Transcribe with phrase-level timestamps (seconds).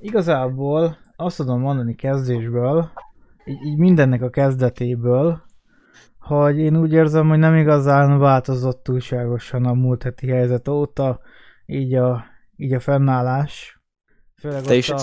[0.00, 2.90] Igazából azt tudom mondani kezdésből,
[3.44, 5.42] így, így mindennek a kezdetéből,
[6.18, 11.20] hogy én úgy érzem, hogy nem igazán változott túlságosan a múlt heti helyzet óta,
[11.66, 12.24] így a,
[12.56, 13.80] így a fennállás.
[14.38, 14.98] Főleg Te ott, is a,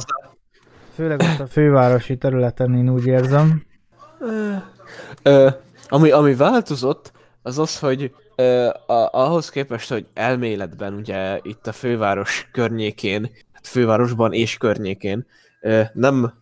[0.93, 3.64] főleg ott a fővárosi területen én úgy érzem.
[5.23, 5.50] Ö,
[5.88, 7.11] ami, ami változott,
[7.41, 13.29] az az, hogy ö, a, ahhoz képest, hogy elméletben ugye itt a főváros környékén,
[13.68, 15.25] fővárosban és környékén
[15.93, 16.34] nem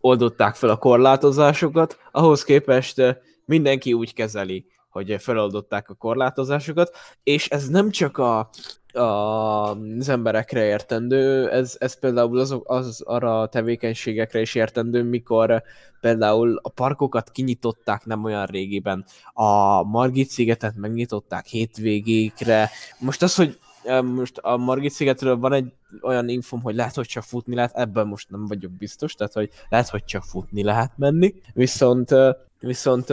[0.00, 7.68] oldották fel a korlátozásokat, ahhoz képest mindenki úgy kezeli, hogy feloldották a korlátozásokat, és ez
[7.68, 8.50] nem csak a,
[8.92, 9.00] a,
[9.98, 15.62] az emberekre értendő, ez, ez például az, az arra a tevékenységekre is értendő, mikor
[16.00, 22.70] például a parkokat kinyitották nem olyan régiben, a Margit szigetet megnyitották hétvégékre.
[22.98, 23.58] Most az, hogy
[24.02, 28.06] most a Margit szigetről van egy olyan infom, hogy lehet, hogy csak futni lehet, ebben
[28.06, 32.14] most nem vagyok biztos, tehát hogy lehet, hogy csak futni lehet menni, viszont,
[32.60, 33.12] viszont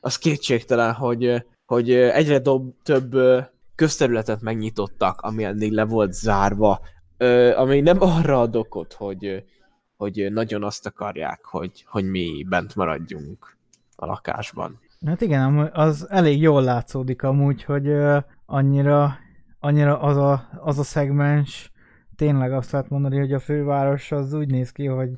[0.00, 3.16] az kétségtelen, hogy, hogy egyre dob, több
[3.74, 6.80] közterületet megnyitottak, ami eddig le volt zárva,
[7.56, 9.44] ami nem arra ad okot, hogy,
[9.96, 13.56] hogy nagyon azt akarják, hogy, hogy mi bent maradjunk
[13.96, 14.80] a lakásban.
[15.06, 17.92] Hát igen, az elég jól látszódik amúgy, hogy
[18.46, 19.18] annyira,
[19.60, 21.72] annyira az a, az a szegmens,
[22.16, 25.10] tényleg azt lehet mondani, hogy a főváros az úgy néz ki, hogy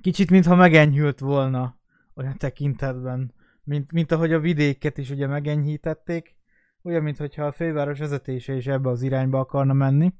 [0.00, 1.76] kicsit mintha megenyhült volna
[2.14, 6.36] olyan tekintetben, mint, mint ahogy a vidéket is ugye megenyhítették,
[6.82, 10.14] olyan, mintha a főváros vezetése is ebbe az irányba akarna menni,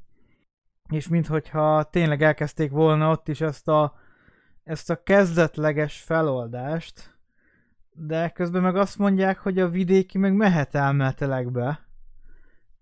[0.89, 3.95] és minthogyha tényleg elkezdték volna ott is ezt a,
[4.65, 7.15] ezt a kezdetleges feloldást,
[7.93, 11.86] de közben meg azt mondják, hogy a vidéki meg mehet elméletileg be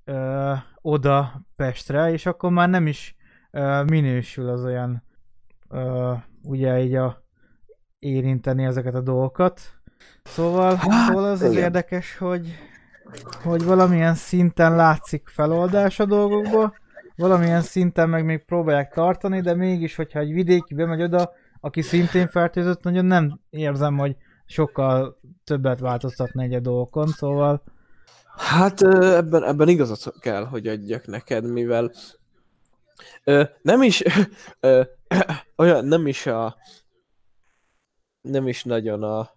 [0.04, 3.16] ö, oda Pestre, és akkor már nem is
[3.50, 5.02] ö, minősül az olyan
[5.68, 7.22] ö, ugye így a
[7.98, 9.60] érinteni ezeket a dolgokat.
[10.22, 12.54] Szóval, Hát, szóval az az érdekes, hogy
[13.42, 16.74] hogy valamilyen szinten látszik feloldás a dolgokba,
[17.16, 22.28] valamilyen szinten meg még próbálják tartani, de mégis, hogyha egy vidéki bemegy oda, aki szintén
[22.28, 24.16] fertőzött, nagyon nem érzem, hogy
[24.46, 27.62] sokkal többet változtatna egy a dolgokon, szóval
[28.36, 31.92] Hát ebben, ebben igazat kell, hogy adjak neked, mivel
[33.62, 34.02] nem is
[35.56, 36.56] olyan, nem is a
[38.20, 39.30] nem is nagyon a,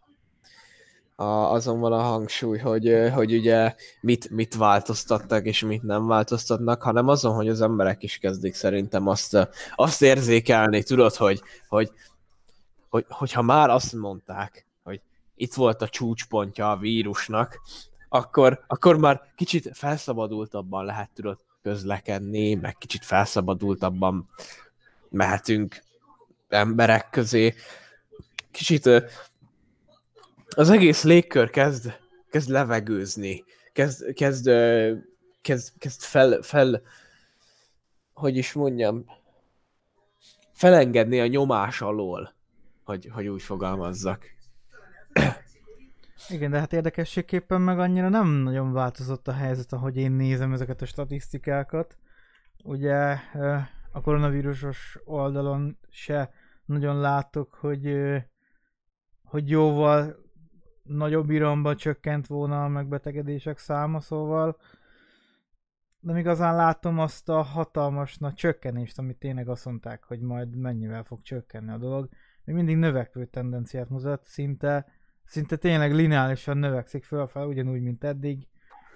[1.15, 6.81] a azon van a hangsúly, hogy, hogy ugye mit, mit változtattak és mit nem változtatnak,
[6.81, 11.91] hanem azon, hogy az emberek is kezdik szerintem azt, azt érzékelni, tudod, hogy, hogy,
[12.89, 15.01] hogy, hogyha már azt mondták, hogy
[15.35, 17.59] itt volt a csúcspontja a vírusnak,
[18.17, 24.29] akkor, akkor már kicsit felszabadultabban lehet tudod közlekedni, meg kicsit felszabadultabban
[25.09, 25.83] mehetünk
[26.49, 27.53] emberek közé.
[28.51, 28.89] Kicsit
[30.55, 31.93] az egész légkör kezd,
[32.29, 34.49] kezd levegőzni, kezd, kezd,
[35.41, 36.81] kezd, kezd fel, fel,
[38.13, 39.05] hogy is mondjam,
[40.53, 42.33] felengedni a nyomás alól,
[42.83, 44.25] hogy, hogy úgy fogalmazzak.
[46.29, 50.81] Igen, de hát érdekességképpen meg annyira nem nagyon változott a helyzet, ahogy én nézem ezeket
[50.81, 51.97] a statisztikákat.
[52.63, 53.17] Ugye
[53.91, 56.31] a koronavírusos oldalon se
[56.65, 57.97] nagyon látok, hogy,
[59.23, 60.15] hogy jóval
[60.83, 64.57] nagyobb iramban csökkent volna a megbetegedések száma, szóval
[65.99, 71.03] nem igazán látom azt a hatalmas nagy csökkenést, amit tényleg azt mondták, hogy majd mennyivel
[71.03, 72.09] fog csökkenni a dolog.
[72.43, 74.85] Még mindig növekvő tendenciát mutat, szinte,
[75.27, 78.47] szinte tényleg lineálisan növekszik fölfele, ugyanúgy, mint eddig.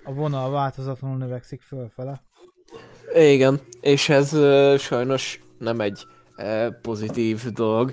[0.03, 2.21] A vonal változatlanul növekszik fölfele.
[3.15, 6.05] Igen, és ez ö, sajnos nem egy
[6.37, 7.91] ö, pozitív dolog.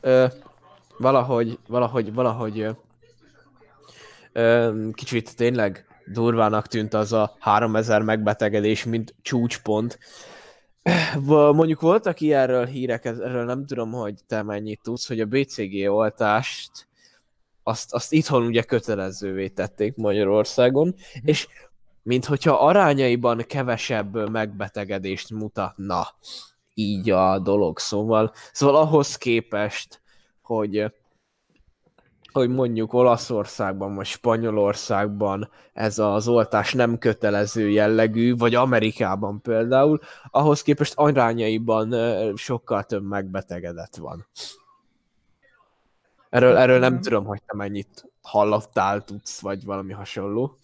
[0.00, 0.26] Ö,
[0.98, 2.66] valahogy, valahogy, valahogy
[4.32, 9.98] ö, kicsit tényleg durvának tűnt az a 3000 megbetegedés, mint csúcspont.
[11.26, 16.88] Mondjuk voltak ilyenről hírek, erről nem tudom, hogy te mennyit tudsz, hogy a BCG oltást
[17.68, 21.48] azt, azt itthon ugye kötelezővé tették Magyarországon, és
[22.02, 26.06] mint hogyha arányaiban kevesebb megbetegedést mutatna
[26.74, 27.78] így a dolog.
[27.78, 30.02] Szóval, szóval ahhoz képest,
[30.42, 30.92] hogy
[32.32, 40.00] hogy mondjuk Olaszországban vagy Spanyolországban ez az oltás nem kötelező jellegű, vagy Amerikában például,
[40.30, 41.94] ahhoz képest arányaiban
[42.36, 44.26] sokkal több megbetegedett van.
[46.30, 50.58] Erről, erről nem tudom, hogy te mennyit hallottál, tudsz, vagy valami hasonló.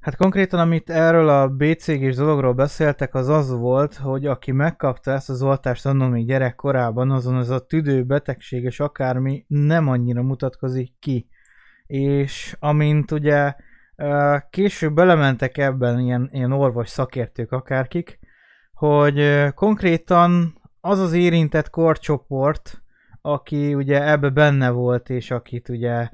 [0.00, 5.30] Hát konkrétan, amit erről a BCG-s dologról beszéltek, az az volt, hogy aki megkapta ezt
[5.30, 10.92] az oltást annól még gyerekkorában, azon az a tüdő betegség és akármi nem annyira mutatkozik
[10.98, 11.28] ki.
[11.86, 13.54] És amint ugye
[14.50, 18.18] később belementek ebben ilyen, ilyen orvos szakértők akárkik,
[18.72, 22.82] hogy konkrétan az az érintett korcsoport,
[23.32, 26.08] aki ugye ebbe benne volt, és akit ugye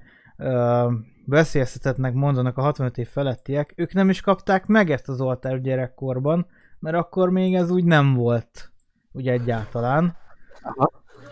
[1.27, 6.47] veszélyeztetetnek mondanak a 65 év felettiek, ők nem is kapták meg ezt az oltást gyerekkorban,
[6.79, 8.73] mert akkor még ez úgy nem volt,
[9.13, 10.17] ugye egyáltalán.
[10.63, 10.91] Aha.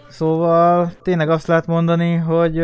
[0.08, 2.62] Szóval tényleg azt lehet mondani, hogy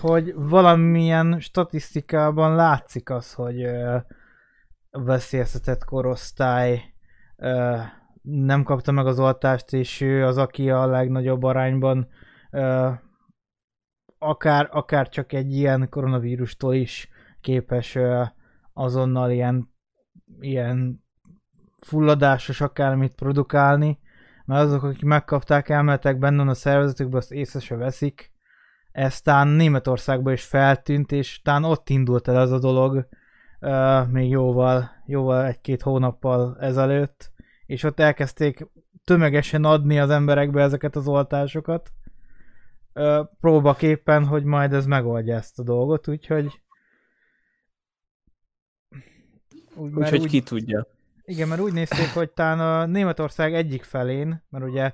[0.00, 3.66] hogy valamilyen statisztikában látszik az, hogy
[4.90, 6.82] veszélyeztetett korosztály
[8.22, 12.08] nem kapta meg az oltást, és ő az, aki a legnagyobb arányban
[14.18, 17.08] akár, akár csak egy ilyen koronavírustól is
[17.40, 17.98] képes
[18.72, 19.74] azonnal ilyen,
[20.40, 21.04] ilyen
[21.80, 23.98] fulladásos akármit produkálni,
[24.44, 28.32] mert azok, akik megkapták elméletek benne a szervezetükben, azt észre se veszik.
[28.92, 33.08] Ez tán Németországban is feltűnt, és tán ott indult el ez a dolog
[33.60, 37.31] uh, még jóval, jóval egy-két hónappal ezelőtt,
[37.66, 38.66] és ott elkezdték
[39.04, 41.92] tömegesen adni az emberekbe ezeket az oltásokat,
[43.40, 46.60] próbaképpen, hogy majd ez megoldja ezt a dolgot, úgyhogy...
[49.74, 50.86] Úgy, úgyhogy úgy, ki tudja.
[51.24, 54.92] Igen, mert úgy nézték, hogy talán a Németország egyik felén, mert ugye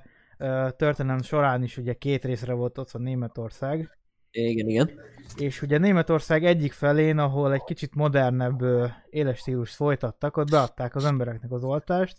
[0.75, 3.97] történelem során is ugye két részre volt ott a Németország.
[4.31, 4.91] Igen, igen.
[5.37, 8.63] És ugye Németország egyik felén, ahol egy kicsit modernebb
[9.09, 12.17] éles stílus folytattak, ott beadták az embereknek az oltást.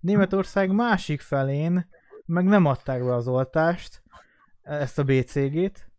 [0.00, 1.88] Németország másik felén
[2.26, 4.02] meg nem adták be az oltást,
[4.62, 5.90] ezt a BCG-t,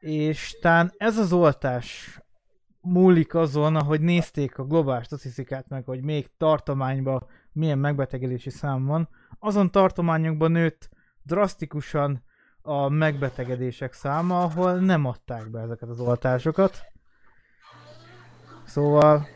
[0.00, 2.20] és tán ez az oltás
[2.80, 9.08] múlik azon, ahogy nézték a globális statisztikát meg, hogy még tartományban milyen megbetegedési szám van,
[9.38, 10.88] azon tartományokban nőtt
[11.22, 12.24] drasztikusan
[12.62, 16.78] a megbetegedések száma, ahol nem adták be ezeket az oltásokat.
[18.64, 19.26] Szóval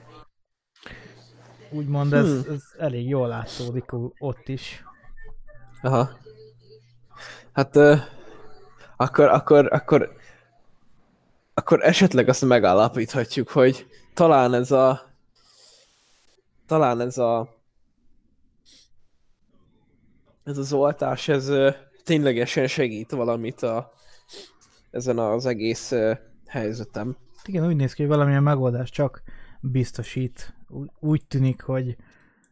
[1.74, 2.54] úgymond ez, hmm.
[2.54, 3.84] ez elég jól látszódik
[4.18, 4.84] ott is.
[5.82, 6.10] Aha.
[7.52, 7.76] Hát
[8.96, 10.16] akkor, akkor, akkor,
[11.54, 15.12] akkor esetleg azt megállapíthatjuk, hogy talán ez a
[16.66, 17.48] talán ez a
[20.44, 21.50] ez az oltás, ez
[22.04, 23.92] ténylegesen segít valamit a,
[24.90, 25.94] ezen az egész
[26.46, 27.16] helyzetem.
[27.44, 29.22] Igen, úgy néz ki, hogy valamilyen megoldás csak
[29.60, 30.53] biztosít.
[31.00, 31.96] Úgy tűnik, hogy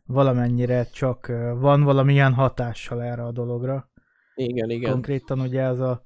[0.07, 1.27] valamennyire csak
[1.59, 3.91] van valamilyen hatással erre a dologra.
[4.35, 4.91] Igen, igen.
[4.91, 6.03] Konkrétan ugye ez a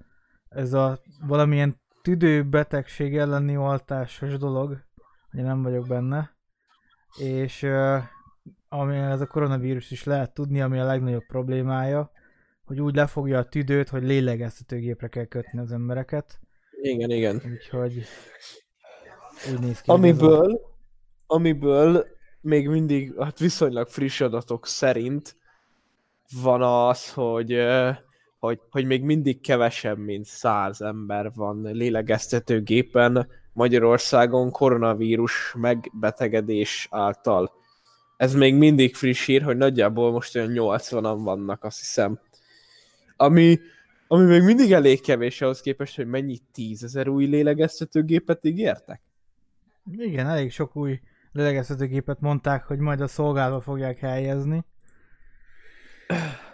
[0.48, 4.84] ez a valamilyen tüdőbetegség elleni oltásos dolog,
[5.30, 6.36] hogy nem vagyok benne,
[7.18, 7.66] és
[8.68, 12.10] ami ez a koronavírus is lehet tudni, ami a legnagyobb problémája,
[12.64, 16.40] hogy úgy lefogja a tüdőt, hogy lélegeztetőgépre kell kötni az embereket.
[16.82, 17.42] Igen, igen.
[17.52, 18.02] Úgyhogy
[19.52, 19.90] úgy néz ki.
[19.90, 20.75] Amiből, a...
[21.26, 22.06] amiből
[22.40, 25.36] még mindig hát viszonylag friss adatok szerint
[26.42, 27.58] van az, hogy
[28.38, 37.52] hogy, hogy még mindig kevesebb, mint száz ember van lélegeztetőgépen Magyarországon koronavírus megbetegedés által.
[38.16, 42.20] Ez még mindig friss hír, hogy nagyjából most olyan 80-an vannak, azt hiszem.
[43.16, 43.58] Ami,
[44.08, 49.00] ami még mindig elég kevés ahhoz képest, hogy mennyi tízezer új lélegeztetőgépet ígértek.
[49.96, 51.00] Igen, elég sok új
[51.36, 54.64] lélegeztetőgépet mondták, hogy majd a szolgálva fogják helyezni.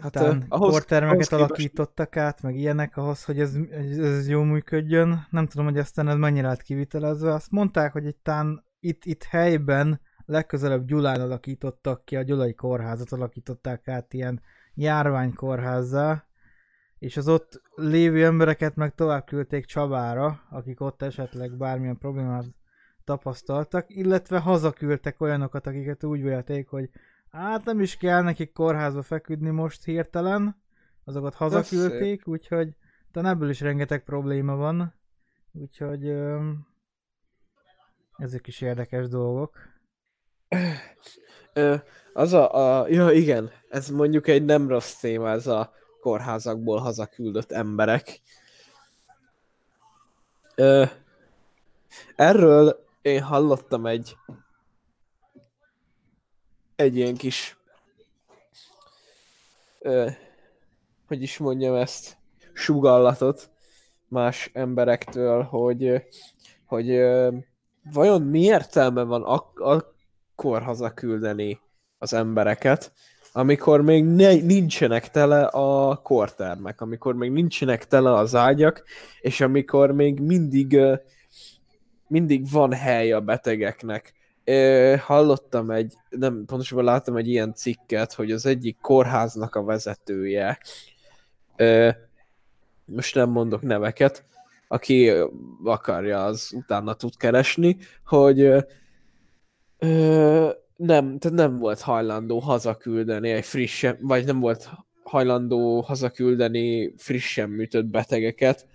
[0.00, 2.26] Hát, uh, ahhoz, kortermeket ahhoz alakítottak képest...
[2.26, 3.54] át, meg ilyenek ahhoz, hogy ez,
[3.98, 5.26] ez jó működjön.
[5.30, 7.32] Nem tudom, hogy aztán ez mennyire lett kivitelezve.
[7.32, 13.12] Azt mondták, hogy itt, tán, itt, itt helyben legközelebb Gyulán alakítottak ki, a Gyulai kórházat
[13.12, 14.42] alakították át ilyen
[14.74, 16.24] járványkórházzá,
[16.98, 22.44] és az ott lévő embereket meg tovább küldték Csabára, akik ott esetleg bármilyen problémát
[23.04, 26.90] tapasztaltak, illetve hazaküldtek olyanokat, akiket úgy vélték, hogy
[27.34, 30.62] Hát nem is kell nekik kórházba feküdni most hirtelen,
[31.04, 32.74] azokat hazaküldték, úgyhogy
[33.12, 34.94] de ebből is rengeteg probléma van,
[35.52, 36.50] úgyhogy ö,
[38.16, 39.58] ezek is érdekes dolgok.
[41.52, 41.76] Ö,
[42.12, 47.52] az a, a, ja igen, ez mondjuk egy nem rossz téma, ez a kórházakból hazaküldött
[47.52, 48.20] emberek.
[50.54, 50.84] Ö,
[52.16, 54.16] erről én hallottam egy
[56.76, 57.56] egy ilyen kis
[59.78, 60.08] ö,
[61.06, 62.16] hogy is mondjam ezt,
[62.52, 63.50] sugallatot
[64.08, 66.02] más emberektől, hogy,
[66.66, 67.36] hogy ö,
[67.92, 71.60] vajon mi értelme van ak- akkor hazaküldeni
[71.98, 72.92] az embereket,
[73.32, 78.84] amikor még ne, nincsenek tele a kortermek, amikor még nincsenek tele az ágyak,
[79.20, 80.80] és amikor még mindig,
[82.08, 84.12] mindig van hely a betegeknek.
[84.98, 90.58] Hallottam egy, nem pontosabban láttam egy ilyen cikket, hogy az egyik kórháznak a vezetője,
[92.84, 94.24] most nem mondok neveket,
[94.68, 95.12] aki
[95.64, 98.38] akarja, az utána tud keresni, hogy
[100.76, 104.70] nem, tehát nem volt hajlandó hazaküldeni egy frissen, vagy nem volt
[105.02, 108.66] hajlandó hazaküldeni frissen műtött betegeket,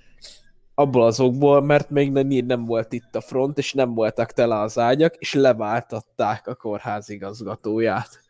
[0.79, 4.77] abból azokból, mert még nem, nem volt itt a front, és nem voltak tele az
[4.77, 8.21] ágyak, és leváltatták a kórház igazgatóját.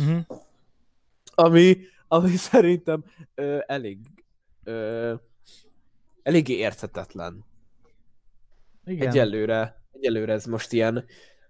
[0.00, 0.38] Uh-huh.
[1.34, 1.76] Ami,
[2.08, 3.98] ami szerintem ö, elég
[4.64, 5.14] ö,
[6.22, 7.44] eléggé érthetetlen.
[8.84, 9.08] Igen.
[9.08, 11.04] Egyelőre, egyelőre ez most ilyen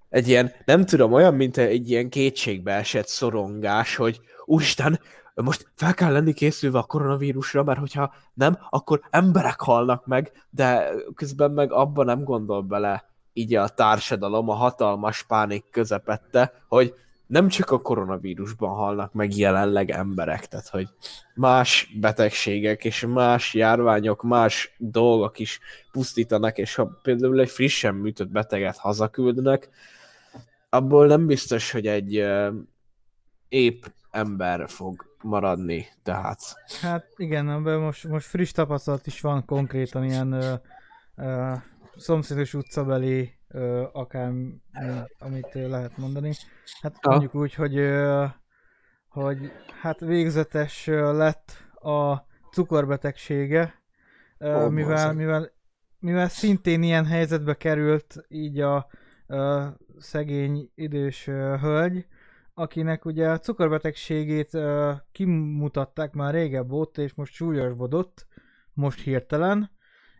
[0.08, 5.00] egy ilyen, nem tudom, olyan, mint egy ilyen kétségbe esett szorongás, hogy úristen,
[5.42, 10.90] most fel kell lenni készülve a koronavírusra, mert hogyha nem, akkor emberek halnak meg, de
[11.14, 16.94] közben meg abban nem gondol bele így a társadalom a hatalmas pánik közepette, hogy
[17.26, 20.88] nem csak a koronavírusban halnak meg jelenleg emberek, tehát hogy
[21.34, 25.60] más betegségek és más járványok, más dolgok is
[25.92, 29.68] pusztítanak, és ha például egy frissen műtött beteget hazaküldnek,
[30.68, 32.24] abból nem biztos, hogy egy
[33.48, 36.38] épp ember fog maradni, tehát.
[36.80, 40.52] Hát igen, ebben most, most friss tapasztalat is van konkrétan ilyen uh,
[41.16, 41.58] uh,
[41.96, 44.32] szomszédos utcabeli uh, akár
[45.18, 46.32] amit lehet mondani.
[46.82, 47.10] Hát ah.
[47.10, 48.30] mondjuk úgy, hogy, uh,
[49.08, 52.16] hogy hát végzetes lett a
[52.52, 53.74] cukorbetegsége,
[54.38, 55.52] oh, mivel, mivel,
[55.98, 58.86] mivel szintén ilyen helyzetbe került így a
[59.26, 59.66] uh,
[59.98, 62.06] szegény idős uh, hölgy,
[62.54, 68.26] akinek ugye a cukorbetegségét uh, kimutatták már régebb óta, és most súlyosbodott,
[68.72, 69.70] most hirtelen,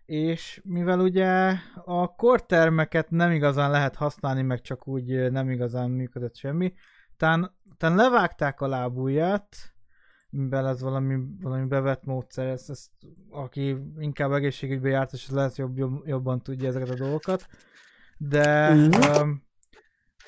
[0.05, 6.37] és mivel ugye a kortermeket nem igazán lehet használni, meg csak úgy nem igazán működött
[6.37, 6.73] semmi,
[7.17, 9.57] tán, tán levágták a lábujját,
[10.31, 12.91] mivel ez valami, valami bevett módszer, ezt, ezt,
[13.31, 17.47] aki inkább egészségügybe járt, és lehet jobb, jobb, jobban tudja ezeket a dolgokat,
[18.17, 18.91] de mm.
[19.21, 19.43] um,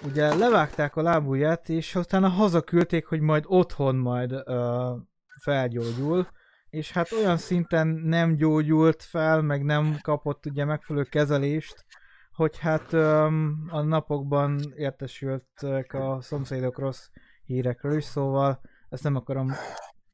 [0.03, 4.99] ugye levágták a lábujját, és utána hazaküldték, hogy majd otthon majd uh,
[5.41, 6.29] felgyógyul,
[6.71, 11.85] és hát olyan szinten nem gyógyult fel, meg nem kapott ugye megfelelő kezelést,
[12.33, 17.09] hogy hát um, a napokban értesültek a szomszédok rossz
[17.45, 19.53] hírekről is, szóval ezt nem akarom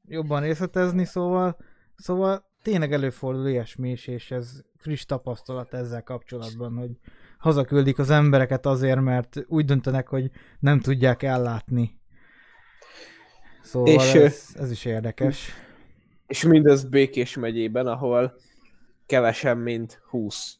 [0.05, 1.57] jobban részletezni, szóval,
[1.97, 6.91] szóval tényleg előfordul ilyesmi is, és ez friss tapasztalat ezzel kapcsolatban, hogy
[7.41, 11.99] hazaküldik az embereket azért, mert úgy döntenek, hogy nem tudják ellátni.
[13.63, 15.53] Szóval és, ez, ez is érdekes.
[16.27, 18.35] És mindez Békés megyében, ahol
[19.07, 20.59] kevesebb, mint 20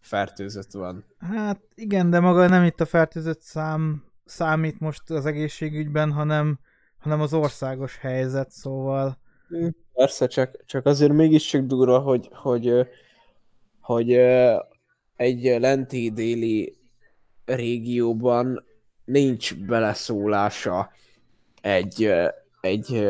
[0.00, 1.04] fertőzött van.
[1.18, 6.58] Hát igen, de maga nem itt a fertőzött szám számít most az egészségügyben, hanem,
[6.98, 9.18] hanem az országos helyzet, szóval...
[9.92, 12.72] Persze, csak, csak azért mégiscsak durva, hogy, hogy,
[13.80, 14.10] hogy
[15.16, 16.76] egy lenti déli
[17.44, 18.64] régióban
[19.04, 20.90] nincs beleszólása
[21.60, 22.12] egy,
[22.60, 23.08] egy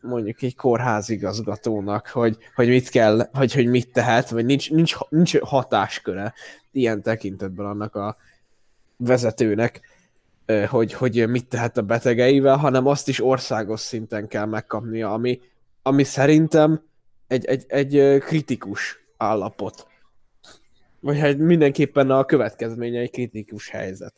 [0.00, 5.38] mondjuk egy kórházigazgatónak, hogy, hogy mit kell, vagy hogy mit tehet, vagy nincs, nincs, nincs
[5.38, 6.34] hatásköre
[6.72, 8.16] ilyen tekintetben annak a
[8.96, 9.80] vezetőnek,
[10.68, 15.40] hogy, hogy mit tehet a betegeivel, hanem azt is országos szinten kell megkapnia, ami,
[15.82, 16.82] ami szerintem
[17.26, 19.86] egy, egy, egy kritikus állapot.
[21.06, 24.14] Vagy hát mindenképpen a következménye egy kritikus helyzet.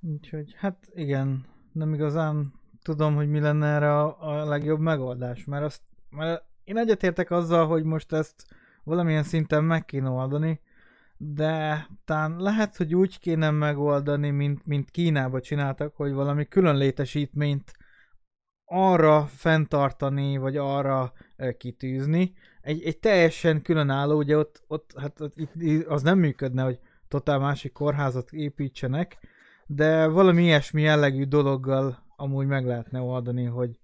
[0.00, 2.52] Úgyhogy hát igen, nem igazán
[2.82, 5.80] tudom, hogy mi lenne erre a, a legjobb megoldás, mert, azt,
[6.10, 8.46] mert én egyetértek azzal, hogy most ezt
[8.84, 10.60] valamilyen szinten meg kéne oldani,
[11.16, 17.72] de talán lehet, hogy úgy kéne megoldani, mint, mint Kínába csináltak, hogy valami külön létesítményt
[18.64, 21.12] arra fenntartani, vagy arra
[21.58, 22.34] kitűzni.
[22.60, 25.20] Egy, egy teljesen különálló, ugye ott, ott hát
[25.86, 26.78] az nem működne, hogy
[27.08, 29.18] totál másik kórházat építsenek,
[29.66, 33.80] de valami ilyesmi jellegű dologgal amúgy meg lehetne oldani, hogy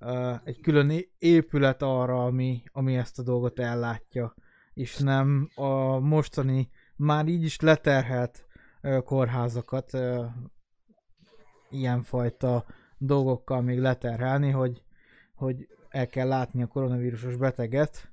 [0.00, 4.34] uh, egy külön épület arra, ami, ami ezt a dolgot ellátja,
[4.74, 8.46] és nem a mostani, már így is leterhelt
[8.82, 10.24] uh, kórházakat uh,
[11.70, 12.64] ilyenfajta
[13.06, 14.82] dolgokkal még leterhelni, hogy,
[15.34, 18.12] hogy el kell látni a koronavírusos beteget,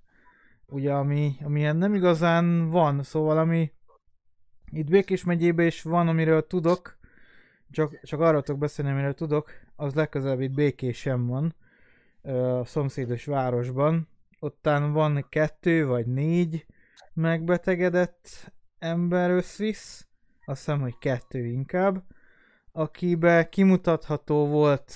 [0.67, 3.71] ugye ami, amilyen nem igazán van, szóval ami
[4.71, 6.99] Itt Békés megyében is van, amiről tudok,
[7.71, 11.55] csak, csak arról tudok beszélni, amiről tudok, az legközelebb itt Békésen van,
[12.21, 14.07] a szomszédos városban.
[14.39, 16.65] Ottán van kettő vagy négy
[17.13, 20.07] megbetegedett ember összvisz,
[20.45, 22.03] azt hiszem, hogy kettő inkább,
[22.71, 24.93] akibe kimutatható volt,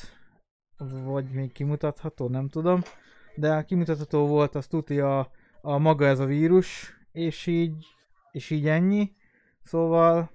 [1.06, 2.82] vagy még kimutatható, nem tudom,
[3.36, 7.86] de kimutatható volt, az tudja a, a maga ez a vírus, és így,
[8.32, 9.16] és így ennyi.
[9.64, 10.32] Szóval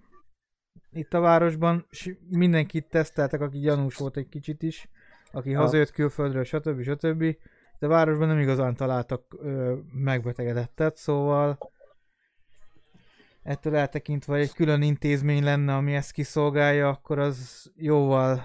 [0.92, 1.86] itt a városban
[2.28, 4.88] mindenkit teszteltek, aki gyanús volt egy kicsit is,
[5.32, 5.60] aki ha.
[5.60, 6.82] hazajött külföldről, stb.
[6.82, 7.36] stb.
[7.78, 11.58] De a városban nem igazán találtak ö, megbetegedettet, szóval
[13.42, 18.44] ettől eltekintve, egy külön intézmény lenne, ami ezt kiszolgálja, akkor az jóval,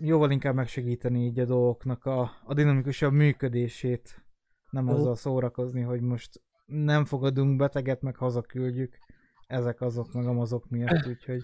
[0.00, 4.24] jóval inkább megsegíteni így a dolgoknak a, a dinamikusabb működését.
[4.70, 4.94] Nem uh.
[4.94, 8.98] azzal szórakozni, hogy most nem fogadunk beteget, meg hazaküldjük.
[9.46, 11.42] Ezek azok, meg azok miatt, úgyhogy...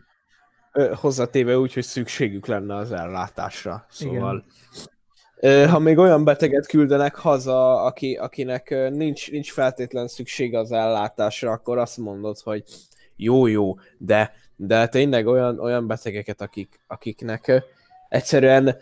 [0.95, 3.87] Hozzátéve úgy, hogy szükségük lenne az ellátásra.
[3.89, 4.37] Szóval...
[4.37, 4.95] Igen.
[5.43, 11.79] Ha még olyan beteget küldenek haza, aki, akinek nincs, nincs feltétlen szüksége az ellátásra, akkor
[11.79, 12.65] azt mondod, hogy
[13.17, 17.65] jó, jó, de, de tényleg olyan, olyan betegeket, akik, akiknek
[18.09, 18.77] egyszerűen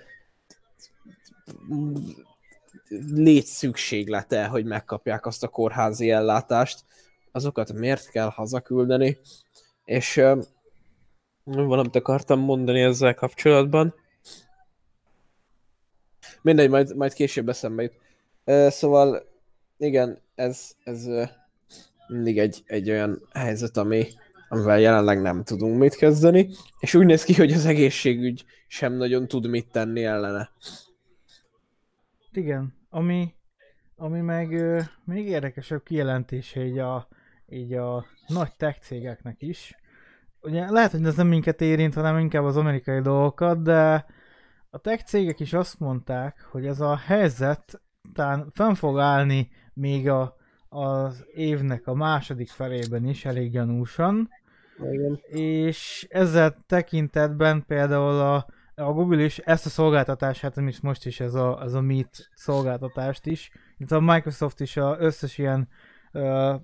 [3.15, 6.85] légy szükséglete, hogy megkapják azt a kórházi ellátást,
[7.33, 9.19] azokat miért kell hazaküldeni,
[9.85, 10.23] és
[11.45, 13.95] valamit akartam mondani ezzel kapcsolatban.
[16.45, 17.95] Mindegy, majd, majd később eszembe jut.
[18.73, 19.29] Szóval,
[19.77, 21.07] igen, ez, ez
[22.09, 24.07] mindig egy, egy olyan helyzet, ami,
[24.49, 26.49] amivel jelenleg nem tudunk mit kezdeni,
[26.81, 30.51] és úgy néz ki, hogy az egészségügy sem nagyon tud mit tenni ellene.
[32.33, 33.35] Igen, ami,
[33.97, 37.09] ami meg ö, még érdekesebb kijelentése így a,
[37.49, 39.77] így a nagy tech cégeknek is.
[40.43, 44.07] Ugye lehet, hogy ez nem minket érint, hanem inkább az amerikai dolgokat, de
[44.75, 47.81] a tech cégek is azt mondták, hogy ez a helyzet
[48.13, 50.37] talán fenn fog állni még a,
[50.69, 54.29] az évnek a második felében is elég gyanúsan.
[54.79, 55.21] Igen.
[55.27, 61.35] És ezzel tekintetben például a a Google is ezt a szolgáltatását, amit most is ez
[61.35, 65.69] a, ez a Meet szolgáltatást is, itt a Microsoft is a összes ilyen
[66.13, 66.55] uh,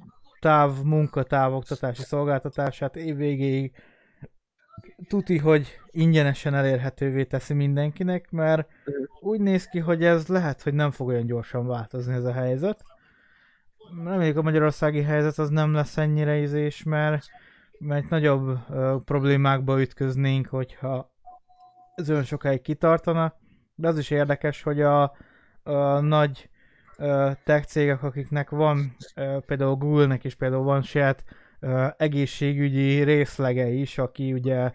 [0.41, 3.73] táv, munkatáv oktatási szolgáltatását évvégéig
[5.09, 8.69] tuti, hogy ingyenesen elérhetővé teszi mindenkinek, mert
[9.21, 12.83] úgy néz ki, hogy ez lehet, hogy nem fog olyan gyorsan változni ez a helyzet.
[14.05, 17.25] Reméljük a magyarországi helyzet az nem lesz ennyire ízés, mert,
[17.79, 21.13] mert nagyobb uh, problémákba ütköznénk, hogyha
[21.95, 23.35] ez olyan sokáig kitartana,
[23.75, 25.03] de az is érdekes, hogy a,
[25.63, 26.51] a nagy
[26.99, 31.25] uh, tech cégek, akiknek van, uh, például Google-nek is például van saját
[31.97, 34.73] egészségügyi részlege is, aki ugye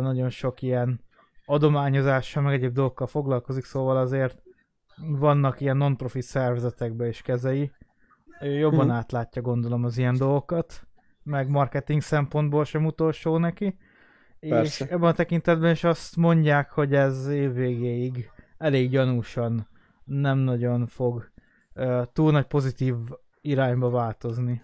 [0.00, 1.00] nagyon sok ilyen
[1.46, 4.42] adományozással, meg egyéb dolgokkal foglalkozik, szóval azért
[4.96, 7.72] vannak ilyen non-profit szervezetekben is kezei.
[8.40, 8.90] Ő jobban hmm.
[8.90, 10.86] átlátja gondolom az ilyen dolgokat,
[11.22, 13.76] meg marketing szempontból sem utolsó neki.
[14.40, 14.84] Persze.
[14.84, 19.68] És ebben a tekintetben is azt mondják, hogy ez évvégéig elég gyanúsan
[20.04, 21.30] nem nagyon fog
[21.74, 22.94] uh, túl nagy pozitív
[23.40, 24.62] irányba változni.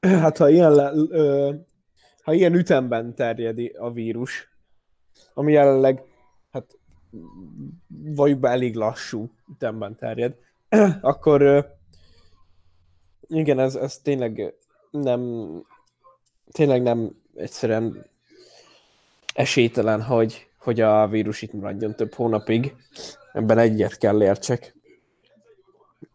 [0.00, 1.52] Hát ha ilyen, le, ö,
[2.22, 4.48] ha ilyen ütemben terjed a vírus,
[5.34, 6.02] ami jelenleg
[6.50, 6.78] hát
[7.88, 10.36] vagy be elég lassú ütemben terjed,
[11.00, 11.60] akkor ö,
[13.26, 14.54] igen, ez, ez tényleg
[14.90, 15.62] nem
[16.52, 18.06] tényleg nem egyszerűen
[19.34, 22.74] esélytelen, hogy, hogy a vírus itt maradjon több hónapig.
[23.32, 24.74] Ebben egyet kell értsek.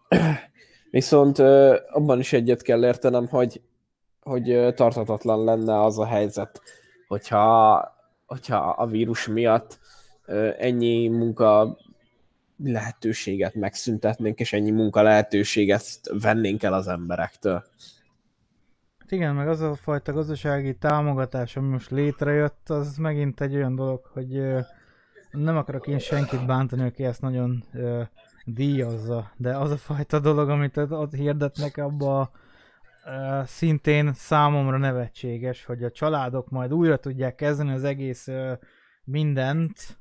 [0.91, 1.39] Viszont
[1.89, 3.61] abban is egyet kell értenem, hogy,
[4.21, 6.61] hogy tartatatlan lenne az a helyzet,
[7.07, 7.83] hogyha,
[8.25, 9.79] hogyha a vírus miatt
[10.57, 11.77] ennyi munka
[12.63, 15.83] lehetőséget megszüntetnénk, és ennyi munka lehetőséget
[16.21, 17.63] vennénk el az emberektől.
[18.97, 23.75] Hát igen, meg az a fajta gazdasági támogatás, ami most létrejött, az megint egy olyan
[23.75, 24.41] dolog, hogy
[25.31, 27.63] nem akarok én senkit bántani, aki ezt nagyon
[28.45, 32.31] díjazza, de az a fajta dolog, amit ott hirdetnek, abba
[33.05, 38.51] uh, szintén számomra nevetséges, hogy a családok majd újra tudják kezdeni az egész uh,
[39.03, 39.97] mindent,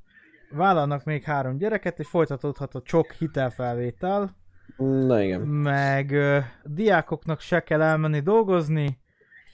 [0.50, 4.36] vállalnak még három gyereket, és folytatódhat a csok hitelfelvétel,
[4.76, 5.40] Na igen.
[5.40, 8.98] Meg uh, diákoknak se kell elmenni dolgozni,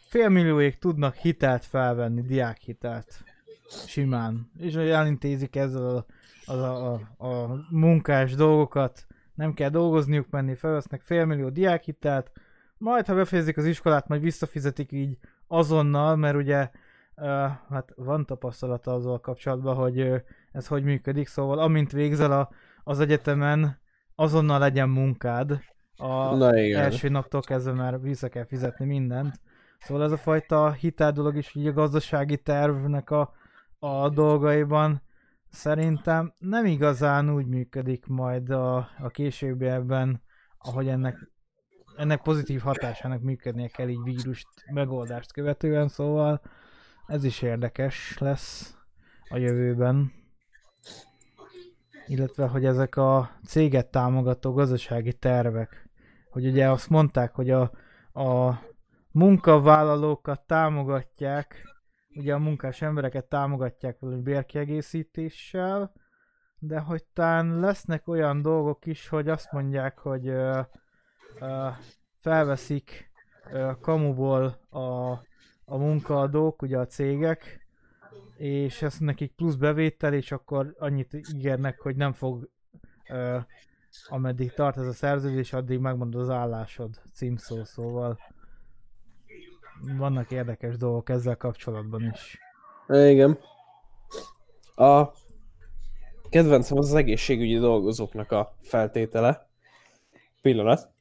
[0.09, 3.25] félmillióig tudnak hitelt felvenni, diákhitelt.
[3.87, 4.51] Simán.
[4.59, 6.07] És hogy elintézik ezzel a,
[6.47, 12.31] a, a, a munkás dolgokat, nem kell dolgozniuk menni, felvesznek félmillió diákhitelt,
[12.79, 16.71] majd ha befejezik az iskolát, majd visszafizetik így azonnal, mert ugye
[17.17, 17.27] uh,
[17.69, 20.21] hát van tapasztalata azzal kapcsolatban, hogy uh,
[20.53, 22.49] ez hogy működik, szóval amint végzel a,
[22.85, 23.79] az egyetemen,
[24.15, 25.61] azonnal legyen munkád,
[25.97, 26.81] a Na igen.
[26.83, 29.41] első naptól kezdve már vissza kell fizetni mindent.
[29.79, 33.35] Szóval ez a fajta hitel dolog is így a gazdasági tervnek a,
[33.79, 35.03] a dolgaiban
[35.55, 40.23] szerintem nem igazán úgy működik majd a, a későbbiekben,
[40.59, 41.31] ahogy ennek,
[41.97, 46.41] ennek pozitív hatásának működnie kell így vírust megoldást követően, szóval
[47.07, 48.77] ez is érdekes lesz
[49.29, 50.13] a jövőben.
[52.07, 55.91] Illetve, hogy ezek a céget támogató gazdasági tervek,
[56.31, 57.71] hogy ugye azt mondták, hogy a,
[58.13, 58.61] a
[59.11, 61.74] munkavállalókat támogatják,
[62.17, 65.93] ugye a munkás embereket támogatják valami bérkiegészítéssel,
[66.59, 70.61] de hogy talán lesznek olyan dolgok is, hogy azt mondják, hogy ö,
[71.41, 71.69] ö,
[72.19, 73.13] felveszik
[73.53, 75.11] ö, kamuból a,
[75.65, 77.67] a munkaadók, ugye a cégek,
[78.37, 82.49] és ez nekik plusz bevétel, és akkor annyit ígérnek, hogy nem fog
[83.09, 83.39] ö,
[84.09, 88.19] ameddig tart ez a szerződés, addig megmondod az állásod címszó, szóval
[89.99, 92.39] vannak érdekes dolgok ezzel kapcsolatban is.
[92.89, 93.39] Igen.
[94.75, 95.09] A
[96.29, 99.49] kedvencem az az egészségügyi dolgozóknak a feltétele.
[100.43, 100.93] Pillanat.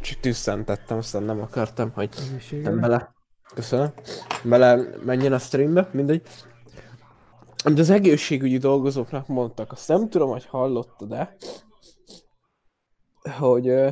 [0.00, 2.10] Csak tüsszentettem, aztán nem akartam, hogy
[2.50, 3.14] nem bele.
[3.54, 3.92] Köszönöm.
[4.44, 6.22] Bele menjen a streambe, mindegy.
[7.64, 11.36] De az egészségügyi dolgozóknak mondtak, azt nem tudom, hogy hallottad-e,
[13.38, 13.90] hogy ö,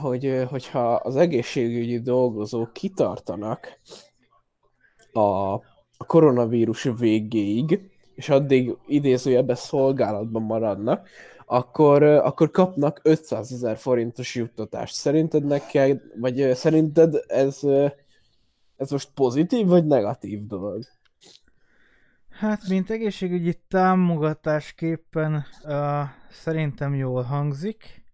[0.00, 3.80] hogy hogyha az egészségügyi dolgozók kitartanak
[5.12, 5.52] a,
[5.96, 7.80] a koronavírus végéig,
[8.14, 11.08] és addig idézőjelben szolgálatban maradnak,
[11.46, 14.94] akkor, akkor kapnak 500 ezer forintos juttatást.
[14.94, 17.60] Szerinted neked, vagy szerinted ez,
[18.76, 20.84] ez most pozitív, vagy negatív dolog?
[22.30, 28.05] Hát, mint egészségügyi támogatásképpen uh, szerintem jól hangzik.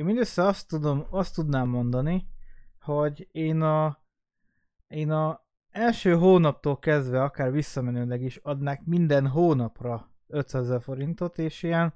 [0.00, 2.26] Én mindössze azt tudom, azt tudnám mondani,
[2.80, 4.02] hogy én a,
[4.88, 11.62] én a első hónaptól kezdve, akár visszamenőleg is adnák minden hónapra 500 ezer forintot, és
[11.62, 11.94] ilyen,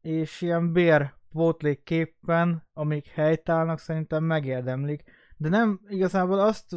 [0.00, 5.04] és ilyen bér pótlékképpen, amik helytállnak, szerintem megérdemlik.
[5.36, 6.76] De nem igazából azt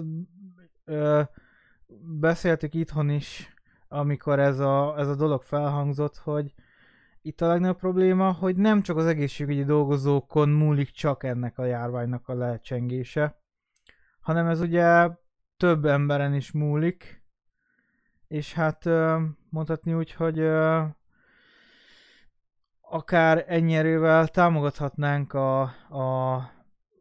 [0.86, 1.22] ö,
[2.20, 3.54] beszéltük itthon is,
[3.88, 6.54] amikor ez a, ez a dolog felhangzott, hogy
[7.26, 12.28] itt a legnagyobb probléma, hogy nem csak az egészségügyi dolgozókon múlik csak ennek a járványnak
[12.28, 13.40] a lecsengése,
[14.20, 15.10] hanem ez ugye
[15.58, 17.24] több emberen is múlik,
[18.28, 18.86] és hát
[19.50, 20.40] mondhatni úgy, hogy
[22.82, 26.34] akár ennyi erővel támogathatnánk a, a,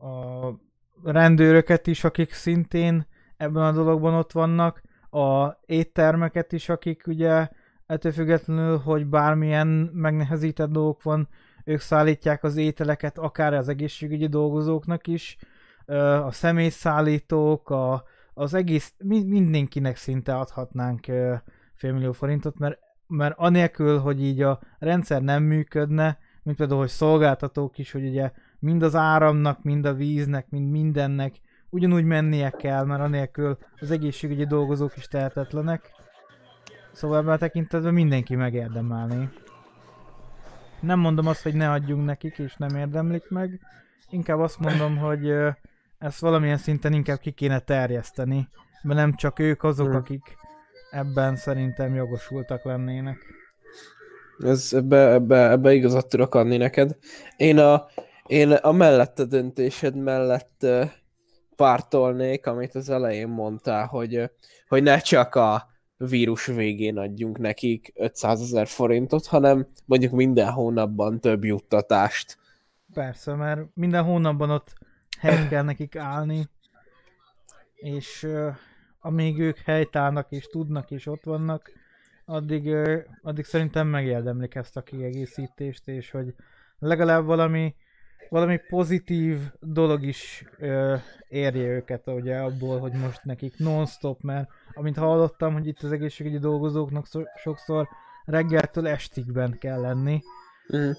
[0.07, 0.61] a
[1.03, 3.07] rendőröket is, akik szintén
[3.37, 7.49] ebben a dologban ott vannak, a éttermeket is, akik ugye
[7.87, 11.29] ettől függetlenül, hogy bármilyen megnehezített dolgok van,
[11.65, 15.37] ők szállítják az ételeket, akár az egészségügyi dolgozóknak is,
[16.25, 21.07] a személyszállítók, a, az egész, mi- mindenkinek szinte adhatnánk
[21.75, 27.79] félmillió forintot, mert, mert anélkül, hogy így a rendszer nem működne, mint például, hogy szolgáltatók
[27.79, 33.01] is, hogy ugye mind az áramnak, mind a víznek, mind mindennek ugyanúgy mennie kell, mert
[33.01, 35.91] anélkül az egészségügyi dolgozók is tehetetlenek.
[36.95, 39.29] Szóval ebben a tekintetben mindenki megérdemelné.
[40.81, 43.61] Nem mondom azt, hogy ne adjunk nekik, és nem érdemlik meg.
[44.11, 45.35] Inkább azt mondom, hogy
[45.99, 48.49] ezt valamilyen szinten inkább ki kéne terjeszteni,
[48.83, 49.97] mert nem csak ők azok, Hmm.
[49.97, 50.37] akik
[50.91, 53.19] ebben szerintem jogosultak lennének.
[54.39, 56.97] Ez, ebbe, ebbe, ebbe igazat tudok adni neked.
[57.37, 57.87] Én a,
[58.27, 60.67] én a mellette döntésed mellett
[61.57, 64.31] pártolnék, amit az elején mondtál, hogy,
[64.69, 71.21] hogy ne csak a vírus végén adjunk nekik 500 ezer forintot, hanem mondjuk minden hónapban
[71.21, 72.39] több juttatást.
[72.93, 74.73] Persze, mert minden hónapban ott
[75.19, 76.49] helyt kell nekik állni,
[77.75, 78.55] és uh,
[79.01, 81.71] amíg ők helytállnak és tudnak és ott vannak,
[82.25, 86.35] addig, uh, addig szerintem megérdemlik ezt a kiegészítést, és hogy
[86.79, 87.75] legalább valami,
[88.29, 94.97] valami pozitív dolog is uh, érje őket ugye abból, hogy most nekik non-stop, mert amint
[94.97, 97.89] hallottam, hogy itt az egészségügyi dolgozóknak szo- sokszor
[98.25, 100.23] reggeltől estigben kell lenni,
[100.77, 100.91] Mm.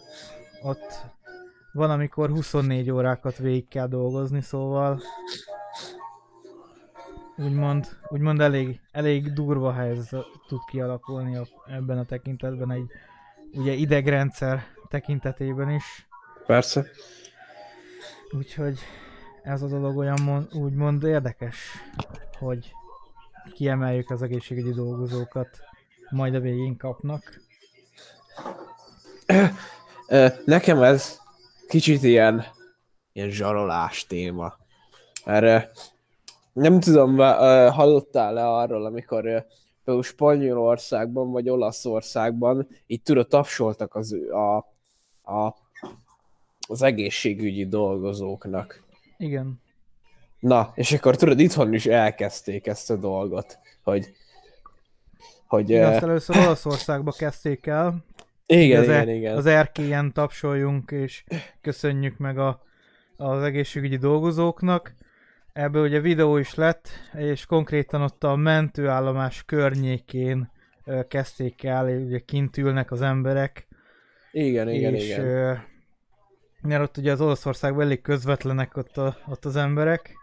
[0.61, 1.05] ott
[1.73, 5.01] van, amikor 24 órákat végig kell dolgozni, szóval
[7.37, 12.91] úgymond, úgymond elég, elég durva helyzet tud kialakulni a, ebben a tekintetben egy
[13.53, 16.07] ugye idegrendszer tekintetében is.
[16.45, 16.85] Persze.
[18.31, 18.79] Úgyhogy
[19.43, 21.57] ez a dolog olyan mond, úgymond érdekes,
[22.39, 22.71] hogy
[23.53, 25.49] kiemeljük az egészségügyi dolgozókat,
[26.09, 27.41] majd a végén kapnak.
[30.45, 31.19] Nekem ez
[31.67, 32.45] kicsit ilyen,
[33.13, 34.53] ilyen zsarolás téma.
[35.25, 35.71] Erre
[36.53, 37.17] nem tudom,
[37.71, 39.21] hallottál-e arról, amikor
[39.83, 44.57] például Spanyolországban vagy Olaszországban így tudod, tapsoltak az, a,
[45.33, 45.55] a,
[46.67, 48.83] az egészségügyi dolgozóknak.
[49.17, 49.61] Igen.
[50.39, 54.11] Na, és akkor tudod, itthon is elkezdték ezt a dolgot, hogy...
[55.47, 56.03] hogy igen, uh...
[56.03, 58.05] először Olaszországba kezdték el.
[58.45, 59.37] Igen, az igen, er, igen.
[59.37, 61.23] Az erkélyen tapsoljunk, és
[61.61, 62.61] köszönjük meg a,
[63.17, 64.93] az egészségügyi dolgozóknak.
[65.53, 70.51] Ebből ugye videó is lett, és konkrétan ott a mentőállomás környékén
[71.07, 73.67] kezdték el, ugye kint ülnek az emberek.
[74.31, 75.63] Igen, igen, és, igen.
[76.65, 80.13] Mert ott ugye az Olaszországban elég közvetlenek ott, a, ott az emberek,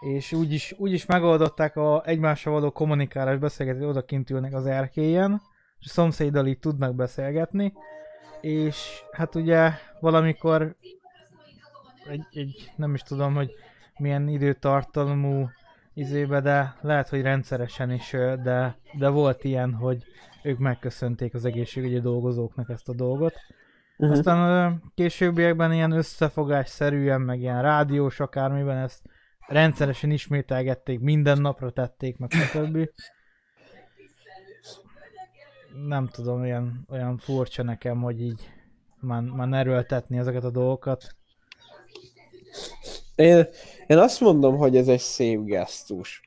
[0.00, 4.66] és úgy is, úgy is megoldották a egymással való kommunikálás beszélgetést, oda kint ülnek az
[4.66, 5.40] erkélyen,
[5.78, 7.72] és a szomszéddal így tudnak beszélgetni,
[8.40, 10.76] és hát ugye valamikor
[12.08, 13.50] egy, egy nem is tudom, hogy
[13.98, 15.48] milyen időtartalmú
[15.94, 18.10] izébe, de lehet, hogy rendszeresen is,
[18.42, 20.04] de, de volt ilyen, hogy
[20.42, 23.34] ők megköszönték az egészségügyi dolgozóknak ezt a dolgot.
[23.98, 24.18] Uh-huh.
[24.18, 29.02] Aztán későbbiekben ilyen összefogásszerűen, meg ilyen rádiós akármiben ezt
[29.46, 32.88] rendszeresen ismételgették, minden napra tették, meg stb.
[35.86, 38.50] Nem tudom, olyan, olyan furcsa nekem, hogy így
[39.00, 41.16] már, már erőltetni ezeket a dolgokat.
[43.14, 43.46] Én,
[43.86, 46.20] én azt mondom, hogy ez egy szép gesztus.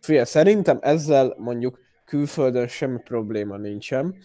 [0.00, 4.16] Fia, szerintem ezzel mondjuk külföldön semmi probléma nincsen.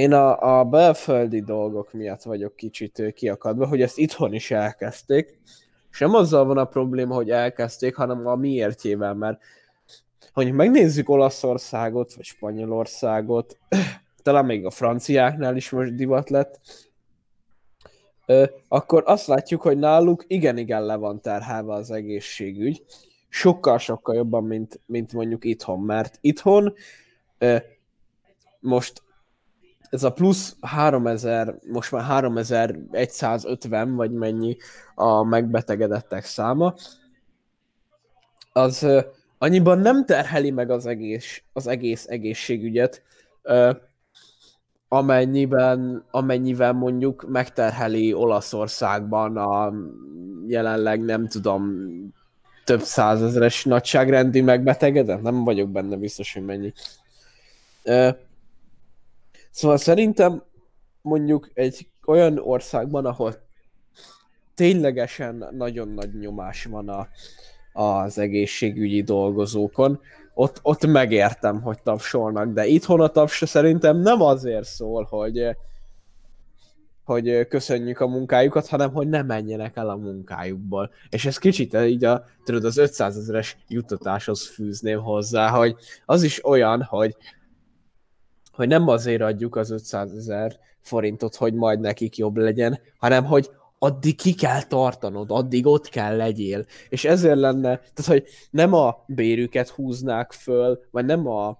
[0.00, 5.38] Én a, a belföldi dolgok miatt vagyok kicsit kiakadva, hogy ezt itthon is elkezdték.
[5.90, 9.40] Sem azzal van a probléma, hogy elkezdték, hanem a miértjével, mert
[10.32, 13.58] hogy megnézzük Olaszországot, vagy Spanyolországot,
[14.22, 16.60] talán még a franciáknál is most divat lett,
[18.68, 22.84] akkor azt látjuk, hogy náluk igen-igen le van terhelve az egészségügy,
[23.28, 26.74] sokkal-sokkal jobban, mint, mint mondjuk itthon, mert itthon
[28.60, 29.02] most
[29.90, 34.56] ez a plusz 3000, most már 3150 vagy mennyi
[34.94, 36.74] a megbetegedettek száma,
[38.52, 38.86] az
[39.38, 43.02] annyiban nem terheli meg az egész, az egész egészségügyet,
[44.88, 49.72] amennyiben, amennyivel mondjuk megterheli Olaszországban a
[50.46, 51.84] jelenleg nem tudom
[52.64, 55.22] több százezeres nagyságrendi megbetegedet?
[55.22, 56.72] Nem vagyok benne biztos, hogy mennyi.
[59.50, 60.42] Szóval szerintem
[61.02, 63.34] mondjuk egy olyan országban, ahol
[64.54, 67.08] ténylegesen nagyon nagy nyomás van a,
[67.72, 70.00] az egészségügyi dolgozókon,
[70.34, 75.56] ott, ott megértem, hogy tapsolnak, de itthon a taps szerintem nem azért szól, hogy,
[77.04, 80.90] hogy köszönjük a munkájukat, hanem hogy ne menjenek el a munkájukból.
[81.08, 86.44] És ez kicsit így a, tudod, az 500 ezeres juttatáshoz fűzném hozzá, hogy az is
[86.44, 87.16] olyan, hogy,
[88.60, 93.50] hogy nem azért adjuk az 500 ezer forintot, hogy majd nekik jobb legyen, hanem hogy
[93.78, 96.64] addig ki kell tartanod, addig ott kell legyél.
[96.88, 101.58] És ezért lenne, tehát hogy nem a bérüket húznák föl, vagy nem a,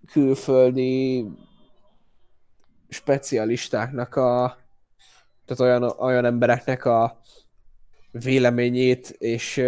[0.05, 1.25] külföldi
[2.89, 4.57] specialistáknak a
[5.45, 7.19] tehát olyan, olyan embereknek a
[8.11, 9.61] véleményét és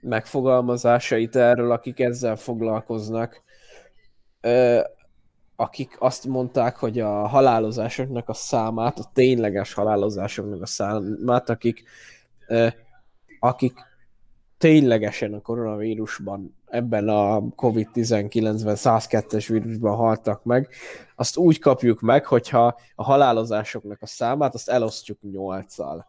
[0.00, 3.42] megfogalmazásait erről, akik ezzel foglalkoznak,
[5.56, 11.84] akik azt mondták, hogy a halálozásoknak a számát, a tényleges halálozásoknak a számát, akik,
[13.40, 13.72] akik
[14.58, 20.68] ténylegesen a koronavírusban, ebben a COVID-19-ben 102-es vírusban haltak meg,
[21.16, 26.04] azt úgy kapjuk meg, hogyha a halálozásoknak a számát, azt elosztjuk 8-szal.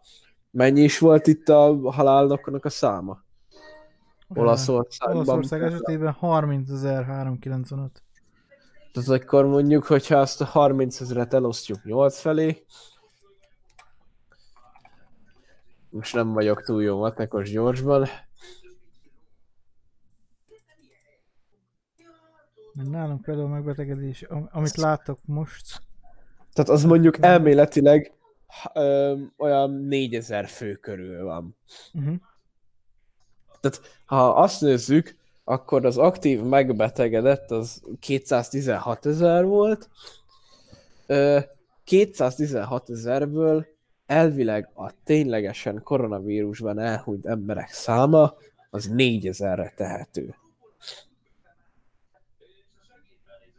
[0.51, 3.23] Mennyi is volt itt a haláloknak a száma?
[4.35, 5.15] Olaszországban.
[5.15, 8.03] Olaszország esetében 30.395.
[8.95, 12.65] Tehát akkor mondjuk, hogyha azt a 30 ezeret elosztjuk 8 felé,
[15.89, 18.08] most nem vagyok túl jó matekos gyorsban.
[22.73, 25.81] Nálunk például megbetegedés, amit látok most.
[26.53, 28.13] Tehát az mondjuk elméletileg
[28.73, 31.58] ö, olyan 4000 fő körül van.
[31.93, 32.15] Uh-huh.
[33.60, 35.15] Tehát ha azt nézzük,
[35.47, 39.89] akkor az aktív megbetegedett az 216 ezer volt.
[41.05, 41.39] Ö,
[41.84, 43.65] 216 ezerből
[44.05, 48.34] elvileg a ténylegesen koronavírusban elhúnyt emberek száma
[48.69, 50.36] az 4000-re tehető.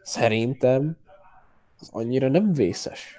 [0.02, 0.96] Szerintem
[1.80, 3.18] az annyira nem vészes.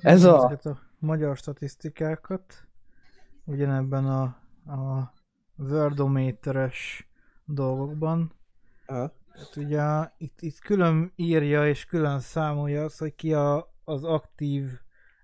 [0.00, 0.48] Ez a...
[0.48, 2.66] a magyar statisztikákat
[3.44, 4.22] ugyanebben a,
[4.72, 5.12] a
[5.56, 7.08] wordométeres
[7.44, 8.32] dolgokban.
[8.86, 9.12] Aha.
[9.28, 9.82] Hát ugye
[10.18, 14.70] itt, itt külön írja és külön számolja az, hogy ki a, az aktív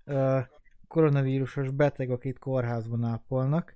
[0.05, 0.39] uh,
[0.87, 3.75] koronavírusos beteg, akit kórházban ápolnak.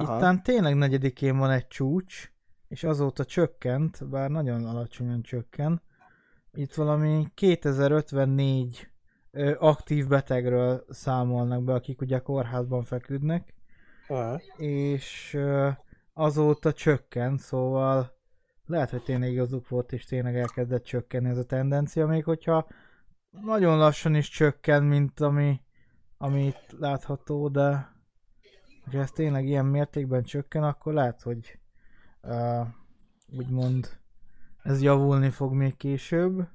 [0.00, 2.32] Itt tényleg negyedikén van egy csúcs,
[2.68, 5.82] és azóta csökkent, bár nagyon alacsonyan csökken.
[6.52, 8.88] Itt valami 2054
[9.30, 13.54] ö, aktív betegről számolnak be, akik ugye kórházban feküdnek.
[14.08, 14.40] Aha.
[14.56, 15.68] És ö,
[16.18, 18.16] azóta csökken, szóval
[18.66, 22.66] lehet, hogy tényleg igazuk volt, és tényleg elkezdett csökkenni ez a tendencia, még hogyha
[23.30, 25.60] nagyon lassan is csökken, mint ami,
[26.16, 27.92] amit látható, de
[28.90, 31.58] ha ez tényleg ilyen mértékben csökken, akkor lehet, hogy
[32.22, 32.66] uh,
[33.38, 33.98] úgymond
[34.62, 36.48] ez javulni fog még később.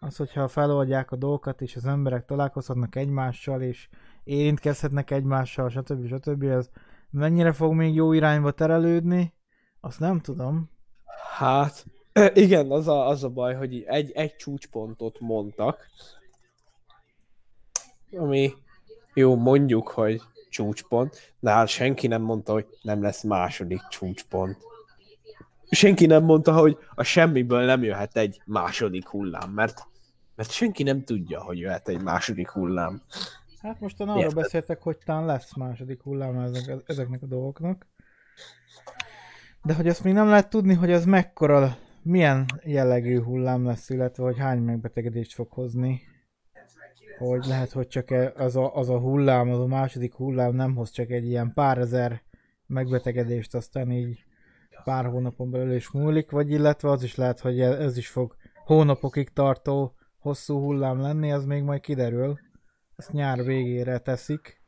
[0.00, 3.88] Az, hogyha feloldják a dolgokat, és az emberek találkozhatnak egymással, és
[4.24, 6.06] érintkezhetnek egymással, stb.
[6.06, 6.42] stb.
[6.42, 6.70] Ez
[7.16, 9.32] mennyire fog még jó irányba terelődni,
[9.80, 10.70] azt nem tudom.
[11.36, 11.86] Hát,
[12.34, 15.86] igen, az a, az a baj, hogy egy, egy csúcspontot mondtak,
[18.16, 18.52] ami
[19.14, 24.56] jó, mondjuk, hogy csúcspont, de hát senki nem mondta, hogy nem lesz második csúcspont.
[25.70, 29.86] Senki nem mondta, hogy a semmiből nem jöhet egy második hullám, mert,
[30.34, 33.02] mert senki nem tudja, hogy jöhet egy második hullám.
[33.60, 34.34] Hát most arról Érted?
[34.34, 37.86] beszéltek, hogy talán lesz második hullám ezek, ezeknek a dolgoknak.
[39.62, 44.22] De hogy azt még nem lehet tudni, hogy az mekkora, milyen jellegű hullám lesz, illetve
[44.22, 46.00] hogy hány megbetegedést fog hozni
[47.18, 50.74] hogy lehet, hogy csak e- az a, az a hullám, az a második hullám nem
[50.74, 52.22] hoz csak egy ilyen pár ezer
[52.66, 54.24] megbetegedést, aztán így
[54.84, 59.28] pár hónapon belül is múlik, vagy illetve az is lehet, hogy ez is fog hónapokig
[59.28, 62.38] tartó hosszú hullám lenni, az még majd kiderül.
[62.96, 64.62] Ezt nyár végére teszik.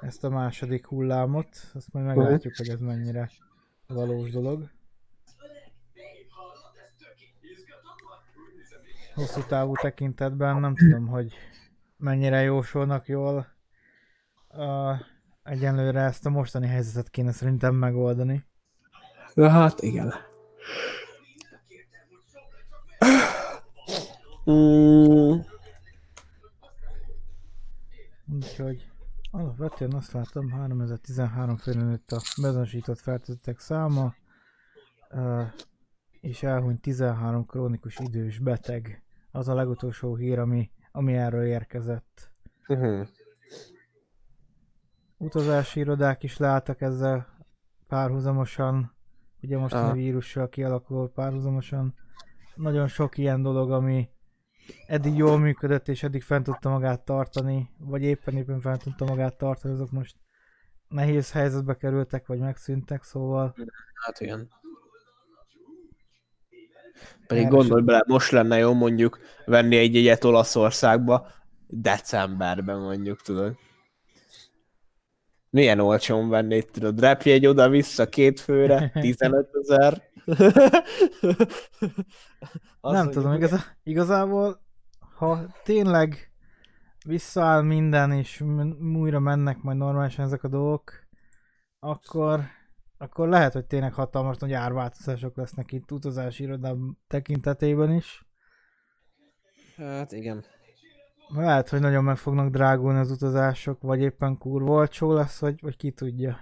[0.00, 3.30] Ezt a második hullámot, azt majd meglátjuk, hogy ez mennyire
[3.86, 4.70] valós dolog.
[9.18, 11.32] hosszú távú tekintetben nem tudom, hogy
[11.96, 13.46] mennyire jósolnak jól.
[14.48, 14.98] Uh,
[15.42, 18.44] egyenlőre ezt a mostani helyzetet kéne szerintem megoldani.
[19.34, 20.14] Hát igen.
[24.50, 25.38] Mm.
[28.32, 28.90] Úgyhogy
[29.30, 34.14] alapvetően azt látom, 3013 főre nőtt a bezonosított fertőzöttek száma,
[36.20, 42.32] és elhunyt 13 krónikus idős beteg az a legutolsó hír, ami, ami erről érkezett.
[42.68, 43.06] Uh-huh.
[45.16, 47.26] Utazási irodák is leálltak ezzel
[47.86, 48.94] párhuzamosan,
[49.42, 51.94] ugye most a vírussal kialakul párhuzamosan.
[52.54, 54.08] Nagyon sok ilyen dolog, ami
[54.86, 59.36] eddig jól működött, és eddig fent tudta magát tartani, vagy éppen éppen fent tudta magát
[59.36, 60.16] tartani, azok most
[60.88, 63.54] nehéz helyzetbe kerültek, vagy megszűntek, szóval...
[64.04, 64.48] Hát igen.
[67.26, 71.26] Pedig gondolj bele, most lenne jó mondjuk venni egy jegyet Olaszországba,
[71.66, 73.56] decemberben mondjuk, tudod.
[75.50, 80.07] Milyen olcsón vennéd, tudod, repjegy oda-vissza két főre, 15 ezer.
[82.80, 84.60] Nem tudom, igaz, igazából,
[85.16, 86.32] ha tényleg
[87.06, 88.44] visszaáll minden, és
[88.94, 90.92] újra mennek majd normálisan ezek a dolgok,
[91.78, 92.40] akkor,
[92.98, 98.26] akkor lehet, hogy tényleg hatalmas nagy árváltozások lesznek itt utazási irodám tekintetében is.
[99.76, 100.44] Hát igen.
[101.28, 105.76] Lehet, hogy nagyon meg fognak drágulni az utazások, vagy éppen kurva olcsó lesz, vagy, vagy
[105.76, 106.38] ki tudja.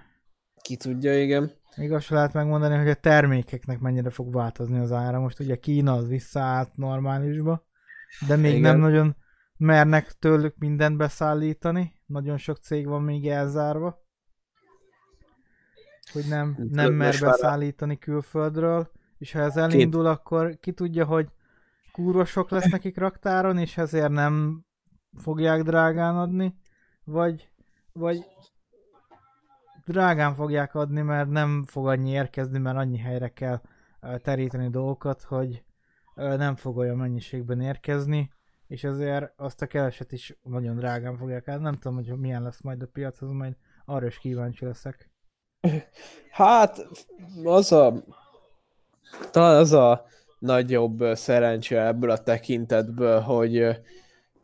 [0.63, 1.53] Ki tudja, igen.
[1.77, 5.21] Még azt lehet megmondani, hogy a termékeknek mennyire fog változni az ára.
[5.21, 7.67] Most ugye Kína az visszaállt normálisba,
[8.27, 8.61] de még igen.
[8.61, 9.17] nem nagyon
[9.57, 11.93] mernek tőlük mindent beszállítani.
[12.07, 14.05] Nagyon sok cég van még elzárva.
[16.13, 18.91] Hogy nem, nem mer beszállítani külföldről.
[19.19, 21.29] És ha ez elindul, akkor ki tudja, hogy
[21.93, 24.65] kurva sok lesz nekik raktáron, és ezért nem
[25.17, 26.55] fogják drágán adni,
[27.05, 27.51] vagy,
[27.93, 28.25] vagy
[29.87, 33.61] drágán fogják adni, mert nem fog annyi érkezni, mert annyi helyre kell
[34.23, 35.65] teríteni dolgokat, hogy
[36.15, 38.33] nem fog olyan mennyiségben érkezni,
[38.67, 41.59] és ezért azt a keveset is nagyon drágán fogják el.
[41.59, 45.11] Nem tudom, hogy milyen lesz majd a piac, az majd arra is kíváncsi leszek.
[46.31, 46.87] Hát,
[47.45, 48.05] az a
[49.31, 50.05] talán az a
[50.39, 53.81] nagyobb szerencse ebből a tekintetből, hogy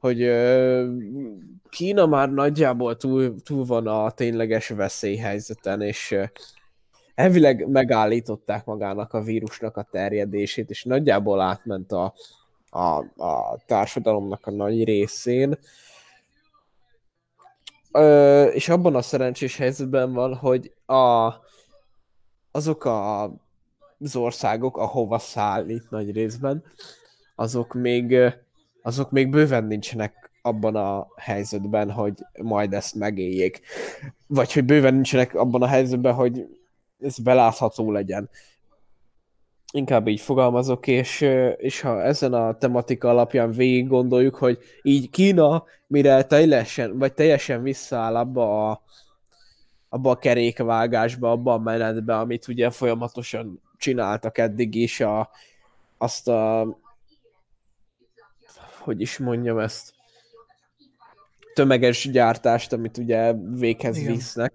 [0.03, 0.31] hogy
[1.69, 6.17] Kína már nagyjából túl, túl van a tényleges veszélyhelyzeten, és
[7.15, 12.15] elvileg megállították magának a vírusnak a terjedését, és nagyjából átment a,
[12.71, 15.59] a, a társadalomnak a nagy részén.
[17.93, 21.35] Ö, és abban a szerencsés helyzetben van, hogy a,
[22.51, 23.23] azok a,
[23.99, 26.65] az országok, ahova szállít nagy részben,
[27.35, 28.17] azok még
[28.83, 33.61] azok még bőven nincsenek abban a helyzetben, hogy majd ezt megéljék.
[34.27, 36.47] Vagy hogy bőven nincsenek abban a helyzetben, hogy
[37.01, 38.31] ez belátható legyen.
[39.73, 41.21] Inkább így fogalmazok, és,
[41.57, 47.63] és ha ezen a tematika alapján végig gondoljuk, hogy így Kína, mire teljesen, vagy teljesen
[47.63, 48.83] visszaáll abba a,
[49.89, 55.31] abba a kerékvágásba, abba a menetbe, amit ugye folyamatosan csináltak eddig is, a,
[55.99, 56.67] azt a
[58.83, 59.93] hogy is mondjam ezt,
[61.55, 64.13] tömeges gyártást, amit ugye véghez Igen.
[64.13, 64.53] visznek.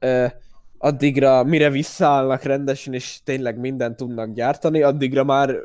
[0.00, 0.30] Uh,
[0.78, 5.56] addigra, mire visszaállnak rendesen, és tényleg mindent tudnak gyártani, addigra már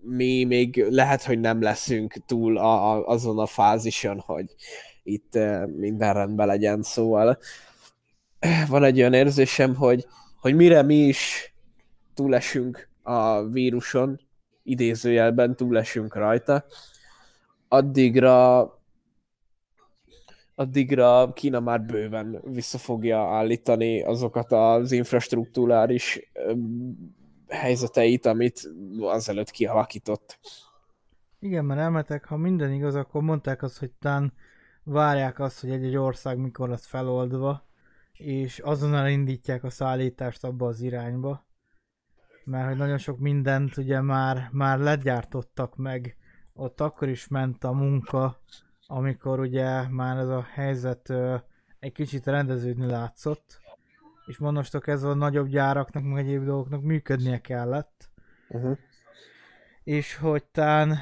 [0.00, 4.54] mi még lehet, hogy nem leszünk túl a, a, azon a fázison, hogy
[5.02, 7.38] itt uh, minden rendben legyen, szóval
[8.68, 10.06] van egy olyan érzésem, hogy,
[10.40, 11.54] hogy mire mi is
[12.14, 14.20] túlesünk a víruson,
[14.62, 16.64] idézőjelben túlesünk rajta,
[17.68, 18.72] addigra
[20.54, 26.30] addigra Kína már bőven vissza fogja állítani azokat az infrastruktúrális
[27.48, 30.38] helyzeteit, amit azelőtt kialakított.
[31.38, 34.32] Igen, mert elmetek, ha minden igaz, akkor mondták azt, hogy tán
[34.82, 37.66] várják azt, hogy egy-egy ország mikor lesz feloldva,
[38.12, 41.46] és azonnal indítják a szállítást abba az irányba.
[42.44, 46.16] Mert hogy nagyon sok mindent ugye már, már legyártottak meg
[46.58, 48.38] ott akkor is ment a munka,
[48.86, 51.36] amikor ugye már ez a helyzet ö,
[51.78, 53.60] egy kicsit rendeződni látszott,
[54.26, 58.10] és mondostok ez a nagyobb gyáraknak, meg egyéb dolgoknak működnie kellett.
[58.48, 58.78] Uh-huh.
[59.84, 60.96] És hogy tán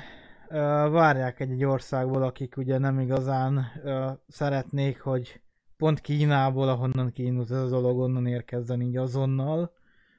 [0.48, 0.56] ö,
[0.90, 5.40] várják egy, országból, akik ugye nem igazán ö, szeretnék, hogy
[5.76, 9.72] pont Kínából, ahonnan kiindult ez a dolog, onnan érkezzen így azonnal.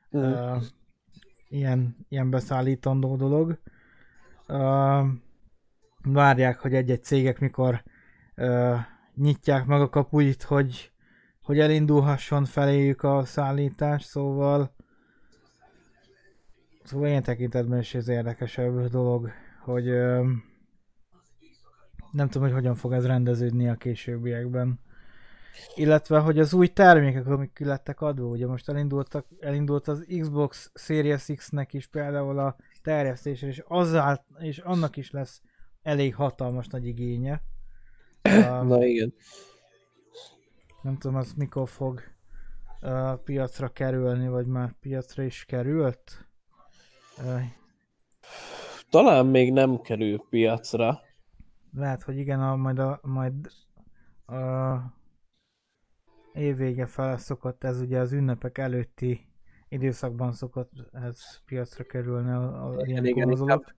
[0.09, 0.31] Uh-huh.
[0.31, 0.57] Ö,
[1.49, 3.59] ilyen, ilyen beszállítandó dolog.
[4.47, 5.01] Ö,
[6.13, 7.83] várják, hogy egy-egy cégek mikor
[8.35, 8.75] ö,
[9.15, 10.91] nyitják meg a kapuit, hogy,
[11.41, 14.75] hogy elindulhasson feléjük a szállítás, szóval
[16.83, 19.31] szóval ilyen tekintetben is ez érdekesebb dolog,
[19.63, 20.29] hogy ö,
[22.11, 24.79] nem tudom, hogy hogyan fog ez rendeződni a későbbiekben.
[25.75, 30.71] Illetve, hogy az új termékek, amik ki lettek adva, ugye most elindultak, elindult az Xbox
[30.73, 35.41] Series X-nek is például a terjesztésre, és, azzal, és annak is lesz
[35.87, 37.41] elég hatalmas nagy igénye.
[38.71, 39.13] Na igen.
[40.81, 42.01] Nem tudom, az mikor fog
[42.81, 46.27] uh, piacra kerülni, vagy már piacra is került?
[47.17, 47.41] Uh,
[48.89, 50.99] Talán még nem kerül piacra.
[51.73, 53.51] lehet, hogy igen, a, majd a, majd
[54.25, 54.77] a
[56.33, 59.27] évvége fele szokott ez ugye az ünnepek előtti
[59.69, 63.59] időszakban szokott ez piacra kerülni a, a ilyen igen, konzolok.
[63.59, 63.75] inkább,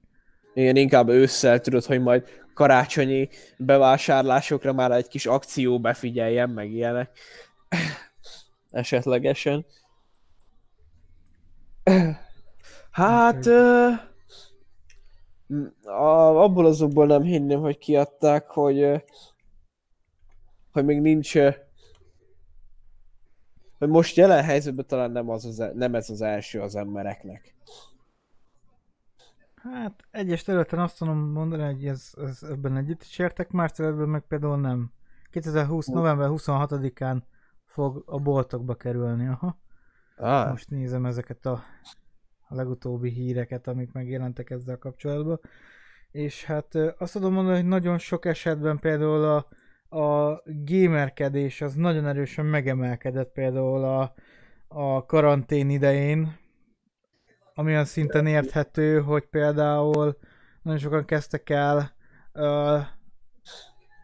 [0.54, 7.20] igen, inkább ősszel tudod, hogy majd karácsonyi bevásárlásokra már egy kis akció befigyeljen, meg ilyenek.
[8.72, 9.66] Esetlegesen.
[12.92, 13.46] Hát...
[13.46, 13.90] ö,
[15.84, 19.04] a, abból azokból nem hinném, hogy kiadták, hogy
[20.72, 21.34] hogy még nincs
[23.78, 27.56] hogy most jelen helyzetben talán nem, az az, nem ez az első az embereknek.
[29.64, 34.10] Hát egyes területen azt tudom mondani, hogy ez, ez ebben együtt is értek, más területben
[34.10, 34.92] meg például nem.
[35.32, 35.86] 2020.
[35.88, 37.22] november 26-án
[37.66, 39.60] fog a boltokba kerülni, aha.
[40.16, 41.64] Ah, Most nézem ezeket a,
[42.48, 45.40] a legutóbbi híreket, amik megjelentek ezzel kapcsolatban.
[46.12, 49.46] És hát azt tudom mondani, hogy nagyon sok esetben például a,
[49.98, 54.14] a gamerkedés az nagyon erősen megemelkedett például a,
[54.68, 56.38] a karantén idején,
[57.60, 60.18] ami olyan szinten érthető, hogy például
[60.62, 61.92] nagyon sokan kezdtek el
[62.34, 62.80] uh,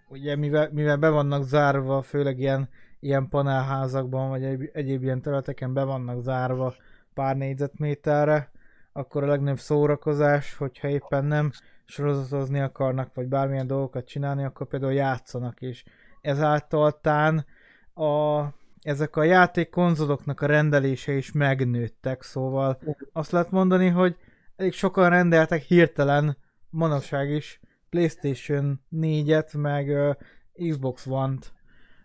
[0.07, 5.73] ugye mivel, mivel be vannak zárva, főleg ilyen, ilyen panelházakban, vagy egyéb, egyéb ilyen területeken
[5.73, 6.73] be vannak zárva
[7.13, 8.51] pár négyzetméterre,
[8.93, 11.51] akkor a legnagyobb szórakozás, hogyha éppen nem
[11.85, 15.83] sorozatozni akarnak, vagy bármilyen dolgokat csinálni, akkor például játszanak is.
[16.21, 17.45] Ezáltal tán
[17.93, 18.39] a,
[18.85, 22.79] ezek a játékkonzoloknak a rendelése is megnőttek, szóval
[23.13, 24.15] azt lehet mondani, hogy
[24.55, 26.37] elég sokan rendeltek hirtelen
[26.69, 27.59] manapság is
[27.89, 31.53] PlayStation 4-et, meg uh, Xbox One-t,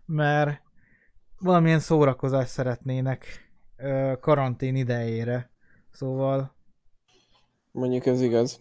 [0.07, 0.63] mert
[1.39, 5.51] valamilyen szórakozást szeretnének uh, karantén idejére.
[5.91, 6.55] Szóval
[7.73, 8.61] mondjuk ez igaz.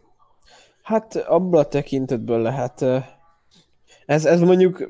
[0.82, 2.82] Hát abból a tekintetből lehet.
[2.82, 2.98] ö,
[4.06, 4.90] Ez, ez mondjuk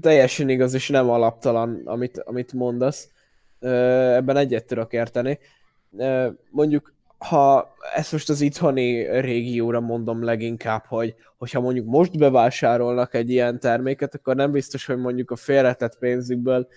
[0.00, 3.10] teljesen igaz, és nem alaptalan, amit, amit mondasz.
[3.60, 5.38] Ebben egyet tudok érteni.
[6.50, 13.30] Mondjuk, ha ezt most az itthoni régióra mondom leginkább, hogy hogyha mondjuk most bevásárolnak egy
[13.30, 16.68] ilyen terméket, akkor nem biztos, hogy mondjuk a félretett pénzükből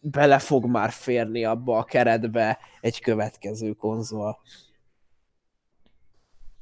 [0.00, 4.38] bele fog már férni abba a keretbe egy következő konzol.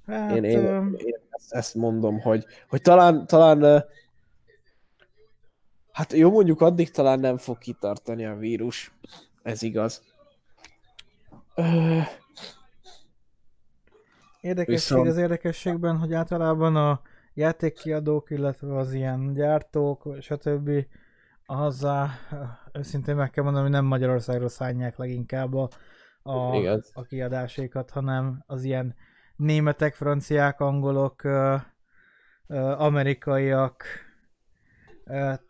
[0.06, 1.14] hát, Én, én, én
[1.48, 3.84] ezt, mondom, hogy, hogy talán, talán
[5.92, 8.92] hát jó, mondjuk addig talán nem fog kitartani a vírus.
[9.42, 10.02] Ez igaz.
[11.54, 11.98] Ö,
[14.40, 17.00] Érdekesség Viszont- az érdekességben, hogy általában a
[17.34, 20.70] játékkiadók, illetve az ilyen gyártók, stb.
[21.46, 22.10] hozzá,
[22.72, 25.68] őszintén meg kell mondanom, hogy nem Magyarországra szállják leginkább a,
[26.22, 26.90] a, Igaz.
[26.94, 28.94] a kiadásaikat, hanem az ilyen
[29.36, 31.22] németek, franciák, angolok,
[32.76, 33.84] amerikaiak
[35.04, 35.40] az-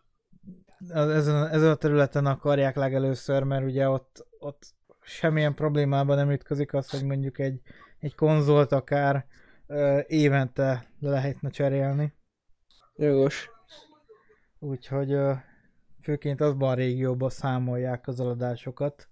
[0.89, 6.89] ezen, ezen a területen akarják legelőször, mert ugye ott, ott semmilyen problémában nem ütközik az,
[6.89, 7.61] hogy mondjuk egy,
[7.99, 9.25] egy konzolt akár
[9.67, 12.13] ö, évente le lehetne cserélni.
[12.95, 13.49] jogos.
[14.59, 15.33] Úgyhogy ö,
[16.01, 19.07] főként azban a régióban számolják az eladásokat.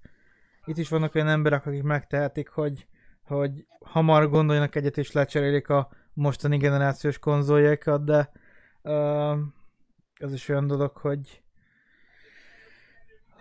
[0.66, 2.88] Itt is vannak olyan emberek, akik megtehetik, hogy,
[3.24, 8.32] hogy hamar gondoljanak egyet és lecserélik a mostani generációs konzoljaikat, de
[8.82, 9.36] ö,
[10.20, 11.41] az is olyan dolog, hogy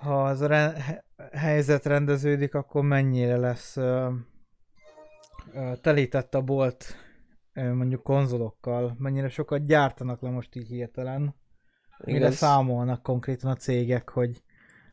[0.01, 4.11] ha ez a re- he- helyzet rendeződik, akkor mennyire lesz ö,
[5.53, 6.97] ö, telített a bolt
[7.55, 11.35] ö, mondjuk konzolokkal, mennyire sokat gyártanak le most így hirtelen.
[12.05, 12.35] Mire Igaz.
[12.35, 14.43] számolnak konkrétan a cégek, hogy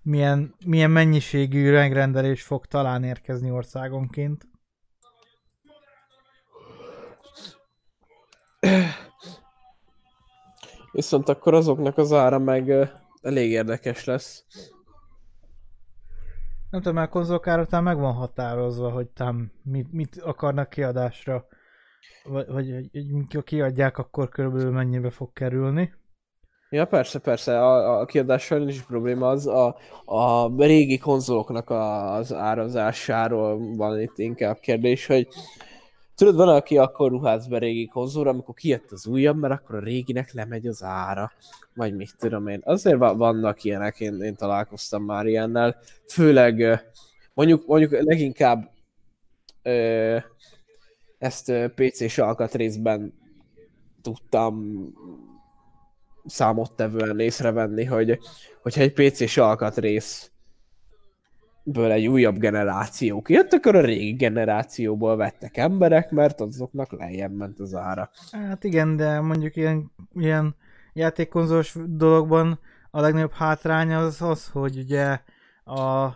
[0.02, 4.48] milyen, milyen mennyiségű megrendelés fog talán érkezni országonként.
[10.92, 12.90] Viszont akkor azoknak az ára meg
[13.22, 14.46] elég érdekes lesz.
[16.70, 21.46] Nem tudom, már konzolkár után meg van határozva, hogy tám mit, mit akarnak kiadásra,
[22.24, 25.94] vagy, vagy hogy mikor kiadják, akkor körülbelül mennyibe fog kerülni.
[26.70, 29.48] Ja, persze, persze, a, a kiadással nincs probléma, az.
[29.48, 35.28] A, a régi konzoloknak a, az árazásáról van itt inkább kérdés, hogy
[36.18, 39.84] tudod, van, aki akkor ruház be régi konzolra, amikor kijött az újabb, mert akkor a
[39.84, 41.32] réginek lemegy az ára,
[41.76, 42.62] vagy mit tudom én.
[42.64, 46.84] Azért va- vannak ilyenek, én, én találkoztam már ilyennel, főleg
[47.34, 48.72] mondjuk, mondjuk leginkább
[49.64, 50.18] ö,
[51.18, 53.14] ezt PC-s alkatrészben
[54.02, 54.86] tudtam
[56.26, 58.20] számottevően észrevenni, hogy
[58.62, 60.32] hogyha egy PC-s alkatrész
[61.72, 67.60] ből egy újabb generáció kijött, akkor a régi generációból vettek emberek, mert azoknak lejjebb ment
[67.60, 68.10] az ára.
[68.32, 70.56] Hát igen, de mondjuk ilyen, ilyen
[70.94, 72.60] játékkonzolos dologban
[72.92, 75.20] a legnagyobb hátrány az az, hogy ugye
[75.64, 76.16] a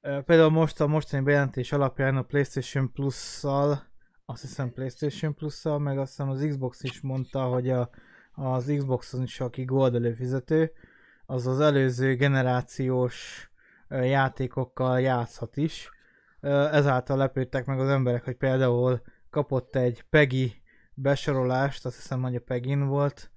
[0.00, 3.82] például most a mostani bejelentés alapján a PlayStation Plus-szal,
[4.24, 7.90] azt hiszem PlayStation Plus-szal, meg azt hiszem az Xbox is mondta, hogy a,
[8.34, 10.72] az Xboxon is, aki Gold előfizető,
[11.26, 13.50] az az előző generációs
[13.88, 15.90] játékokkal játszhat is.
[16.70, 20.62] Ezáltal lepődtek meg az emberek, hogy például kapott egy PEGI
[20.94, 23.30] besorolást, azt hiszem, hogy a Pegin volt,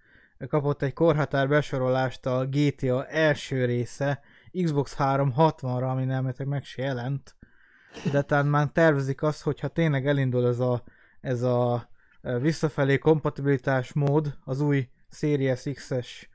[0.47, 4.21] kapott egy korhatár besorolást a GTA első része
[4.63, 7.35] Xbox 360-ra, ami nem meg se jelent,
[8.11, 10.83] de talán már tervezik azt, hogyha tényleg elindul ez a,
[11.21, 11.89] ez a
[12.21, 16.29] visszafelé kompatibilitás mód az új Series X-es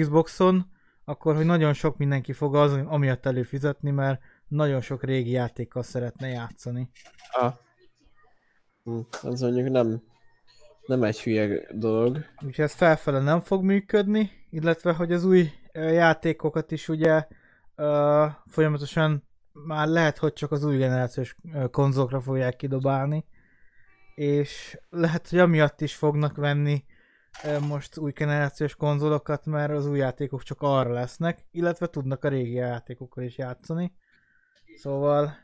[0.00, 0.70] Xboxon,
[1.08, 6.28] akkor hogy nagyon sok mindenki fog az, amiatt előfizetni, mert nagyon sok régi játékkal szeretne
[6.28, 6.90] játszani.
[7.32, 7.54] Ah.
[8.84, 10.02] Hm, az mondjuk nem,
[10.86, 12.24] nem egy hülye dolog.
[12.46, 17.26] Úgyhogy ez felfele nem fog működni, illetve hogy az új játékokat is ugye
[17.76, 21.36] uh, folyamatosan már lehet, hogy csak az új generációs
[21.70, 23.24] konzolokra fogják kidobálni,
[24.14, 26.84] és lehet, hogy amiatt is fognak venni
[27.68, 32.52] most új generációs konzolokat, mert az új játékok csak arra lesznek, illetve tudnak a régi
[32.52, 33.92] játékokkal is játszani.
[34.76, 35.36] Szóval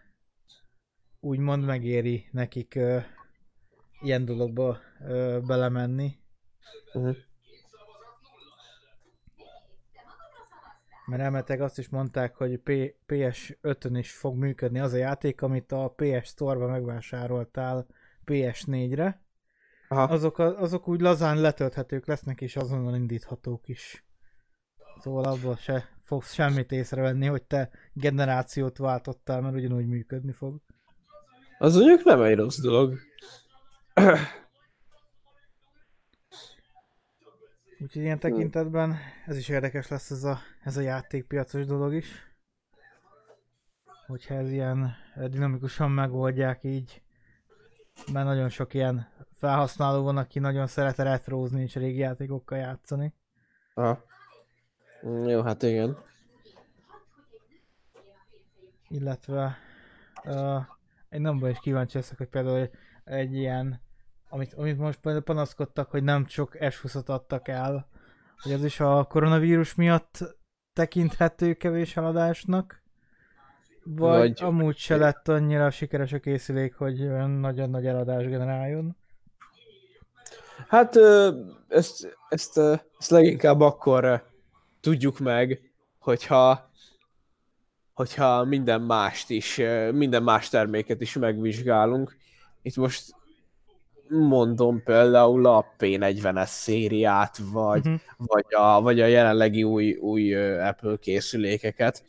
[1.21, 2.99] úgymond megéri nekik ö,
[4.01, 6.19] ilyen dologba ö, belemenni.
[6.93, 7.17] Uh-huh.
[11.07, 15.73] Mert elmetek azt is mondták, hogy P- PS5-ön is fog működni az a játék, amit
[15.73, 17.87] a PS Store-ba megvásároltál
[18.27, 19.24] PS4-re.
[19.95, 20.13] Aha.
[20.13, 24.05] Azok, azok úgy lazán letölthetők lesznek, és azonnal indíthatók is.
[25.01, 30.61] Szóval abból se fogsz semmit észrevenni, hogy te generációt váltottál, mert ugyanúgy működni fog.
[31.59, 32.99] Az mondjuk nem egy rossz dolog.
[37.79, 42.09] Úgyhogy ilyen tekintetben ez is érdekes lesz ez a, ez a játékpiacos dolog is.
[44.07, 44.95] Hogyha ez ilyen
[45.29, 47.03] dinamikusan megoldják így,
[48.13, 49.09] mert nagyon sok ilyen
[49.45, 53.15] felhasználó van, aki nagyon szeret retrózni és régi játékokkal játszani.
[53.75, 54.05] Aha.
[55.27, 55.97] Jó, hát igen.
[58.89, 59.57] Illetve
[60.25, 60.63] uh,
[61.09, 62.71] egy nagyon is kíváncsi leszek, hogy például
[63.05, 63.81] egy, ilyen,
[64.29, 67.89] amit, amit most például panaszkodtak, hogy nem sok s adtak el,
[68.43, 70.19] hogy az is a koronavírus miatt
[70.73, 72.83] tekinthető kevés haladásnak,
[73.83, 78.97] vagy, vagy amúgy se lett annyira sikeres a készülék, hogy nagyon nagy eladás generáljon.
[80.69, 80.97] Hát
[81.69, 82.59] ezt, ezt,
[82.99, 84.25] ezt leginkább akkor
[84.81, 86.71] tudjuk meg, hogyha,
[87.95, 89.61] hogyha minden mást is,
[89.93, 92.17] minden más terméket is megvizsgálunk.
[92.63, 93.15] Itt most
[94.09, 98.01] mondom például a P40-es szériát, vagy, uh-huh.
[98.17, 102.05] vagy, a, vagy a jelenlegi új, új Apple készülékeket,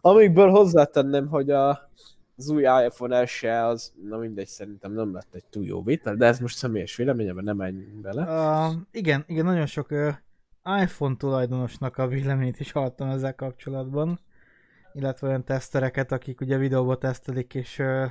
[0.00, 1.90] amikből hozzátenném, hogy a,
[2.36, 6.26] az új iPhone SE az, na mindegy, szerintem nem lett egy túl jó vitel, de
[6.26, 8.22] ez most személyes véleményemben nem menj bele.
[8.22, 10.14] Uh, igen, igen, nagyon sok uh,
[10.82, 14.20] iPhone tulajdonosnak a véleményt is hallottam ezzel kapcsolatban,
[14.92, 18.10] illetve olyan tesztereket, akik ugye videóba tesztelik, és uh,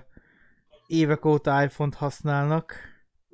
[0.88, 2.74] évek óta iPhone-t használnak.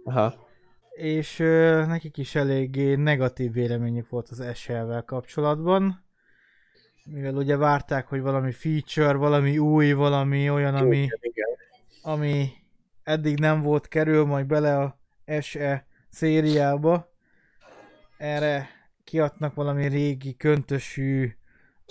[0.04, 0.48] Aha.
[0.90, 6.06] És uh, nekik is eléggé negatív véleményük volt az SE-vel kapcsolatban
[7.12, 11.08] mivel ugye várták, hogy valami feature, valami új, valami olyan, ami,
[12.02, 12.50] ami
[13.04, 15.00] eddig nem volt, kerül majd bele a
[15.42, 17.12] SE szériába.
[18.18, 18.70] Erre
[19.04, 21.36] kiadnak valami régi, köntösű,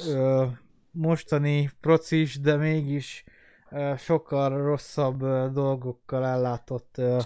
[0.07, 0.47] ö,
[0.91, 3.25] mostani procis, de mégis
[3.71, 7.19] ö, sokkal rosszabb ö, dolgokkal ellátott ö,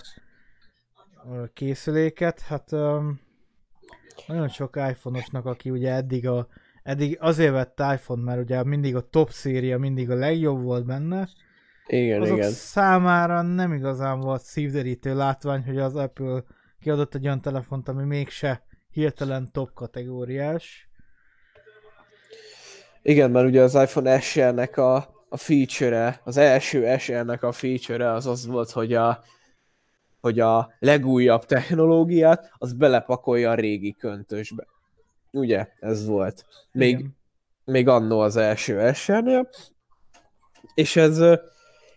[1.30, 2.41] ö, készüléket.
[2.41, 3.11] Hát ö,
[4.26, 6.49] nagyon sok iPhone-osnak, aki ugye eddig a
[6.83, 11.28] eddig azért vett iPhone, mert ugye mindig a top széria mindig a legjobb volt benne.
[11.87, 12.51] Igen, Azok igen.
[12.51, 16.45] számára nem igazán volt szívderítő látvány, hogy az Apple
[16.81, 20.91] kiadott egy olyan telefont, ami mégse hirtelen top kategóriás.
[23.03, 24.97] Igen, mert ugye az iPhone SE-nek a,
[25.28, 29.24] a feature-e, az első SE-nek a feature-e az az volt, hogy a,
[30.20, 34.66] hogy a legújabb technológiát, az belepakolja a régi köntösbe.
[35.31, 36.45] Ugye, ez volt.
[36.72, 37.07] Még,
[37.64, 39.49] még annó az első esernél.
[40.74, 41.22] És ez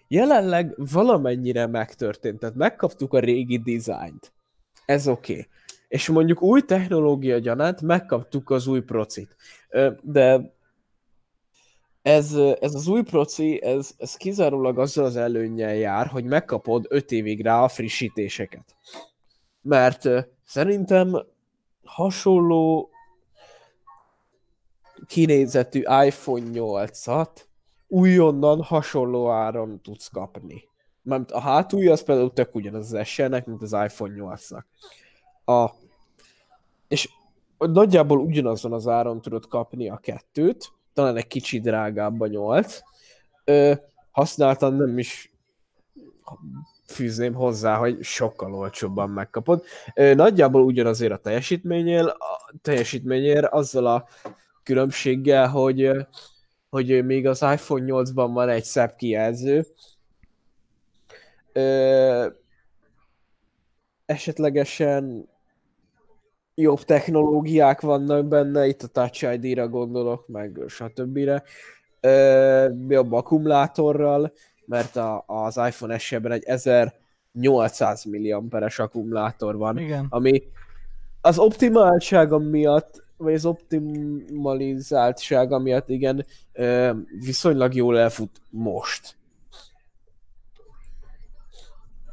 [0.08, 2.40] jelenleg valamennyire megtörtént.
[2.40, 4.34] Tehát megkaptuk a régi dizájnt.
[4.86, 5.34] Ez oké.
[5.34, 5.48] Okay.
[5.88, 9.36] és mondjuk új technológia gyanánt megkaptuk az új procit.
[10.02, 10.54] De
[12.02, 17.12] ez, ez az új proci, ez, ez kizárólag azzal az előnnyel jár, hogy megkapod 5
[17.12, 18.76] évig rá a frissítéseket.
[19.62, 20.10] Mert
[20.44, 21.26] szerintem
[21.84, 22.90] hasonló
[25.08, 27.30] kinézetű iPhone 8-at
[27.88, 30.64] újonnan hasonló áron tudsz kapni.
[31.02, 34.64] Mert a hátulja az például tök ugyanaz az SL-nek, mint az iPhone 8-nak.
[35.46, 35.70] A,
[36.88, 37.10] és
[37.58, 42.80] nagyjából ugyanazon az áron tudod kapni a kettőt, talán egy kicsi drágább a 8.
[43.44, 43.74] Ö,
[44.12, 45.34] használtan nem is
[46.86, 49.64] fűzném hozzá, hogy sokkal olcsóbban megkapod.
[49.94, 54.08] Nagyjából ugyanazért a teljesítményél, a teljesítményér azzal a
[54.64, 55.92] különbséggel, hogy,
[56.70, 59.66] hogy még az iPhone 8-ban van egy szebb kijelző,
[61.54, 62.28] ö,
[64.06, 65.30] esetlegesen
[66.56, 71.18] jobb technológiák vannak benne, itt a Touch ID-ra gondolok, meg stb.
[72.88, 74.34] Jobb akkumulátorral,
[74.66, 80.06] mert a, az iPhone SE-ben egy 1800 mAh-es akkumulátor van, Igen.
[80.10, 80.44] ami
[81.22, 86.26] az optimáltsága miatt, vagy az optimalizáltsága miatt igen,
[87.20, 89.16] viszonylag jól elfut most.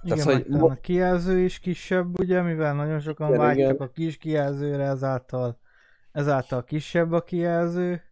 [0.03, 3.87] Igen, Tehát, hogy a kijelző is kisebb, ugye, mivel nagyon sokan igen, vágytak igen.
[3.87, 5.59] a kis kijelzőre, ezáltal,
[6.13, 8.03] ezáltal kisebb a kijelző.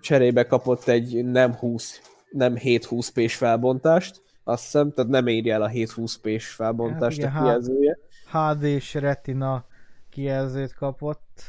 [0.00, 2.00] Cserébe kapott egy nem 20,
[2.30, 7.30] nem 720 p felbontást, azt hiszem, tehát nem éri el a 720 p felbontást hát
[7.30, 7.98] igen, a kijelzője.
[8.30, 9.64] HD-s retina
[10.10, 11.42] kijelzőt kapott.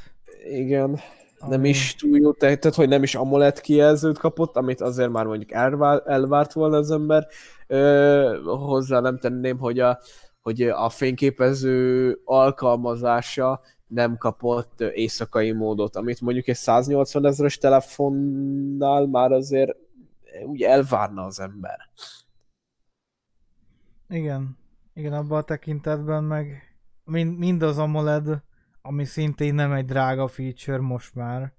[0.50, 1.00] Igen,
[1.40, 1.56] ami...
[1.56, 5.52] nem is túl jó, tehát hogy nem is AMOLED kijelzőt kapott, amit azért már mondjuk
[5.52, 7.28] elvárt, elvárt volna az ember,
[7.68, 10.00] Ö, hozzá nem tenném, hogy a,
[10.42, 19.32] hogy a fényképező alkalmazása nem kapott éjszakai módot, amit mondjuk egy 180 ezeres telefonnál már
[19.32, 19.76] azért
[20.46, 21.78] úgy elvárna az ember.
[24.10, 24.58] Igen,
[24.94, 28.44] igen, abban a tekintetben meg mind, mind az AMOLED,
[28.86, 31.54] ami szintén nem egy drága feature most már.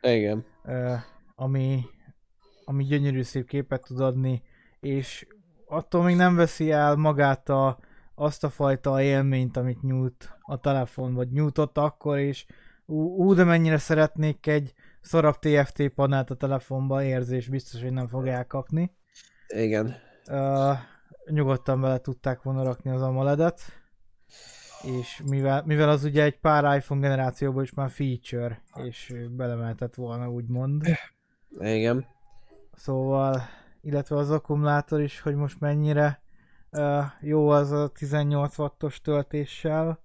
[0.00, 0.44] Igen.
[1.34, 1.84] ami,
[2.64, 4.42] ami gyönyörű szép képet tud adni,
[4.80, 5.26] és
[5.66, 7.78] attól még nem veszi el magát a,
[8.14, 12.46] azt a fajta élményt, amit nyújt a telefon, vagy nyújtott akkor, és
[12.86, 18.26] ú, de mennyire szeretnék egy szarab TFT panelt a telefonba, érzés biztos, hogy nem fog
[18.26, 18.96] elkapni.
[19.48, 19.94] Igen.
[20.30, 20.76] Uh,
[21.30, 23.60] nyugodtan bele tudták volna rakni az AMOLED-et,
[24.82, 30.30] és mivel, mivel az ugye egy pár iPhone generációban is már feature, és belemeltett volna,
[30.30, 30.82] úgymond.
[31.58, 32.06] Igen.
[32.74, 33.42] Szóval
[33.88, 36.22] illetve az akkumulátor is, hogy most mennyire
[36.70, 40.02] uh, jó az a 18 wattos töltéssel.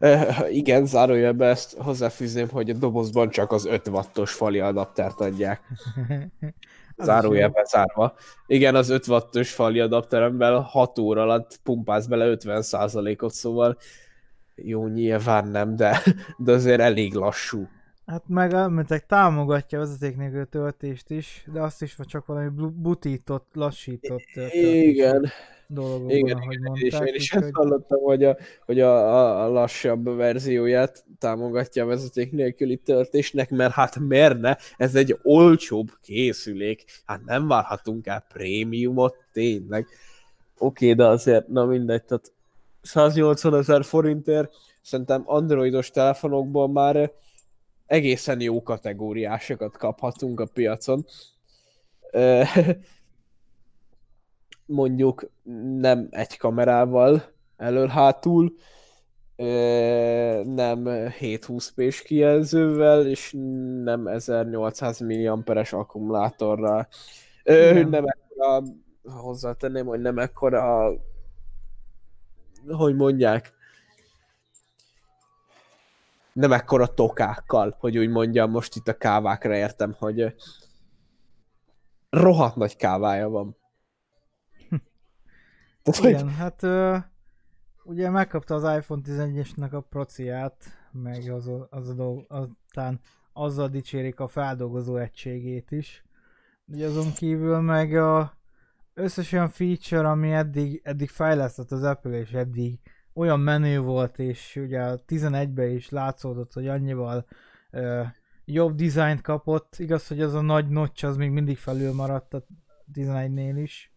[0.00, 5.60] Uh, igen, zárójelben ezt hozzáfűzném, hogy a dobozban csak az 5 wattos fali adaptert adják.
[6.96, 8.14] zárójelben zárva.
[8.46, 13.76] Igen, az 5 wattos fali adapteremben 6 óra alatt pumpálsz bele 50%-ot, szóval
[14.54, 16.02] jó, nyilván nem, de,
[16.38, 17.68] de azért elég lassú.
[18.06, 23.46] Hát meg elmentek támogatja a vezeték nélkül töltést is, de azt is csak valami butított,
[23.52, 25.26] lassított Igen.
[25.66, 27.02] dologokban, igen, ahogy igen, mondták.
[27.02, 31.86] És én is ezt hallottam, hogy, a, hogy a, a, a lassabb verzióját támogatja a
[31.86, 39.16] vezeték nélküli töltésnek, mert hát merne, ez egy olcsóbb készülék, hát nem várhatunk el prémiumot,
[39.32, 39.86] tényleg.
[40.58, 42.32] Oké, de azért, na mindegy, tehát
[42.82, 47.12] 180 ezer forintért szerintem androidos telefonokból már
[47.86, 51.06] egészen jó kategóriásokat kaphatunk a piacon.
[54.66, 55.30] Mondjuk
[55.78, 58.56] nem egy kamerával elől-hátul,
[59.36, 60.82] nem
[61.20, 63.34] 720p-s kijelzővel, és
[63.82, 66.88] nem 1800 mAh-es akkumulátorral.
[67.44, 67.88] Igen.
[67.88, 68.62] Nem ekkora,
[69.02, 70.92] hozzátenném, hogy nem ekkora,
[72.68, 73.54] hogy mondják,
[76.36, 80.34] nem ekkora tokákkal, hogy úgy mondjam, most itt a kávákra értem, hogy
[82.10, 83.56] rohadt nagy kávája van.
[85.82, 86.34] Tehát, Igen, hogy...
[86.36, 86.96] hát ö,
[87.84, 93.00] ugye megkapta az iPhone 11-esnek a prociát, meg az, az a dolg, aztán
[93.32, 96.04] azzal dicsérik a feldolgozó egységét is.
[96.66, 98.32] Ugye azon kívül meg a
[98.94, 102.78] összes olyan feature, ami eddig, eddig fejlesztett az Apple, és eddig
[103.16, 107.26] olyan menő volt, és ugye a 11-ben is látszódott, hogy annyival
[107.70, 108.02] ö,
[108.44, 109.74] jobb dizájnt kapott.
[109.78, 112.46] Igaz, hogy az a nagy notch az még mindig felül maradt a
[112.94, 113.92] 11-nél is.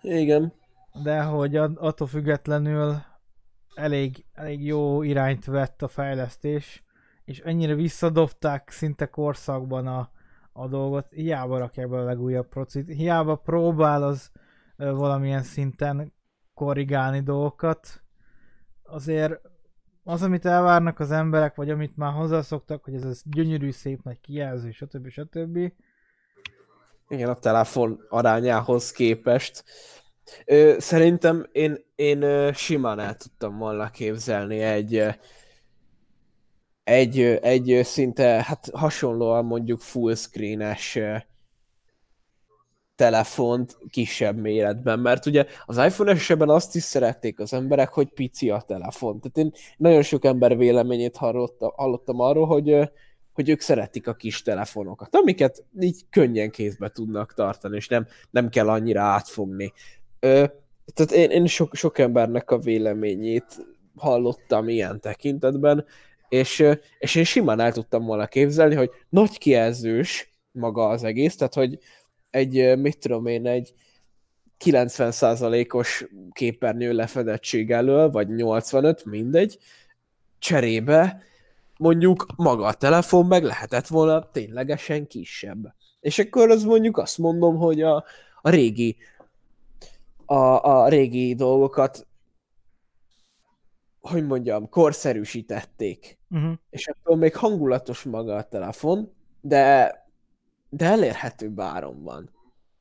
[0.00, 0.52] Igen.
[1.02, 2.96] De hogy attól függetlenül
[3.74, 6.84] elég, elég jó irányt vett a fejlesztés,
[7.24, 10.10] és ennyire visszadobták szinte korszakban a,
[10.52, 14.30] a dolgot, hiába rakják be a legújabb procit, hiába próbál az
[14.76, 16.12] ö, valamilyen szinten
[16.54, 18.01] korrigálni dolgokat,
[18.92, 19.40] azért
[20.04, 24.20] az, amit elvárnak az emberek, vagy amit már hozzászoktak, hogy ez az gyönyörű, szép nagy
[24.20, 25.08] kijelző, stb.
[25.08, 25.72] stb.
[27.08, 29.64] Igen, a telefon arányához képest.
[30.44, 35.04] Ö, szerintem én, én simán el tudtam volna képzelni egy,
[36.84, 40.98] egy, egy szinte hát hasonlóan mondjuk full screenes
[42.96, 48.50] telefont kisebb méretben, mert ugye az iPhone esetben azt is szerették az emberek, hogy pici
[48.50, 49.20] a telefon.
[49.20, 52.90] Tehát én nagyon sok ember véleményét hallottam, hallottam arról, hogy,
[53.32, 58.48] hogy ők szeretik a kis telefonokat, amiket így könnyen kézbe tudnak tartani, és nem, nem
[58.48, 59.72] kell annyira átfogni.
[60.20, 60.44] Ö,
[60.94, 63.66] tehát én, én sok, sok embernek a véleményét
[63.96, 65.84] hallottam ilyen tekintetben,
[66.28, 66.64] és,
[66.98, 71.78] és én simán el tudtam volna képzelni, hogy nagy kijelzős maga az egész, tehát hogy
[72.32, 73.74] egy, mit tudom én, egy
[74.64, 79.58] 90%-os képernyő lefedettség elől, vagy 85, mindegy,
[80.38, 81.22] cserébe
[81.78, 85.74] mondjuk maga a telefon meg lehetett volna ténylegesen kisebb.
[86.00, 88.04] És akkor az mondjuk azt mondom, hogy a,
[88.42, 88.96] a régi
[90.26, 92.06] a, a régi dolgokat
[94.00, 96.18] hogy mondjam, korszerűsítették.
[96.30, 96.52] Uh-huh.
[96.70, 99.96] És akkor még hangulatos maga a telefon, de,
[100.74, 102.30] de elérhető áron van.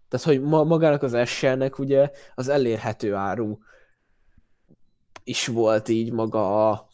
[0.08, 3.58] Tehát, hogy ma, magának az SL-nek ugye az elérhető áru
[5.24, 6.88] is volt így maga a,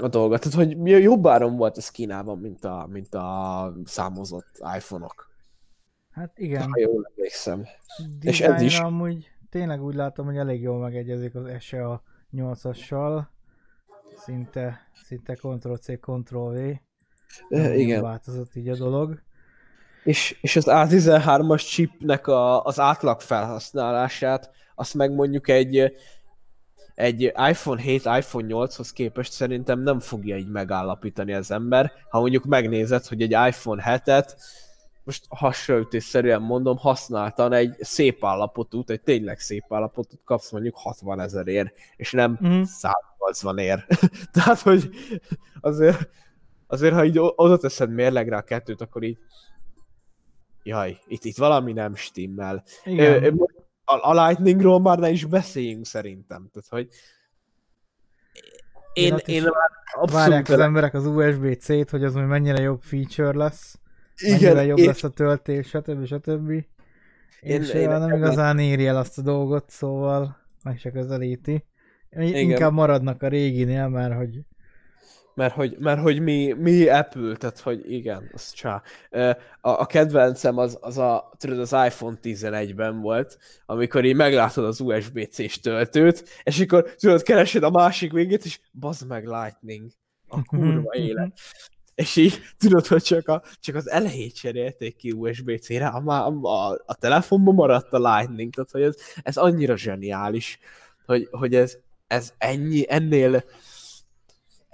[0.00, 0.38] a dolga.
[0.38, 5.30] Tehát, hogy jobb áron volt ez Kínában, mint a, mint a számozott iPhone-ok.
[6.10, 6.62] Hát igen.
[6.62, 7.64] Ha jól emlékszem.
[8.20, 8.78] És ez is.
[8.78, 12.02] amúgy tényleg úgy látom, hogy elég jól megegyezik az SE a
[12.32, 13.26] 8-assal.
[14.16, 16.80] Szinte, szinte Ctrl-C, Ctrl-V.
[17.74, 18.02] Igen.
[18.02, 19.24] Változott így a dolog.
[20.06, 25.92] És, és az A13-as chipnek a, az átlag felhasználását, azt meg mondjuk egy,
[26.94, 31.92] egy iPhone 7, iPhone 8-hoz képest szerintem nem fogja így megállapítani az ember.
[32.10, 34.34] Ha mondjuk megnézed, hogy egy iPhone 7-et
[35.04, 41.74] most hasonlítésszerűen mondom, használtan egy szép állapotú, egy tényleg szép állapotút kapsz mondjuk 60 ezerért,
[41.96, 42.62] és nem mm.
[42.62, 43.86] 180 ér.
[44.32, 44.90] Tehát, hogy
[45.60, 46.08] azért,
[46.66, 49.18] azért, ha így oda teszed mérlegre a kettőt, akkor így
[50.66, 52.64] jaj, itt, itt valami nem stimmel.
[52.84, 53.40] Igen.
[53.84, 56.50] A, a Lightningról már ne is beszéljünk szerintem.
[56.52, 56.88] Tehát, hogy
[58.92, 60.10] én, én, én már abszolút...
[60.12, 63.78] Várják az emberek az USB-C-t, hogy az majd mennyire jobb feature lesz
[64.16, 64.86] igen, jobb én...
[64.86, 66.06] lesz a töltés, stb.
[66.06, 66.50] stb.
[66.50, 66.66] Én,
[67.40, 71.64] és én, nem én igazán éri el azt a dolgot, szóval meg se közelíti.
[72.10, 72.34] Igen.
[72.34, 74.40] Inkább maradnak a réginél, mert hogy
[75.36, 78.82] mert hogy, mert hogy mi, mi Apple, tehát hogy igen, az csá.
[79.60, 84.80] A, a kedvencem az, az a, tudod, az iPhone 11-ben volt, amikor így meglátod az
[84.80, 89.90] USB-C-s töltőt, és akkor tudod, keresed a másik végét, és bazd meg Lightning.
[90.28, 91.38] A kurva élet
[91.96, 96.94] és így tudod, hogy csak, a, csak az elejét cserélték ki USB-C-re, a, a, a
[96.94, 100.58] telefonban maradt a Lightning, tehát hogy ez, ez annyira zseniális,
[101.06, 101.76] hogy, hogy ez,
[102.06, 103.44] ez ennyi, ennél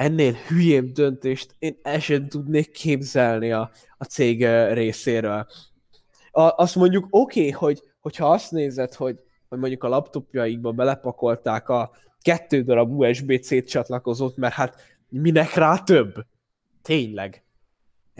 [0.02, 5.46] ennél hülyébb döntést én el sem tudnék képzelni a, a cég részéről.
[6.30, 11.68] A, azt mondjuk oké, okay, hogy, hogyha azt nézed, hogy, hogy mondjuk a laptopjaikba belepakolták
[11.68, 11.90] a
[12.20, 16.14] kettő darab USB-C csatlakozót, mert hát minek rá több?
[16.82, 17.44] Tényleg.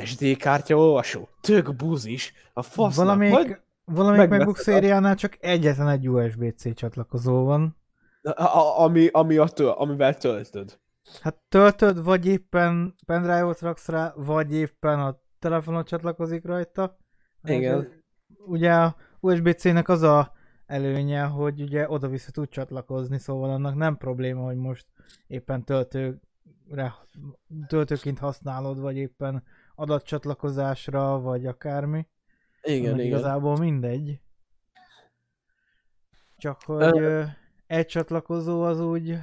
[0.05, 1.29] SD kártya olvasó.
[1.41, 2.33] Tök buzis.
[2.53, 2.97] A fasz.
[2.97, 7.77] Valamelyik, Majd valamelyik MacBook szériánál csak egyetlen egy USB-C csatlakozó van.
[8.23, 10.79] A, a, ami, ami a töl, amivel töltöd.
[11.21, 16.97] Hát töltöd, vagy éppen pendrive-ot raksz rá, vagy éppen a telefonot csatlakozik rajta.
[17.43, 17.81] Igen.
[17.81, 18.03] Hát,
[18.47, 20.33] ugye a USB-C-nek az a
[20.67, 24.87] előnye, hogy ugye oda-vissza tud csatlakozni, szóval annak nem probléma, hogy most
[25.27, 26.21] éppen töltő
[27.67, 29.43] töltőként használod, vagy éppen
[29.75, 32.07] adatcsatlakozásra, vagy akármi.
[32.63, 32.99] Igen, igen.
[32.99, 34.21] Igazából mindegy.
[36.37, 37.23] Csak hogy ö...
[37.67, 39.19] egy csatlakozó az úgy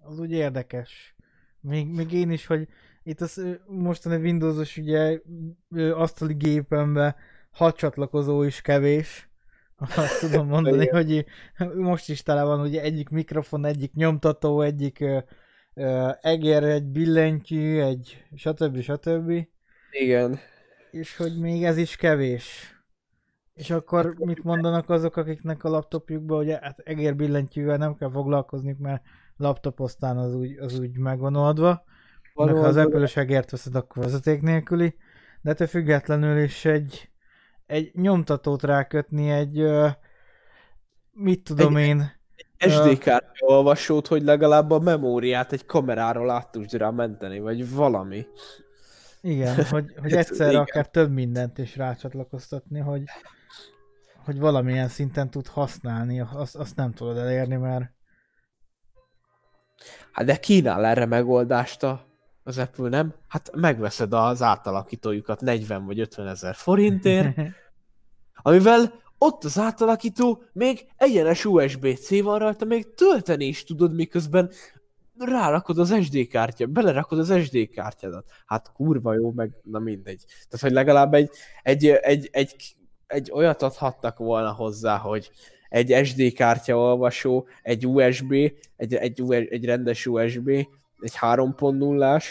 [0.00, 1.16] az úgy érdekes.
[1.60, 2.68] Még, még én is, hogy
[3.02, 5.20] itt az mostani Windowsos ugye
[5.92, 7.16] asztali gépembe
[7.50, 9.28] hat csatlakozó is kevés.
[9.96, 11.24] Azt tudom mondani, hogy
[11.74, 15.04] most is tele van ugye egyik mikrofon, egyik nyomtató, egyik
[16.20, 18.80] egér, egy billentyű, egy stb.
[18.80, 19.46] stb.
[19.90, 20.38] Igen.
[20.90, 22.76] És hogy még ez is kevés.
[23.54, 28.76] És akkor mit mondanak azok, akiknek a laptopjukban, hogy hát egér billentyűvel nem kell foglalkozni,
[28.78, 29.02] mert
[29.38, 31.84] laptopoztán az úgy, az úgy megvan oldva.
[32.34, 34.94] Meg ha az Apple-ösegért veszed, akkor vezeték nélküli.
[35.40, 37.10] De ettől függetlenül is egy,
[37.66, 39.64] egy nyomtatót rákötni, egy
[41.12, 42.16] mit tudom egy, én...
[42.56, 48.26] SD kártya olvasót, hogy legalább a memóriát egy kameráról át tudsz rá menteni, vagy valami.
[49.20, 50.62] Igen, hogy, hogy egyszerre Igen.
[50.62, 53.02] akár több mindent is rácsatlakoztatni, hogy,
[54.24, 57.96] hogy valamilyen szinten tud használni, azt, azt nem tudod elérni, mert...
[60.12, 62.06] Hát de kínál erre megoldást a,
[62.42, 63.14] az Apple, nem?
[63.28, 67.36] Hát megveszed az átalakítójukat 40 vagy 50 ezer forintért,
[68.42, 74.50] amivel ott az átalakító még egyenes USB-C van rajta, még tölteni is tudod, miközben
[75.18, 78.30] rárakod az SD kártya, belerakod az SD kártyádat.
[78.46, 80.24] Hát kurva jó, meg na mindegy.
[80.26, 81.30] Tehát, hogy legalább egy,
[81.62, 82.76] egy, egy, egy,
[83.06, 85.30] egy olyat adhattak volna hozzá, hogy
[85.68, 88.32] egy SD kártya olvasó, egy USB,
[88.76, 90.48] egy, egy, egy rendes USB,
[91.00, 92.24] egy 3.0-ás,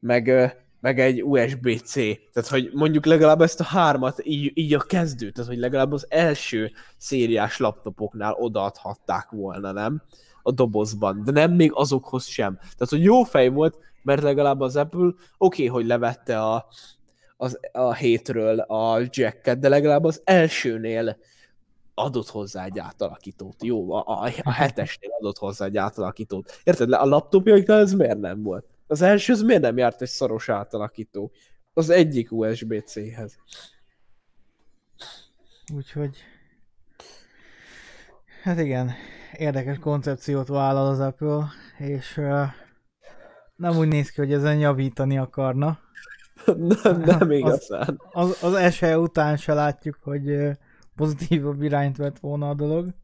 [0.00, 1.92] meg, meg egy USB-C.
[2.32, 6.06] Tehát, hogy mondjuk legalább ezt a hármat így, így a kezdő, tehát, hogy legalább az
[6.08, 10.02] első szériás laptopoknál odaadhatták volna, nem?
[10.42, 12.56] A dobozban, de nem még azokhoz sem.
[12.56, 16.66] Tehát, hogy jó fej volt, mert legalább az Apple oké, okay, hogy levette a,
[17.36, 21.18] az, a hétről a jacket, de legalább az elsőnél
[21.98, 23.64] adott hozzá egy átalakítót.
[23.64, 26.60] Jó, a, a, a hetesnél adott hozzá egy átalakítót.
[26.64, 26.92] Érted?
[26.92, 28.66] A laptopjaiknál ez miért nem volt?
[28.86, 31.30] Az első az miért nem járt egy szoros átalakító?
[31.72, 33.38] Az egyik USB-C-hez.
[35.74, 36.16] Úgyhogy...
[38.42, 38.92] Hát igen,
[39.32, 42.46] érdekes koncepciót vállal az Apple, és uh,
[43.56, 45.78] nem úgy néz ki, hogy ezen javítani akarna.
[46.82, 48.00] nem, nem igazán.
[48.10, 50.58] Az, az, az SE után se látjuk, hogy
[50.98, 52.94] pozitívabb irányt vett volna a dolog.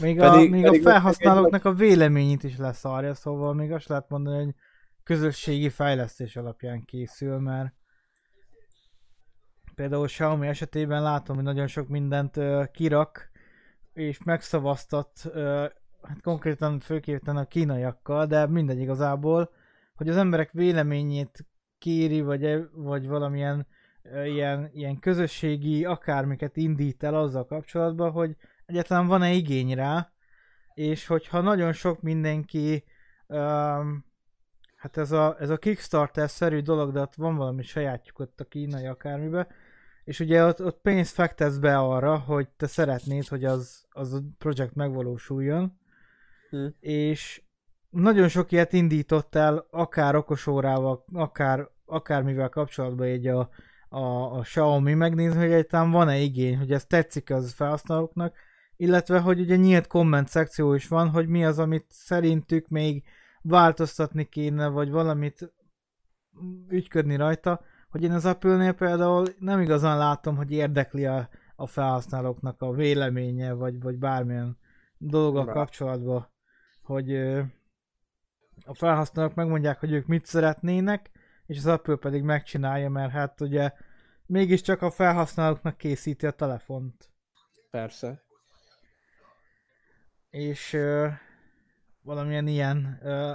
[0.00, 4.08] Még, pedig, a, még pedig a felhasználóknak a véleményét is leszarja, szóval még azt lehet
[4.08, 4.54] mondani, hogy
[5.02, 7.72] közösségi fejlesztés alapján készül, mert
[9.74, 13.30] például Xiaomi esetében látom, hogy nagyon sok mindent uh, kirak,
[13.92, 15.34] és megszavaztat, uh,
[16.02, 19.50] hát konkrétan főképpen a kínaiakkal, de mindegy igazából,
[19.94, 21.46] hogy az emberek véleményét
[21.78, 23.66] kéri, vagy, vagy valamilyen
[24.24, 28.36] ilyen, ilyen közösségi akármiket indít el azzal kapcsolatban, hogy
[28.66, 30.12] egyáltalán van-e igény rá,
[30.74, 32.84] és hogyha nagyon sok mindenki
[33.26, 34.06] um,
[34.78, 38.86] Hát ez a, ez a Kickstarter-szerű dolog, de ott van valami sajátjuk ott a kínai
[38.86, 39.46] akármibe,
[40.04, 44.22] és ugye ott, ott pénzt fektetsz be arra, hogy te szeretnéd, hogy az, az a
[44.38, 45.78] projekt megvalósuljon,
[46.50, 46.74] hmm.
[46.80, 47.42] és
[47.90, 53.48] nagyon sok ilyet indított el, akár okosórával, akár, akármivel kapcsolatban egy a,
[53.88, 58.34] a, a Xiaomi megnézni, hogy egyáltalán van-e igény, hogy ez tetszik az felhasználóknak,
[58.76, 63.04] illetve hogy ugye nyílt komment szekció is van, hogy mi az, amit szerintük még
[63.42, 65.52] változtatni kéne, vagy valamit
[66.68, 67.60] ügyködni rajta,
[67.90, 73.52] hogy én az Apple-nél például nem igazán látom, hogy érdekli a, a felhasználóknak a véleménye,
[73.52, 74.58] vagy, vagy bármilyen
[74.98, 76.28] dologgal kapcsolatban,
[76.82, 77.42] hogy ö,
[78.64, 81.10] a felhasználók megmondják, hogy ők mit szeretnének,
[81.48, 83.72] és az Apple pedig megcsinálja, mert hát ugye
[84.26, 87.10] mégiscsak a felhasználóknak készíti a telefont.
[87.70, 88.22] Persze.
[90.30, 91.08] És ö,
[92.02, 93.32] valamilyen ilyen ö,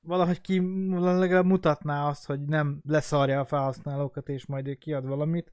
[0.00, 0.60] valahogy ki
[0.92, 5.52] legalább mutatná azt, hogy nem leszarja a felhasználókat, és majd ő kiad valamit.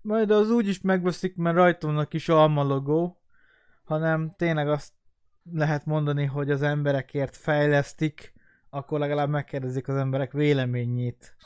[0.00, 3.22] Majd az úgy is megveszik, mert rajta van a kis alma logó,
[3.84, 4.92] hanem tényleg azt
[5.52, 8.32] lehet mondani, hogy az emberekért fejlesztik,
[8.70, 11.36] akkor legalább megkérdezik az emberek véleményét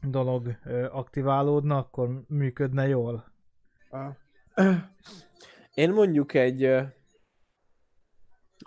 [0.00, 3.32] dolog ö, aktiválódna, akkor működne jól.
[5.74, 6.76] Én mondjuk egy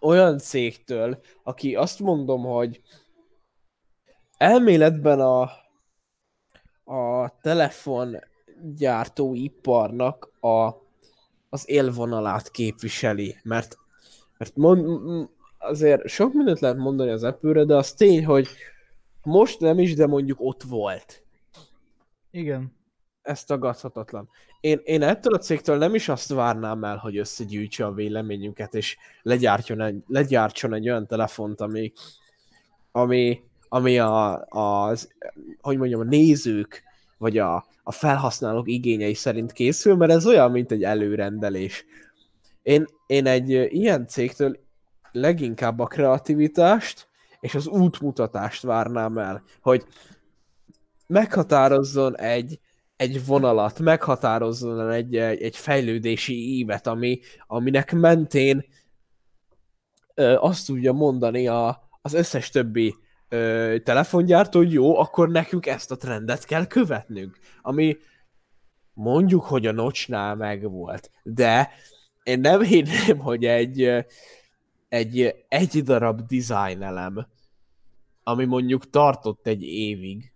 [0.01, 2.81] olyan cégtől, aki azt mondom, hogy
[4.37, 5.41] elméletben a,
[6.93, 10.73] a telefongyártóiparnak a,
[11.49, 13.77] az élvonalát képviseli, mert,
[14.37, 18.47] mert mond, azért sok mindent lehet mondani az apple de az tény, hogy
[19.23, 21.23] most nem is, de mondjuk ott volt.
[22.31, 22.75] Igen.
[23.21, 24.29] Ez tagadhatatlan.
[24.59, 28.97] Én, én ettől a cégtől nem is azt várnám el, hogy összegyűjtse a véleményünket, és
[29.21, 31.91] legyártson egy, legyártson egy olyan telefont, ami,
[32.91, 35.13] ami, ami a, az,
[35.61, 36.83] hogy mondjam, a nézők,
[37.17, 41.85] vagy a, a felhasználók igényei szerint készül, mert ez olyan, mint egy előrendelés.
[42.61, 44.66] Én, én egy ilyen cégtől
[45.11, 47.07] leginkább a kreativitást
[47.39, 49.85] és az útmutatást várnám el, hogy
[51.07, 52.59] meghatározzon egy,
[52.95, 58.65] egy vonalat, meghatározzon egy, egy fejlődési ívet, ami, aminek mentén
[60.13, 62.95] ö, azt tudja mondani a, az összes többi
[63.29, 67.37] ö, telefongyártó, hogy jó, akkor nekünk ezt a trendet kell követnünk.
[67.61, 67.97] Ami
[68.93, 71.69] mondjuk, hogy a nocsnál megvolt, de
[72.23, 74.05] én nem hinném, hogy egy,
[74.89, 77.27] egy, egy darab design elem,
[78.23, 80.31] ami mondjuk tartott egy évig,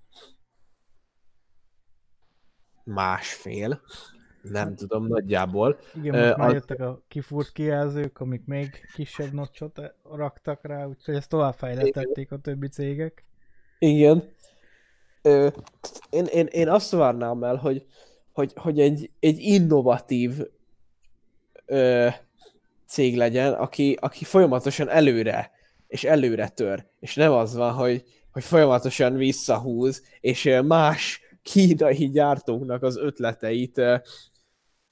[2.83, 3.81] másfél,
[4.41, 5.79] nem hát, tudom, nagyjából.
[5.93, 11.15] Igen, most uh, már jöttek a kifúrt kijelzők, amik még kisebb nocsot raktak rá, úgyhogy
[11.15, 13.25] ezt továbbfejlesztették a többi cégek.
[13.79, 14.33] Igen.
[15.21, 15.47] Ö,
[16.09, 17.85] én, én, én azt várnám el, hogy,
[18.31, 20.39] hogy, hogy egy, egy innovatív
[21.65, 22.07] ö,
[22.91, 25.51] cég legyen, aki, aki folyamatosan előre
[25.87, 32.83] és előre tör, és nem az van, hogy, hogy folyamatosan visszahúz, és más kínai gyártóknak
[32.83, 33.95] az ötleteit ö,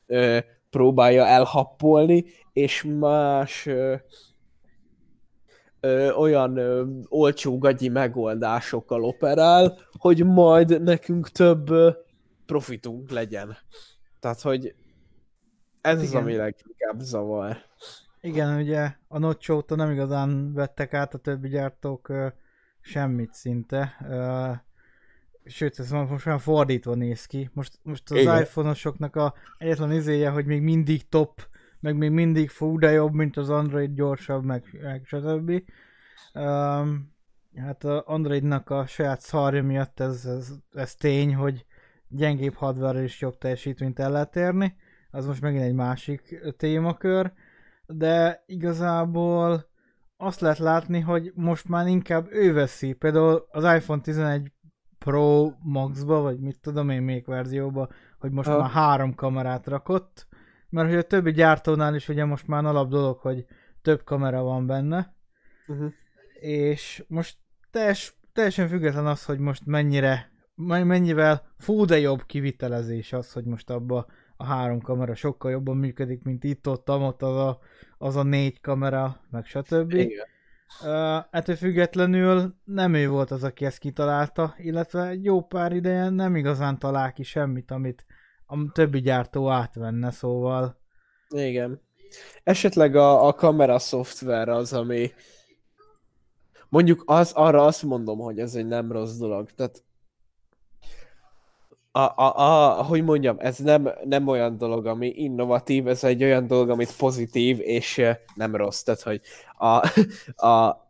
[0.05, 0.37] ö,
[0.69, 3.95] próbálja elhappolni, és más ö,
[5.79, 11.91] ö, olyan ö, olcsó gagyi megoldásokkal operál, hogy majd nekünk több ö,
[12.45, 13.57] profitunk legyen.
[14.19, 14.75] Tehát, hogy
[15.81, 16.15] ez Igen.
[16.15, 17.57] az, ami leginkább zavar.
[18.21, 22.27] Igen, ugye a Notch óta nem igazán vettek át a többi gyártók ö,
[22.81, 23.95] semmit szinte.
[24.09, 24.51] Ö,
[25.45, 27.49] sőt, ez most már fordítva néz ki.
[27.53, 28.41] Most, most az Igen.
[28.41, 31.47] iPhone-osoknak a egyetlen izéje, hogy még mindig top,
[31.79, 35.63] meg még mindig fú, de jobb, mint az Android, gyorsabb, meg, meg stb.
[36.33, 37.13] Um,
[37.55, 41.65] hát az Androidnak a saját szarja miatt ez, ez, ez tény, hogy
[42.07, 44.75] gyengébb hardware is jobb teljesítményt el lehet érni.
[45.11, 47.33] Az most megint egy másik témakör.
[47.85, 49.69] De igazából
[50.17, 52.93] azt lehet látni, hogy most már inkább ő veszi.
[52.93, 54.51] Például az iPhone 11
[54.99, 57.89] Pro Max-ba, vagy mit tudom én még verzióba,
[58.19, 58.57] hogy most ha.
[58.59, 60.27] már három kamerát rakott,
[60.69, 63.45] mert hogy a többi gyártónál is ugye most már alap dolog, hogy
[63.81, 65.13] több kamera van benne,
[65.67, 65.91] uh-huh.
[66.39, 67.37] és most
[67.71, 73.69] teljes, teljesen független az, hogy most mennyire, mennyivel fú de jobb kivitelezés az, hogy most
[73.69, 74.05] abba
[74.41, 77.59] a három kamera sokkal jobban működik, mint itt ott, ott az a,
[77.97, 79.93] az a négy kamera, meg stb.
[79.93, 80.25] Igen.
[80.83, 86.09] Uh, ettől függetlenül nem ő volt az, aki ezt kitalálta, illetve egy jó pár ideje
[86.09, 88.05] nem igazán talál ki semmit, amit
[88.45, 90.79] a többi gyártó átvenne, szóval...
[91.29, 91.81] Igen.
[92.43, 95.11] Esetleg a, a kamera szoftver az, ami
[96.69, 99.51] mondjuk az, arra azt mondom, hogy ez egy nem rossz dolog.
[99.51, 99.83] Tehát
[101.91, 106.47] a, a, a, hogy mondjam, ez nem, nem olyan dolog, ami innovatív, ez egy olyan
[106.47, 108.01] dolog, amit pozitív, és
[108.35, 108.81] nem rossz.
[108.81, 109.21] Tehát, hogy
[109.57, 109.87] a,
[110.47, 110.87] a,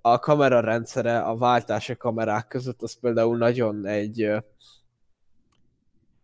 [0.00, 4.28] a kamera rendszere a váltási kamerák között, az például nagyon egy,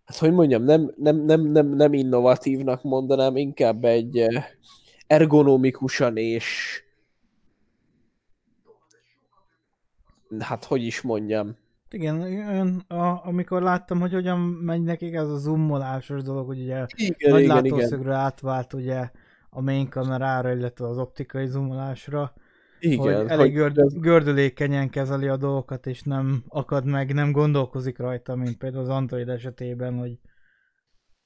[0.04, 4.26] hát hogy mondjam, nem, nem, nem, nem, nem innovatívnak mondanám, inkább egy
[5.06, 6.80] ergonomikusan és
[10.38, 11.56] hát hogy is mondjam,
[11.90, 16.86] igen, ön, a, amikor láttam, hogy hogyan megy nekik ez a zoomolásos dolog, hogy ugye
[16.96, 18.20] igen, nagy igen, látószögre igen.
[18.20, 19.10] átvált ugye
[19.50, 22.32] a main kamerára, illetve az optikai zoomolásra,
[22.78, 23.98] igen, hogy elég görd, ez...
[23.98, 29.28] gördülékenyen kezeli a dolgokat, és nem akad meg, nem gondolkozik rajta, mint például az Android
[29.28, 30.18] esetében, hogy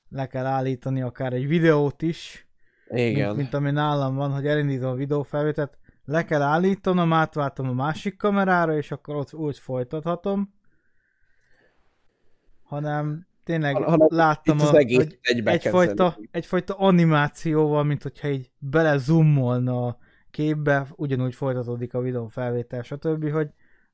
[0.08, 2.48] le kell állítani akár egy videót is,
[2.88, 3.26] igen.
[3.26, 5.78] Mint, mint ami nálam van, hogy elindítom a videófelvételt,
[6.10, 10.54] le kell állítanom, átváltom a másik kamerára, és akkor ott úgy folytathatom.
[12.62, 19.98] Hanem tényleg hanem láttam, a, hogy egyfajta, egyfajta animációval, mint hogyha így bele zoomolna a
[20.30, 23.50] képbe, ugyanúgy folytatódik a videó felvétel, stb., hogy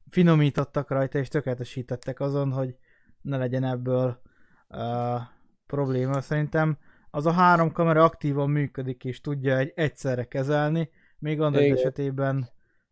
[0.08, 2.76] finomítottak rajta, és tökéletesítettek azon, hogy
[3.22, 4.20] ne legyen ebből
[4.68, 5.20] uh,
[5.66, 6.20] probléma.
[6.20, 6.78] Szerintem
[7.10, 10.90] az a három kamera aktívan működik, és tudja egy egyszerre kezelni,
[11.26, 11.76] még Android Igen.
[11.76, 12.48] esetében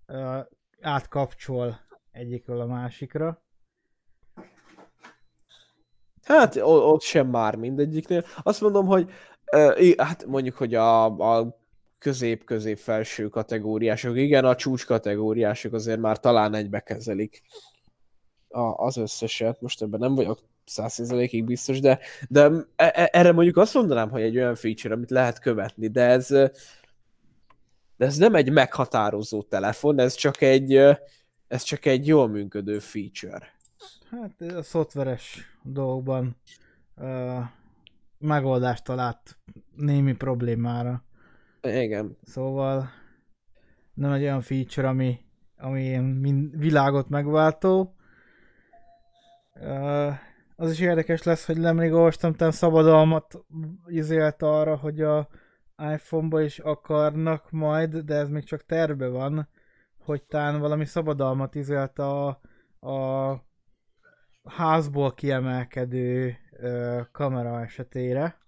[0.08, 0.38] uh,
[0.80, 1.80] átkapcsol
[2.10, 3.42] egyikről a másikra.
[6.22, 8.24] Hát ott sem már mindegyiknél.
[8.42, 9.10] Azt mondom, hogy
[9.52, 11.58] uh, hát mondjuk, hogy a, a
[11.98, 17.42] közép-közép felső kategóriások, igen, a csúcs kategóriások azért már talán egybe kezelik
[18.48, 19.60] a, az összeset.
[19.60, 20.38] Most ebben nem vagyok
[20.70, 21.98] 100%-ig biztos, de,
[22.28, 26.02] de e, e, erre mondjuk azt mondanám, hogy egy olyan feature, amit lehet követni, de
[26.02, 26.30] ez
[28.04, 30.74] de ez nem egy meghatározó telefon, ez csak egy,
[31.48, 33.52] ez csak egy jól működő feature.
[34.10, 36.36] Hát a szoftveres dolgokban
[36.96, 37.38] uh,
[38.18, 39.38] megoldást talált
[39.76, 41.04] némi problémára.
[41.62, 42.16] Igen.
[42.22, 42.90] Szóval
[43.94, 45.20] nem egy olyan feature, ami,
[45.56, 47.94] ami mind világot megváltó.
[49.60, 50.12] Uh,
[50.56, 53.44] az is érdekes lesz, hogy nemrég olvastam, talán szabadalmat
[53.86, 55.28] izélt arra, hogy a
[55.78, 59.48] iPhone-ba is akarnak majd, de ez még csak terve van,
[59.98, 62.26] hogy talán valami szabadalmat izélt a,
[62.80, 63.44] a
[64.44, 68.38] házból kiemelkedő ö, kamera esetére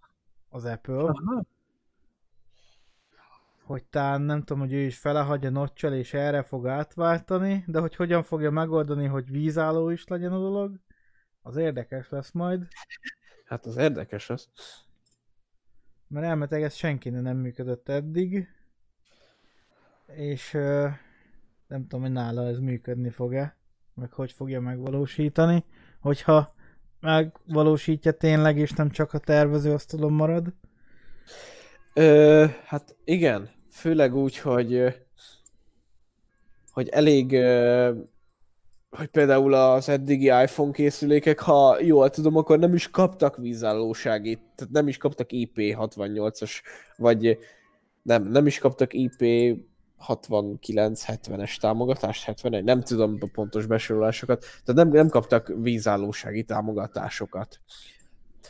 [0.48, 1.02] az Apple.
[1.02, 1.44] Aha.
[3.64, 7.96] Hogy talán nem tudom, hogy ő is felehagyja notcsal és erre fog átváltani, de hogy
[7.96, 10.80] hogyan fogja megoldani, hogy vízálló is legyen a dolog,
[11.42, 12.66] az érdekes lesz majd.
[13.44, 14.48] Hát az érdekes az.
[16.08, 18.48] Mert elmeteg ez senkinek nem működött eddig.
[20.06, 20.50] És
[21.66, 23.56] nem tudom, hogy nála ez működni fog-e,
[23.94, 25.64] meg hogy fogja megvalósítani.
[26.00, 26.54] Hogyha
[27.00, 30.54] megvalósítja tényleg, és nem csak a tervező asztalon marad.
[31.94, 34.94] Ö, hát igen, főleg úgy, hogy
[36.76, 37.32] hogy elég
[38.90, 44.72] hogy például az eddigi iPhone készülékek, ha jól tudom, akkor nem is kaptak vízállóságit, tehát
[44.72, 46.50] nem is kaptak IP68-as,
[46.96, 47.38] vagy
[48.02, 49.22] nem, nem is kaptak IP
[50.08, 57.60] 69-70-es támogatást, 71, nem tudom a pontos besorolásokat, tehát nem, nem kaptak vízállósági támogatásokat.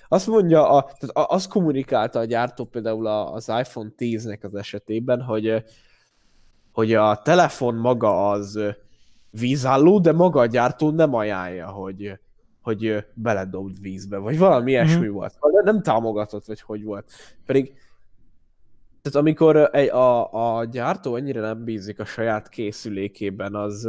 [0.08, 5.64] Azt mondja, a, tehát azt kommunikálta a gyártó például az iPhone 10-nek az esetében, hogy,
[6.72, 8.58] hogy a telefon maga az
[9.38, 12.18] vízálló, de maga a gyártó nem ajánlja, hogy,
[12.60, 15.14] hogy beledobd vízbe, vagy valami ilyesmi Mhm.
[15.14, 15.38] volt.
[15.40, 17.12] De nem támogatott, vagy hogy volt.
[17.46, 17.72] Pedig
[19.02, 23.88] tehát amikor egy, a, a gyártó ennyire nem bízik a saját készülékében, az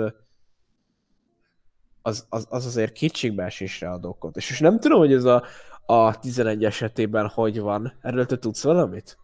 [2.02, 4.36] az, az, az azért kétségbeesésre ad okot.
[4.38, 5.44] És, és nem tudom, hogy ez a,
[5.86, 7.94] a 11 esetében hogy van.
[8.02, 9.18] Erről te tudsz valamit?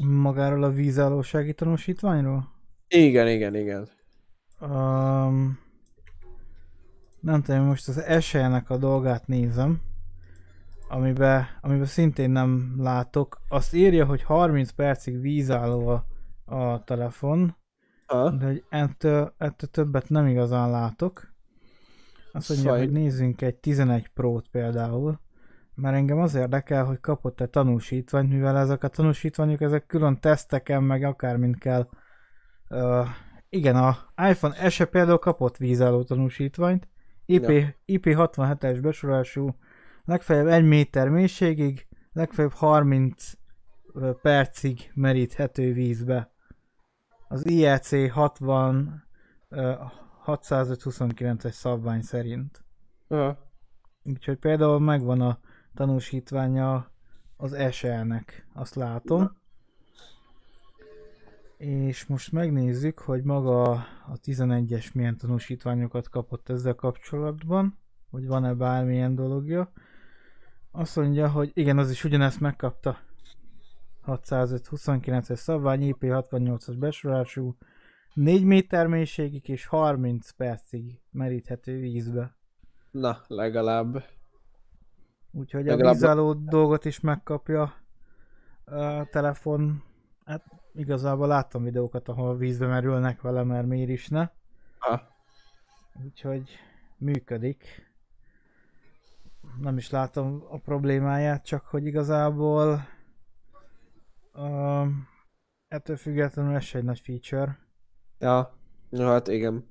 [0.00, 2.48] Magáról a vízállósági tanúsítványról?
[2.88, 3.88] Igen, igen, igen.
[4.60, 5.58] Um,
[7.20, 9.80] nem tudom, most az SE-nek a dolgát nézem,
[10.88, 13.40] amiben, amiben szintén nem látok.
[13.48, 16.04] Azt írja, hogy 30 percig vízálló a,
[16.54, 17.56] a telefon,
[18.06, 18.30] Ha?
[18.30, 21.32] de hogy ettől, ettől többet nem igazán látok.
[22.32, 25.20] Azt mondja, Szóval- hogy nézzünk egy 11 Pro-t például,
[25.74, 31.02] mert engem az érdekel, hogy kapott-e tanúsítványt, mivel ezek a tanúsítványok, ezek külön teszteken, meg
[31.02, 31.88] akármint kell.
[32.68, 33.06] Uh,
[33.50, 33.96] igen, a
[34.28, 36.88] iPhone SE például kapott vízálló tanúsítványt,
[37.26, 37.74] IP, Ja.
[37.86, 39.56] IP67-es besorolású,
[40.04, 43.32] legfeljebb 1 méter mélységig, legfeljebb 30
[43.94, 46.32] ö, percig meríthető vízbe.
[47.28, 49.04] Az IEC 60
[49.48, 49.72] ö,
[50.26, 52.64] 629-es szabvány szerint.
[53.08, 53.48] Ha.
[54.02, 55.38] Úgyhogy például megvan a
[55.74, 56.90] tanúsítványa
[57.36, 59.39] az SL-nek, azt látom.
[61.60, 63.70] És most megnézzük, hogy maga
[64.06, 67.78] a 11-es milyen tanúsítványokat kapott ezzel kapcsolatban,
[68.10, 69.72] hogy van-e bármilyen dologja.
[70.70, 72.98] Azt mondja, hogy igen, az is ugyanezt megkapta.
[74.06, 77.56] 629-es szabvány, IP68-as besorolású,
[78.14, 82.36] 4 méter mélységig és 30 percig meríthető vízbe.
[82.90, 84.04] Na, legalább.
[85.30, 87.74] Úgyhogy a Legalább- vízálló dolgot is megkapja
[88.64, 89.82] a telefon.
[90.24, 94.28] Hát igazából láttam videókat, ahol vízbe merülnek vele, mert miért is ne.
[94.78, 95.02] Ha.
[96.04, 96.58] Úgyhogy
[96.96, 97.88] működik.
[99.60, 102.86] Nem is látom a problémáját, csak hogy igazából
[104.34, 105.08] um,
[105.68, 107.58] ettől függetlenül ez egy nagy feature.
[108.18, 108.54] Ja.
[108.90, 109.66] ja, hát igen.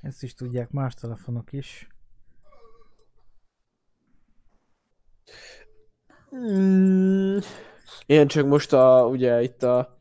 [0.00, 1.88] Ezt is tudják más telefonok is.
[6.36, 7.38] Mm,
[8.06, 9.98] én csak most a, ugye itt a,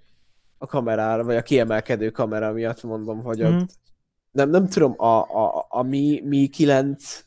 [0.57, 3.63] a kamerára, vagy a kiemelkedő kamera miatt mondom, hogy ott, Mhm.
[4.31, 7.23] nem, nem tudom, a, a, a Mi, Mi 9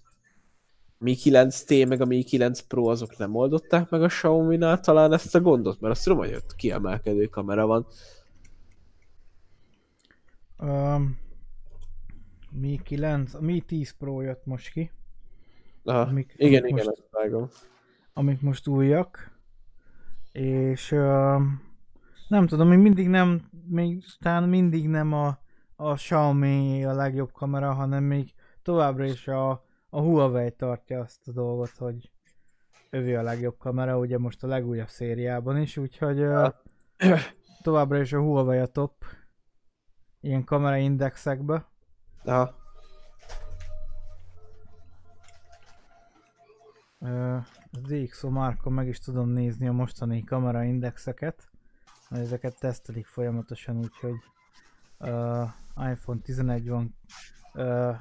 [0.99, 5.35] Mi 9T meg a Mi 9 Pro azok nem oldották meg a Xiaomi-nál talán ezt
[5.35, 7.87] a gondot, mert azt tudom, hogy ott kiemelkedő kamera van.
[10.59, 11.19] Um,
[12.51, 14.91] Mi 9, a Mi 10 Pro jött most ki.
[15.85, 17.49] Aha, Amik- igen, amik igen, most- vágom.
[18.13, 19.38] amik most újak,
[20.33, 21.43] és uh,
[22.29, 25.39] nem tudom, még mindig nem, még talán mindig nem a,
[25.77, 29.51] a Xiaomi a legjobb kamera, hanem még továbbra is a,
[29.91, 32.11] a Huawei tartja azt a dolgot, hogy
[32.91, 36.53] ővé a legjobb kamera, ugye most a legújabb szériában is, úgyhogy uh,
[37.63, 39.05] továbbra is a Huawei a top
[40.21, 41.67] ilyen kameraindexekbe.
[42.25, 42.55] Aha.
[47.01, 47.37] Ö,
[47.73, 51.51] Az DxO márka meg is tudom nézni a mostani kameraindexeket,
[52.09, 54.17] mert ezeket tesztelik folyamatosan, úgyhogy
[54.99, 55.49] uh,
[55.91, 56.95] iPhone 11 van
[57.55, 57.97] uh,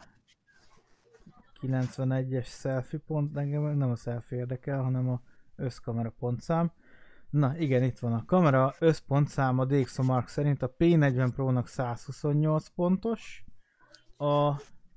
[1.62, 5.22] 91-es selfie pont, engem nem a selfie érdekel, hanem a
[5.56, 6.72] összkamera pontszám.
[7.30, 8.74] Na igen, itt van a kamera.
[8.80, 13.46] Összpontszáma DxOMark szerint a P40 Pro-nak 128 pontos,
[14.18, 14.54] a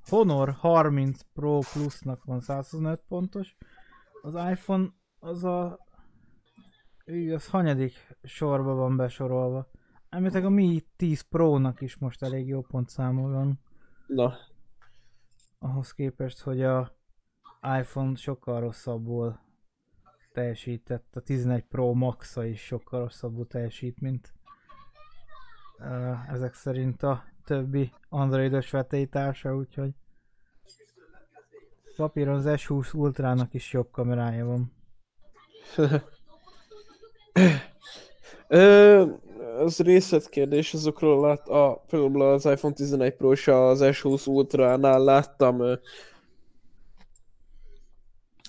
[0.09, 3.57] Honor 30 Pro Plus-nak van 125 pontos,
[4.23, 4.89] az iPhone
[5.19, 5.79] az a...
[7.35, 9.71] Az hanyadik sorba van besorolva.
[10.09, 13.61] Elméletileg a Mi 10 Pro-nak is most elég jó pontszáma van.
[14.07, 14.35] Na,
[15.63, 16.97] Ahhoz képest, hogy a
[17.79, 19.39] iPhone sokkal rosszabbul
[20.33, 24.35] teljesített, a 11 Pro max is sokkal rosszabbul teljesít, mint
[26.29, 29.95] ezek szerint a többi androidos vetélytársa, úgyhogy
[32.01, 34.73] papíron az S20 Ultrának is jobb kamerája van.
[38.49, 39.05] Ö,
[39.59, 45.63] az részletkérdés azokról lát, a, például az iPhone 11 Pro és az S20 Ultra-nál láttam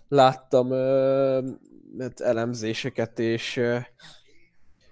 [0.07, 0.69] láttam
[1.99, 3.61] hát elemzéseket és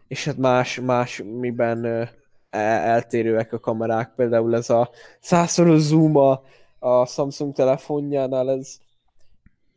[0.08, 6.42] és hát más, más miben el- eltérőek a kamerák, például ez a százszoros zoom a,
[6.80, 8.78] a Samsung telefonjánál, ez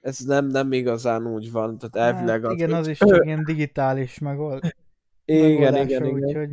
[0.03, 4.74] ez nem, nem igazán úgy van, tehát elvileg hát, igen, az is ilyen digitális megold,
[5.24, 6.12] igen, igen, igen.
[6.12, 6.51] úgyhogy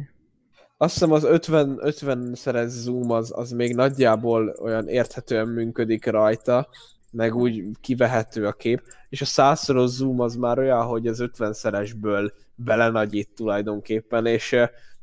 [0.78, 6.70] Azt hiszem az 50, 50 szeres zoom az, az még nagyjából olyan érthetően működik rajta,
[7.12, 11.54] meg úgy kivehető a kép, és a százszoros zoom az már olyan, hogy az 50
[11.54, 14.56] szeresből belenagyít tulajdonképpen, és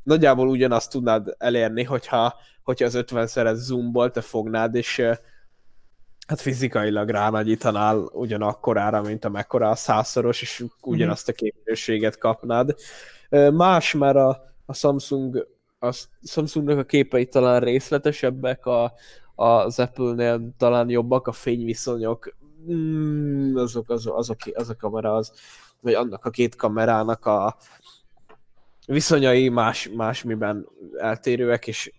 [0.03, 5.03] nagyjából ugyanazt tudnád elérni, hogyha, hogyha az 50 szeres zoomból te fognád, és
[6.27, 12.75] hát fizikailag ránagyítanál ugyanakkorára, mint amekkora a százszoros, és ugyanazt a képességet kapnád.
[13.53, 15.47] Más, mert a, a Samsung
[15.79, 15.91] a
[16.23, 18.93] Samsungnak a képei talán részletesebbek, a,
[19.35, 22.35] az Apple-nél talán jobbak a fényviszonyok,
[22.71, 25.31] mm, azok, azok, azok, az a kamera az,
[25.79, 27.57] vagy annak a két kamerának a
[28.85, 30.67] viszonyai más, másmiben
[30.97, 31.93] eltérőek, és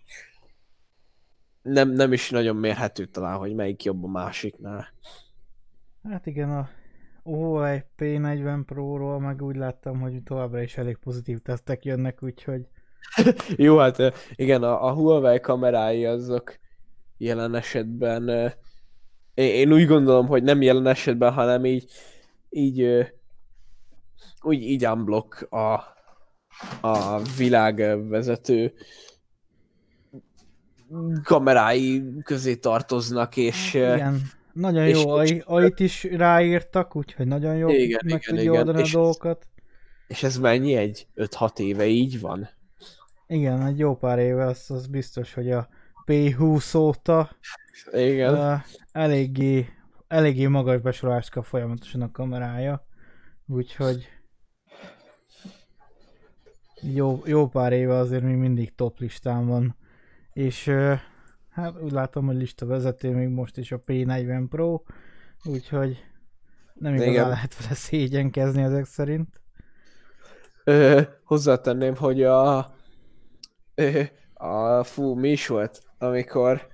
[1.69, 4.87] nem, nem is nagyon mérhető talán, hogy melyik jobb a másiknál.
[6.09, 6.69] hát igen, a
[7.23, 12.67] Huawei P40 Pro-ról meg úgy láttam, hogy továbbra is elég pozitív tesztek jönnek, úgyhogy
[13.55, 16.59] Jó, hát igen, a, a Huawei kamerái azok
[17.17, 18.53] jelen esetben,
[19.33, 21.91] én, úgy gondolom, hogy nem jelen esetben, hanem így,
[22.49, 23.07] így,
[24.41, 25.73] úgy így unblock a,
[26.81, 28.73] a világvezető
[31.23, 34.21] kamerái közé tartoznak, és ö, igen,
[34.53, 38.55] nagyon és jó AI- AI-t is ráírtak, úgyhogy nagyon jó Igen, meg igen, tudja igen,
[38.55, 39.47] oldani a és- dolgokat.
[40.07, 40.75] és ez mennyi?
[40.75, 42.49] Egy 5-6 éve így van?
[43.27, 45.67] Igen, egy jó pár éve az, az biztos, hogy a
[46.05, 47.29] P20 óta
[47.91, 48.33] Igen.
[48.53, 48.59] uh,
[48.91, 49.67] eléggé,
[50.07, 52.85] eléggé magas besorolást kap folyamatosan a kamerája,
[53.47, 54.07] úgyhogy
[56.81, 59.75] jó, jó pár éve azért még mindig top listán van,
[60.33, 60.71] és
[61.49, 64.81] hát úgy látom, hogy lista vezető még most is a P40 Pro,
[65.43, 66.03] úgyhogy
[66.73, 67.29] nem igazán Igen.
[67.29, 69.41] lehet vele szégyenkezni ezek szerint.
[70.63, 72.71] Ö, hozzátenném, hogy a,
[73.75, 74.01] ö,
[74.33, 76.67] a fú, mi is volt, amikor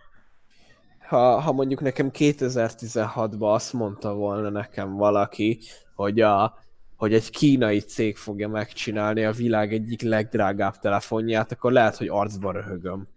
[1.07, 5.59] ha, ha mondjuk nekem 2016-ban azt mondta volna nekem valaki,
[5.95, 6.57] hogy, a,
[6.95, 12.51] hogy egy kínai cég fogja megcsinálni a világ egyik legdrágább telefonját, akkor lehet, hogy arcba
[12.51, 13.07] röhögöm.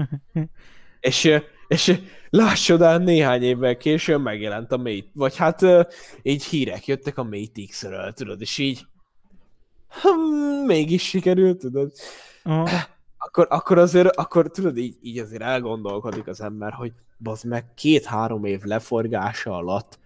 [1.00, 1.30] és,
[1.68, 2.00] és
[2.30, 5.64] láss csodán, néhány évvel később megjelent a Mate, vagy hát
[6.22, 8.86] így hírek jöttek a Mate X-ről, tudod, és így
[9.88, 11.92] Hmm, mégis sikerült, tudod?
[12.42, 12.68] Aha.
[13.20, 18.44] Akkor, akkor azért, akkor tudod, így, így azért elgondolkodik az ember, hogy bazd meg két-három
[18.44, 19.98] év leforgása alatt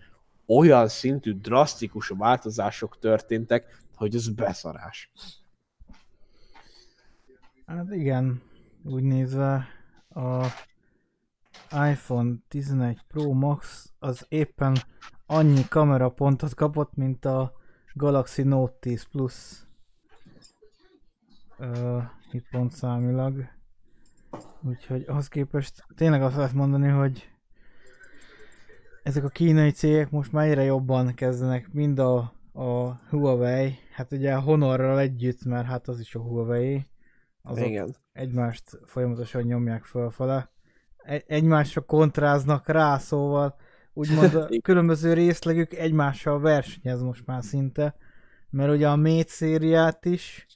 [0.46, 5.12] olyan szintű drasztikus változások történtek, hogy ez beszarás.
[7.66, 8.42] Hát igen,
[8.84, 9.68] úgy nézve
[10.14, 10.46] a
[11.90, 14.76] iPhone 11 Pro Max az éppen
[15.26, 17.52] annyi kamerapontot kapott, mint a
[17.94, 19.66] Galaxy Note 10 Plus
[21.58, 23.44] uh, itt pontszámilag.
[24.62, 27.30] Úgyhogy ahhoz képest tényleg azt lehet mondani, hogy
[29.02, 32.16] ezek a kínai cégek most már egyre jobban kezdenek, mind a,
[32.52, 36.86] a Huawei, hát ugye a Honorral együtt, mert hát az is a Huawei,
[37.42, 37.96] azok Igen.
[38.12, 40.50] egymást folyamatosan nyomják fölfele.
[40.96, 43.56] Egy- egymásra kontráznak rá, szóval
[43.92, 47.94] úgymond a különböző részlegük egymással versenyez most már szinte,
[48.50, 50.46] mert ugye a Mate szériát is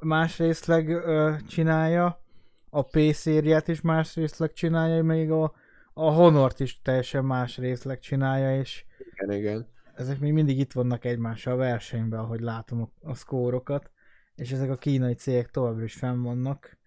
[0.00, 2.22] más részleg ö, csinálja,
[2.70, 5.52] a P szériát is más részleg csinálja, még a,
[5.92, 9.66] a Honort is teljesen más részleg csinálja, és Igen, igen.
[9.94, 13.90] ezek még mindig itt vannak egymással a versenyben, ahogy látom a, a szkórokat,
[14.36, 16.78] és ezek a kínai cégek továbbra is fenn vannak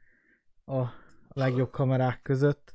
[0.65, 0.83] a
[1.29, 2.73] legjobb kamerák között.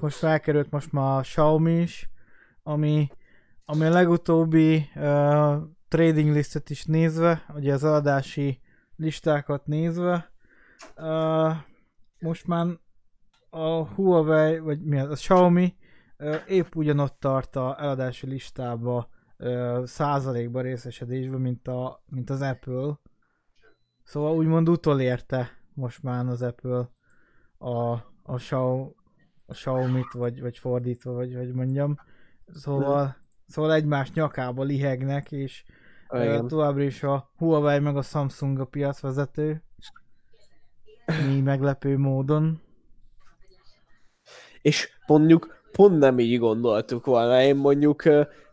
[0.00, 2.10] Most felkerült most már a Xiaomi is,
[2.62, 3.08] ami,
[3.64, 8.60] ami a legutóbbi uh, trading listet is nézve, ugye az adási
[8.96, 10.32] listákat nézve,
[10.96, 11.52] uh,
[12.18, 12.66] most már
[13.50, 15.74] a Huawei, vagy mi az, a Xiaomi
[16.18, 19.08] uh, épp ugyanott tart a eladási listába
[19.38, 22.98] uh, százalékban részesedésben, mint, a, mint az Apple.
[24.04, 26.88] Szóval úgymond utolérte most már az Apple
[27.58, 28.92] a, a, Xiao,
[29.46, 31.98] a Xiaomi-t, vagy, vagy fordítva, vagy, vagy mondjam.
[32.54, 33.16] Szóval,
[33.46, 35.64] szóval egymás nyakába lihegnek, és
[36.08, 39.62] uh, továbbra is a Huawei meg a Samsung a piacvezető.
[41.26, 42.60] Mi meglepő módon.
[44.62, 47.42] És mondjuk pont nem így gondoltuk volna.
[47.42, 48.02] Én mondjuk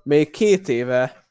[0.04, 1.26] még két éve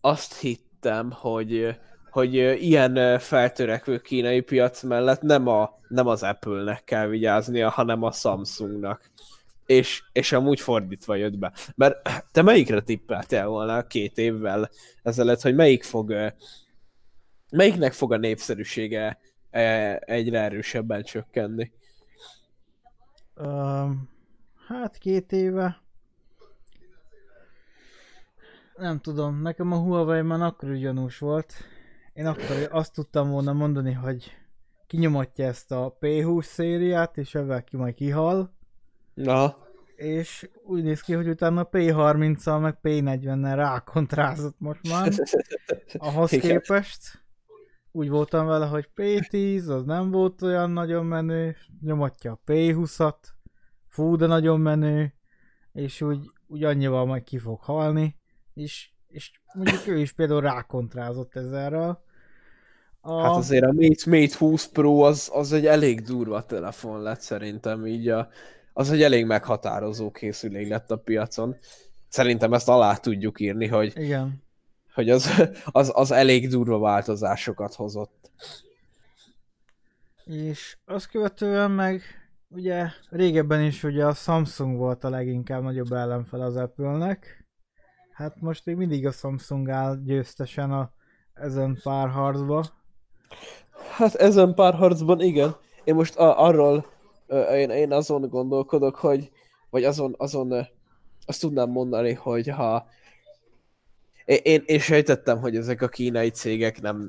[0.00, 1.78] azt hittem, hogy,
[2.14, 8.12] hogy ilyen feltörekvő kínai piac mellett nem, a, nem az Apple-nek kell vigyáznia, hanem a
[8.12, 9.10] Samsungnak.
[9.66, 11.52] És, és amúgy fordítva jött be.
[11.74, 14.70] Mert te melyikre tippeltél volna két évvel
[15.02, 16.32] ezelőtt, hogy melyik fog,
[17.50, 19.18] melyiknek fog a népszerűsége
[19.98, 21.72] egyre erősebben csökkenni?
[23.36, 24.08] Um,
[24.68, 25.82] hát két éve.
[28.76, 31.54] Nem tudom, nekem a Huawei már akkor ugyanús volt.
[32.14, 34.32] Én akkor azt tudtam volna mondani, hogy
[34.86, 38.54] kinyomatja ezt a P20 szériát, és ebben ki majd kihal.
[39.14, 39.56] Na.
[39.96, 45.12] És úgy néz ki, hogy utána P30-al, meg P40-nel rákontrázott most már.
[45.94, 47.24] Ahhoz képest
[47.96, 53.18] úgy voltam vele, hogy P10, az nem volt olyan nagyon menő, nyomatja a P20-at,
[53.88, 55.14] fú, de nagyon menő,
[55.72, 58.18] és úgy, úgy annyival majd ki fog halni,
[58.54, 62.02] és, és mondjuk ő is például rákontrázott ezerrel.
[63.00, 63.22] A...
[63.22, 67.86] Hát azért a Mate, Mate 20 Pro az, az egy elég durva telefon lett szerintem,
[67.86, 68.28] így a,
[68.72, 71.56] az egy elég meghatározó készülék lett a piacon.
[72.08, 74.42] Szerintem ezt alá tudjuk írni, hogy Igen
[74.94, 75.30] hogy az,
[75.64, 78.30] az, az elég durva változásokat hozott.
[80.24, 82.02] És azt követően meg
[82.48, 87.43] ugye régebben is ugye a Samsung volt a leginkább nagyobb ellenfel az Apple-nek.
[88.14, 90.92] Hát most még mindig a Samsung áll győztesen a
[91.32, 92.64] ezen pár harcba.
[93.96, 95.56] Hát ezen pár harcban igen.
[95.84, 96.86] Én most a, arról
[97.52, 99.30] én, én azon gondolkodok, hogy
[99.70, 100.66] vagy azon, azon
[101.26, 102.86] azt tudnám mondani, hogy ha
[104.24, 107.08] én, én sejtettem, hogy ezek a kínai cégek nem,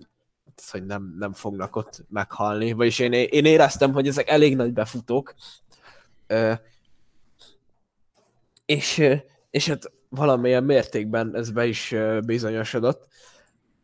[0.71, 5.35] hogy nem, nem fognak ott meghalni, vagyis én, én éreztem, hogy ezek elég nagy befutók,
[8.65, 9.03] és,
[9.49, 13.07] és hát valamilyen mértékben ez be is bizonyosodott.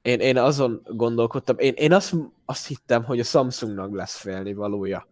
[0.01, 5.07] Én, én azon gondolkodtam, én, én azt, azt hittem, hogy a Samsungnak lesz félni valója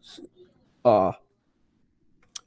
[0.81, 1.15] a,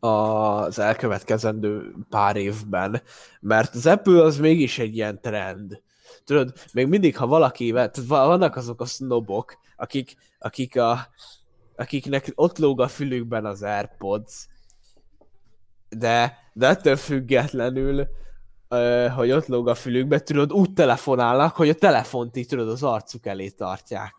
[0.06, 3.02] az elkövetkezendő pár évben,
[3.40, 5.82] mert az Apple az mégis egy ilyen trend.
[6.24, 10.98] Tudod, még mindig, ha valaki, tehát vannak azok a snobok, akik, akik a,
[11.76, 14.46] akiknek ott lóg a fülükben az AirPods,
[15.88, 18.08] de, de ettől függetlenül,
[19.14, 23.26] hogy ott lóg a fülükbe, tudod, úgy telefonálnak, hogy a telefont így tudod az arcuk
[23.26, 24.14] elé tartják.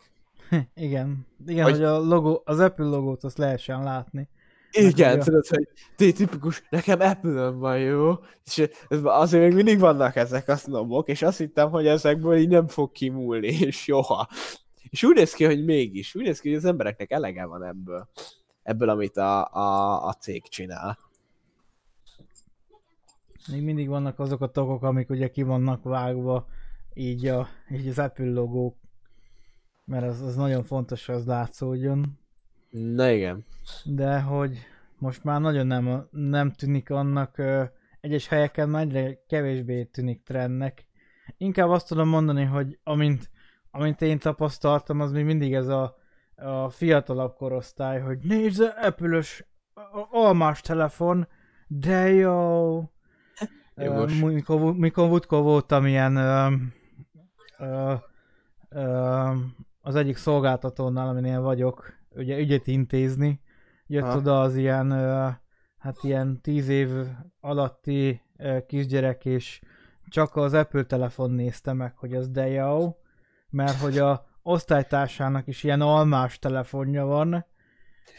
[0.75, 4.29] Igen, igen, hogy, hogy a logo, az Apple logót azt lehessen látni.
[4.71, 8.13] Igen, tudod, hogy tipikus, nekem apple van jó,
[8.45, 8.69] és
[9.03, 12.91] azért még mindig vannak ezek a sznobok, és azt hittem, hogy ezekből így nem fog
[12.91, 14.27] kimúlni, és soha.
[14.89, 18.09] És úgy néz ki, hogy mégis, úgy néz ki, hogy az embereknek elege van ebből,
[18.63, 20.97] ebből, amit a, a, a cég csinál.
[23.51, 26.47] Még mindig vannak azok a tagok, amik ugye ki vannak vágva,
[26.93, 28.77] így, a, így az Apple logók,
[29.85, 32.19] mert az, az nagyon fontos, hogy az látszódjon.
[32.69, 33.45] Na igen.
[33.85, 34.57] De hogy
[34.97, 37.41] most már nagyon nem, nem tűnik annak,
[38.01, 40.85] egyes helyeken már egyre kevésbé tűnik trendnek.
[41.37, 43.29] Inkább azt tudom mondani, hogy amint,
[43.71, 45.95] amint én tapasztaltam, az még mindig ez a,
[46.35, 49.45] a fiatalabb korosztály, hogy nézd, Apple-ös
[50.11, 51.27] almás telefon,
[51.67, 52.92] de jó.
[53.75, 56.53] Uh, mikor, mikor Vutko voltam ilyen uh,
[57.59, 57.99] uh,
[58.69, 59.37] uh,
[59.81, 63.41] az egyik szolgáltatónál, aminél vagyok, ugye ügyet intézni,
[63.87, 64.15] jött ha.
[64.15, 64.91] oda az ilyen,
[65.77, 66.89] hát ilyen tíz év
[67.39, 68.21] alatti
[68.67, 69.61] kisgyerek, és
[70.07, 72.97] csak az Apple telefon nézte meg, hogy az de jó,
[73.49, 77.45] mert hogy a osztálytársának is ilyen almás telefonja van,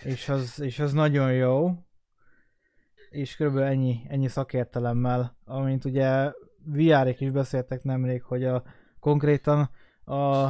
[0.03, 1.71] és az, és az nagyon jó,
[3.15, 3.57] és kb.
[3.57, 6.33] ennyi, ennyi szakértelemmel, amint ugye
[6.65, 8.63] VR-ék is beszéltek nemrég, hogy a
[9.01, 9.71] konkrétan
[10.05, 10.49] a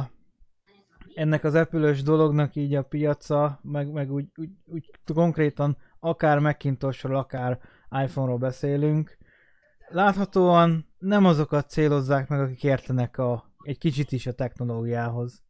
[1.15, 7.15] ennek az apple dolognak így a piaca, meg, meg úgy, úgy, úgy konkrétan akár Macintosról,
[7.15, 7.59] akár
[8.03, 9.17] iPhone-ról beszélünk,
[9.87, 15.43] láthatóan nem azokat célozzák meg, akik értenek a, egy kicsit is a technológiához.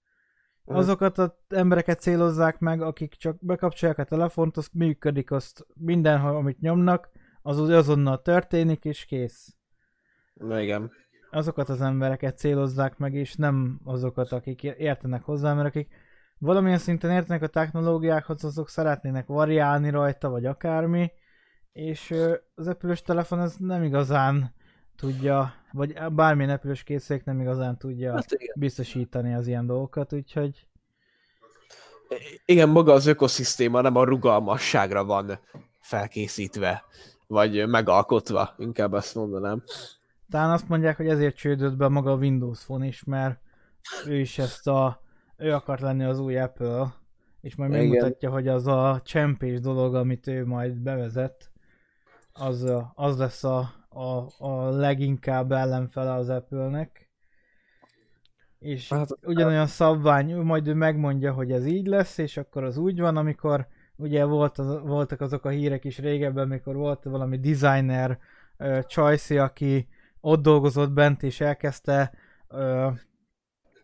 [0.66, 6.60] Azokat az embereket célozzák meg, akik csak bekapcsolják a telefont, azt működik, azt minden, amit
[6.60, 7.10] nyomnak,
[7.42, 9.56] az azonnal történik, és kész.
[10.34, 10.92] Na igen.
[11.32, 15.94] Azokat az embereket célozzák meg, és nem azokat, akik értenek hozzá, mert akik
[16.38, 21.12] valamilyen szinten értenek a technológiákhoz, azok szeretnének variálni rajta, vagy akármi,
[21.72, 22.14] és
[22.56, 24.54] az apple telefon az nem igazán
[24.96, 30.68] tudja, vagy bármilyen apple készülék nem igazán tudja hát biztosítani az ilyen dolgokat, úgyhogy...
[32.46, 35.40] Igen, maga az ökoszisztéma nem a rugalmasságra van
[35.80, 36.84] felkészítve,
[37.28, 39.64] vagy megalkotva, inkább azt mondanám.
[40.30, 43.40] Talán azt mondják, hogy ezért csődött be maga a Windows Phone is, mert
[44.06, 45.02] ő is ezt a...
[45.38, 46.94] ő akart lenni az új Apple,
[47.42, 51.52] és majd megmutatja, hogy az a csempés dolog, amit ő majd bevezet,
[52.34, 57.10] az, az lesz a, a, a leginkább ellenfele az Apple-nek.
[58.60, 63.00] És hát, ugyanolyan szabvány, majd ő megmondja, hogy ez így lesz, és akkor az úgy
[63.00, 68.20] van, amikor ugye volt az, voltak azok a hírek is régebben, amikor volt valami designer
[68.58, 69.88] uh, Choice, aki
[70.20, 72.12] ott dolgozott bent, és elkezdte
[72.50, 72.94] uh,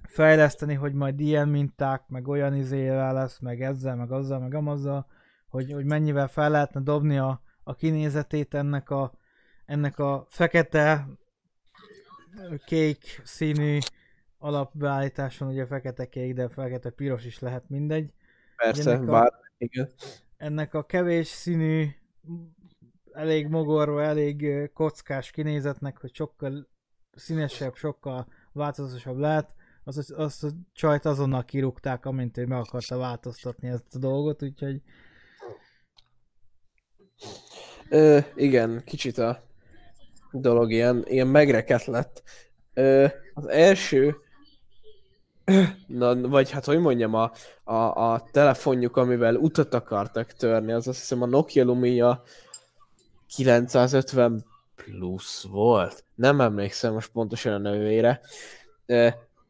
[0.01, 5.05] fejleszteni, hogy majd ilyen minták, meg olyan izével lesz, meg ezzel, meg azzal, meg amazzal,
[5.47, 9.19] hogy, hogy mennyivel fel lehetne dobni a, a kinézetét ennek a,
[9.71, 11.07] ennek a fekete
[12.65, 13.77] kék színű
[14.37, 18.13] alapbeállításon, ugye fekete kék, de fekete piros is lehet mindegy.
[18.55, 19.89] Persze, ennek bár, a, igen.
[20.37, 21.87] Ennek a kevés színű,
[23.11, 26.67] elég mogorva, elég kockás kinézetnek, hogy sokkal
[27.15, 33.67] színesebb, sokkal változatosabb lehet, azt, azt a csajt azonnal kirúgták, amint ő meg akarta változtatni
[33.67, 34.81] ezt a dolgot, úgyhogy
[37.89, 39.49] Ö, igen, kicsit a
[40.31, 42.23] dolog ilyen, ilyen megrekedt lett.
[42.73, 44.15] Ö, az első,
[45.87, 47.31] na, vagy hát hogy mondjam, a,
[47.63, 47.73] a,
[48.13, 52.23] a telefonjuk, amivel utat akartak törni, az azt hiszem a Nokia Lumia
[53.35, 54.45] 950
[54.75, 56.03] plusz volt.
[56.15, 58.21] Nem emlékszem most pontosan a nevére.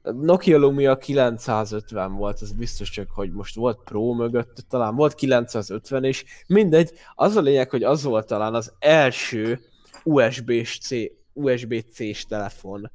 [0.03, 6.03] Nokia Lumia 950 volt, ez biztos csak, hogy most volt Pro mögött, talán volt 950
[6.03, 9.70] és mindegy, az a lényeg, hogy az volt talán az első
[10.03, 10.89] USB-C,
[11.33, 12.91] USB-C-s telefon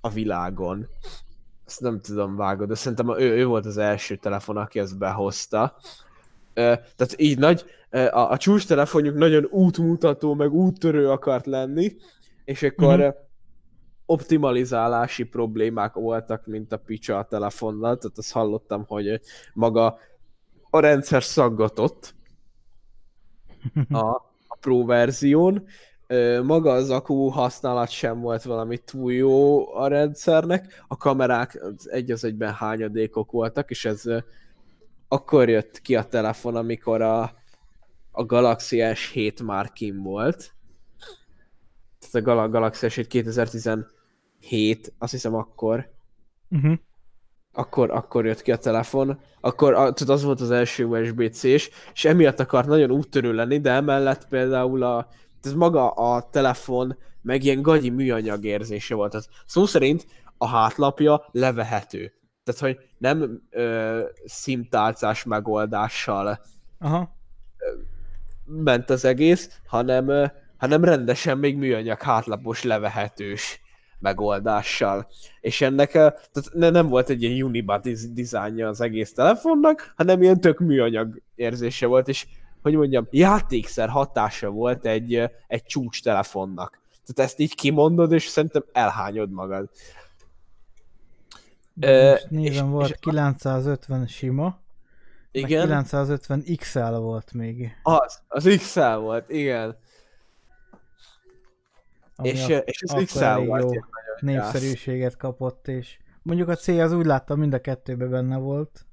[0.00, 0.86] a világon.
[1.66, 5.76] Ezt nem tudom vágod, de szerintem ő, ő volt az első telefon, aki ezt behozta.
[6.54, 11.96] Tehát így nagy, a, a csúcs telefonjuk nagyon útmutató, meg úttörő akart lenni,
[12.44, 13.08] és akkor mm-hmm
[14.10, 19.20] optimalizálási problémák voltak, mint a picsa a telefonnal, tehát azt hallottam, hogy
[19.54, 19.98] maga
[20.70, 22.14] a rendszer szaggatott
[23.90, 24.06] a,
[24.46, 25.66] a Pro verzión,
[26.42, 32.24] maga az akku használat sem volt valami túl jó a rendszernek, a kamerák egy az
[32.24, 34.02] egyben hányadékok voltak, és ez
[35.08, 37.32] akkor jött ki a telefon, amikor a,
[38.10, 40.54] a Galaxy S7 már kim volt.
[42.10, 43.98] Tehát a Galaxy S7 2017
[44.40, 45.90] 7, azt hiszem akkor.
[46.50, 46.78] Uh-huh.
[47.52, 52.04] Akkor, akkor jött ki a telefon, akkor a, tudod, az volt az első USB-C-s, és
[52.04, 55.08] emiatt akart nagyon úttörő lenni, de emellett például a,
[55.46, 59.10] ez maga a telefon meg ilyen gagyi műanyag érzése volt.
[59.10, 60.06] Tehát szó szerint
[60.38, 62.12] a hátlapja levehető.
[62.44, 66.40] Tehát, hogy nem ö, szimtálcás megoldással
[66.78, 67.16] Aha.
[68.44, 70.26] Ment az egész, hanem, ö,
[70.56, 73.60] hanem rendesen még műanyag hátlapos levehetős
[73.98, 75.08] megoldással.
[75.40, 80.58] És ennek tehát nem volt egy ilyen Unibody dizájnja az egész telefonnak, hanem ilyen tök
[80.58, 82.26] műanyag érzése volt, és
[82.62, 86.80] hogy mondjam, játékszer hatása volt egy, egy csúcs telefonnak.
[87.06, 89.70] Tehát ezt így kimondod, és szerintem elhányod magad.
[91.74, 94.60] Most nézem, és, volt és 950 sima,
[95.30, 95.60] igen.
[95.60, 97.72] 950 XL volt még.
[97.82, 99.76] Az, az XL volt, igen.
[102.22, 103.72] és, a, és az XL volt.
[103.72, 103.80] Jó
[104.20, 108.86] népszerűséget kapott, és mondjuk a C az úgy láttam, mind a kettőben benne volt.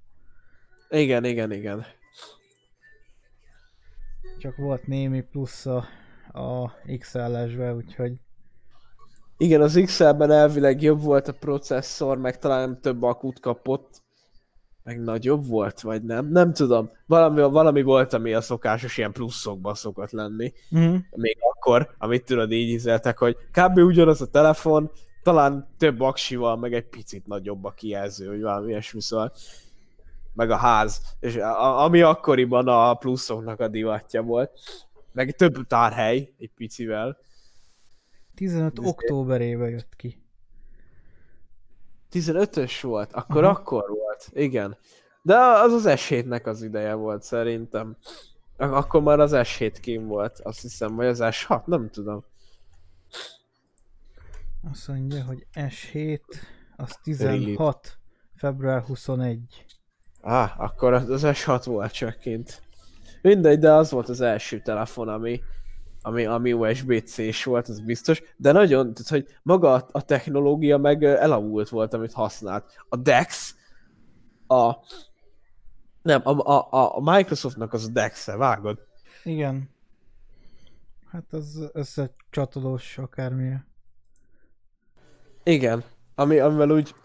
[0.89, 1.85] Igen, igen, igen.
[4.38, 5.85] Csak volt némi plusz a,
[6.34, 8.14] a XL-esbe, úgyhogy...
[9.38, 14.01] Igen, az XL-ben elvileg jobb volt a processzor, meg talán több akut kapott.
[14.84, 16.27] meg nagyobb volt, vagy nem?
[16.27, 16.91] Nem tudom.
[17.05, 20.53] Valami, valami volt, ami a szokásos ilyen pluszokban szokott lenni.
[20.69, 20.95] Mhm.
[21.11, 23.77] Még akkor, amit tudod, így ízeltek, hogy kb.
[23.77, 24.91] ugyanaz a telefon,
[25.23, 29.34] talán több aksival, meg egy picit nagyobb a kijelző, hogy valami ilyesmi szóval.
[30.38, 31.01] Meg a ház.
[31.19, 34.59] És a, ami akkoriban a pluszoknak a divatja volt.
[35.11, 37.18] Meg több tárhely, egy picivel.
[38.35, 40.22] 15 Ez- októberében jött ki.
[42.11, 43.53] 15-ös volt, akkor Aha.
[43.59, 44.77] akkor volt, igen.
[45.22, 47.97] De az az S7-nek az ideje volt szerintem.
[48.57, 52.23] Ak- Akkor már az S7 kim volt, azt hiszem, vagy az S6, nem tudom.
[54.72, 56.19] Azt mondja, hogy S7,
[56.76, 57.97] az 16,
[58.35, 59.65] február 21.
[60.22, 62.61] Á, akkor az, az S6 volt csak kint.
[63.22, 65.41] Mindegy, de az volt az első telefon, ami,
[66.02, 68.22] ami, ami USB-C-s volt, az biztos.
[68.38, 72.65] De nagyon, tehát, hogy maga a, a technológia meg elavult volt, amit használt.
[72.89, 73.56] A DeX,
[74.48, 74.73] a...
[76.02, 78.80] Nem, a, a, a- a Microsoftnak az a DeX-e, vágod?
[79.23, 79.69] Igen.
[81.11, 83.65] Hát az összecsatolós akármilyen.
[85.44, 85.84] Igen,
[86.15, 86.95] ami, amivel úgy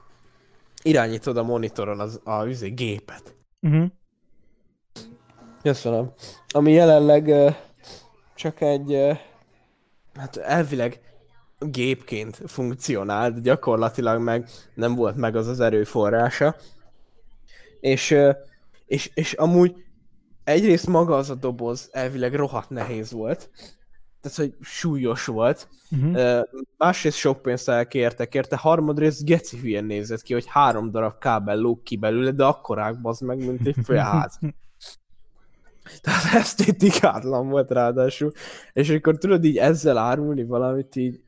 [0.83, 3.35] irányítod a monitoron az, a, az gépet.
[3.61, 3.87] Uh-huh.
[5.63, 6.13] Köszönöm.
[6.49, 7.49] Ami jelenleg ö,
[8.35, 9.13] csak egy, ö,
[10.15, 11.01] hát elvileg
[11.59, 16.57] gépként funkcionál, de gyakorlatilag meg nem volt meg az az erőforrása.
[17.81, 18.31] És, ö,
[18.87, 19.75] és, és amúgy
[20.45, 23.51] egyrészt maga az a doboz elvileg rohadt nehéz volt,
[24.23, 25.69] tehát hogy súlyos volt,
[25.99, 26.17] Uh-huh.
[26.17, 26.41] Ö,
[26.77, 31.83] másrészt sok pénzt elkértek érte, harmadrészt geci hülyen nézett ki, hogy három darab kábel lóg
[31.83, 34.39] ki belőle, de akkorák bazd meg, mint egy félház.
[36.01, 38.33] Tehát esztétikátlan volt ráadásul.
[38.73, 41.25] És akkor tudod így ezzel árulni valamit így...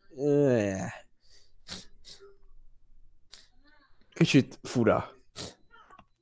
[4.13, 5.13] Kicsit fura.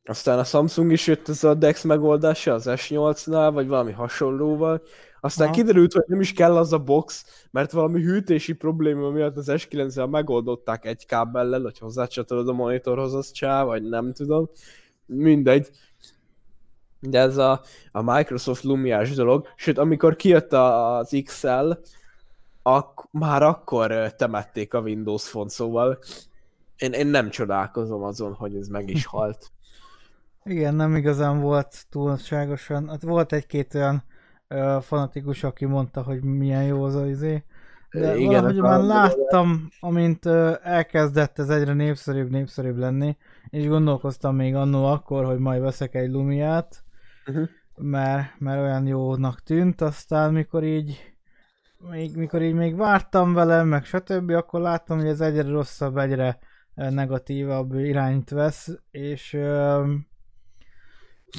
[0.04, 4.82] Aztán a Samsung is jött ez a DeX megoldása az S8-nál, vagy valami hasonlóval.
[5.24, 5.56] Aztán Aha.
[5.56, 10.10] kiderült, hogy nem is kell az a box, mert valami hűtési probléma miatt az S9-el
[10.10, 14.50] megoldották egy kábellel, hogy hozzácsatolod a monitorhoz, az csá, vagy nem tudom.
[15.06, 15.70] Mindegy.
[17.00, 17.62] De ez a,
[17.92, 21.72] a Microsoft Lumiás dolog, sőt, amikor kijött az XL,
[22.62, 25.98] ak- már akkor temették a Windows Phone, szóval
[26.76, 29.50] én, én nem csodálkozom azon, hogy ez meg is halt.
[30.44, 32.88] Igen, nem igazán volt túlságosan.
[32.88, 34.04] Hát volt egy-két olyan
[34.80, 37.44] fanatikus, aki mondta, hogy milyen jó az az izé.
[37.90, 43.16] De Igen, valahogy már láttam, amint ö, elkezdett ez egyre népszerűbb, népszerűbb lenni,
[43.48, 46.84] és gondolkoztam még annó akkor, hogy majd veszek egy Lumiát,
[47.26, 47.48] Uh-huh.
[47.76, 51.14] mert, mert olyan jónak tűnt, aztán mikor így
[51.90, 56.38] még, mikor így még vártam vele, meg stb., akkor láttam, hogy ez egyre rosszabb, egyre
[56.74, 59.84] negatívabb irányt vesz, és ö,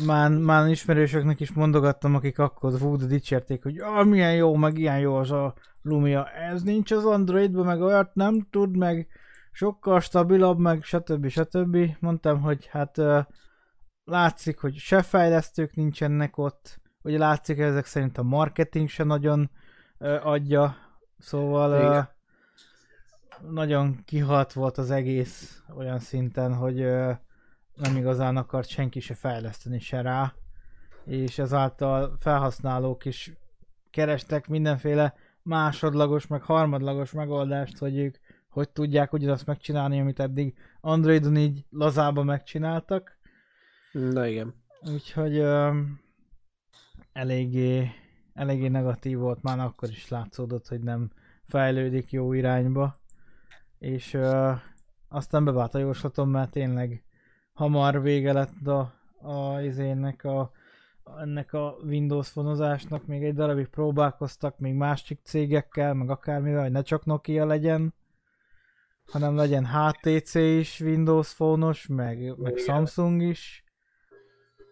[0.06, 5.00] már, már ismerősöknek is mondogattam, akik akkor de dicsérték, hogy ah, milyen jó, meg ilyen
[5.00, 9.08] jó az a Lumia, ez nincs az Androidban, meg olyat nem tud, meg
[9.52, 11.28] sokkal stabilabb, meg stb.
[11.28, 11.78] stb.
[12.00, 13.02] Mondtam, hogy hát
[14.04, 19.50] látszik, hogy se fejlesztők nincsenek ott, ugye látszik, hogy ezek szerint a marketing se nagyon
[20.24, 20.76] adja,
[21.18, 22.10] szóval Igen.
[23.52, 26.86] nagyon kihalt volt az egész olyan szinten, hogy
[27.76, 30.34] nem igazán akart senki se fejleszteni se rá,
[31.06, 33.34] és ezáltal felhasználók is
[33.90, 38.18] kerestek mindenféle másodlagos, meg harmadlagos megoldást, hogy ők
[38.54, 43.18] hogy tudják ugyanazt megcsinálni, amit eddig Androidon így lazába megcsináltak.
[43.92, 44.54] Na igen.
[44.82, 45.82] Úgyhogy ö,
[47.14, 47.90] eléggé,
[48.34, 51.12] eléggé negatív volt, már akkor is látszódott, hogy nem
[51.44, 52.96] fejlődik jó irányba.
[53.80, 54.52] És ö,
[55.08, 57.03] aztán bevált a jóslatom, mert tényleg
[57.54, 60.52] hamar vége lett a, a izének a,
[61.20, 66.82] ennek a Windows fonozásnak, még egy darabig próbálkoztak, még másik cégekkel, meg akármivel, hogy ne
[66.82, 67.94] csak Nokia legyen,
[69.06, 72.58] hanem legyen HTC is Windows fónos, meg, meg.
[72.58, 73.64] Samsung is,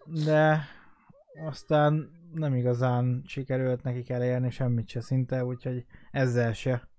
[0.05, 0.67] de
[1.47, 6.89] aztán nem igazán sikerült nekik elérni semmit se szinte, úgyhogy ezzel se.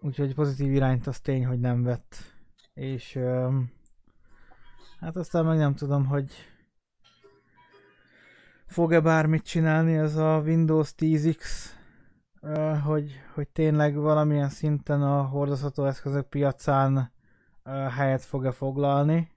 [0.00, 2.29] Úgyhogy pozitív irányt az tény, hogy nem vett.
[2.80, 3.18] És
[5.00, 6.32] hát aztán meg nem tudom, hogy
[8.66, 11.44] fog-e bármit csinálni ez a Windows 10X,
[12.40, 17.12] ö, hogy, hogy tényleg valamilyen szinten a hordozható eszközök piacán
[17.90, 19.30] helyet fog-e foglalni.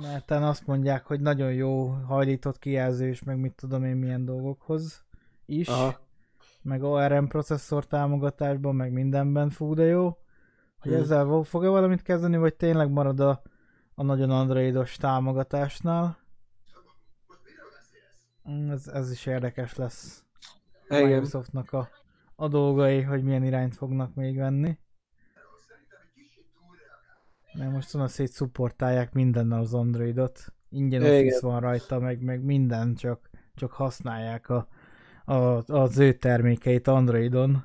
[0.00, 5.04] Mert azt mondják, hogy nagyon jó hajlított kijelző és meg mit tudom én milyen dolgokhoz
[5.46, 5.68] is.
[5.68, 6.00] Aha.
[6.62, 10.18] Meg ORM processzor támogatásban, meg mindenben fú de jó.
[10.80, 11.00] Hogy Hmm.
[11.00, 13.42] ezzel fog-e valamit kezdeni, vagy tényleg marad a,
[13.94, 16.18] a nagyon androidos támogatásnál?
[18.50, 20.24] Mm, Ez, ez is érdekes lesz.
[20.88, 21.04] Igen.
[21.08, 21.88] Microsoftnak a,
[22.36, 24.78] a dolgai, hogy milyen irányt fognak még venni.
[27.52, 30.52] Mert most van szét szupportálják mindennel az Androidot.
[30.68, 31.14] Ingyen Igen.
[31.14, 34.68] Office van rajta, meg, meg minden, csak, csak használják a,
[35.24, 35.34] a,
[35.72, 37.64] az ő termékeit Androidon.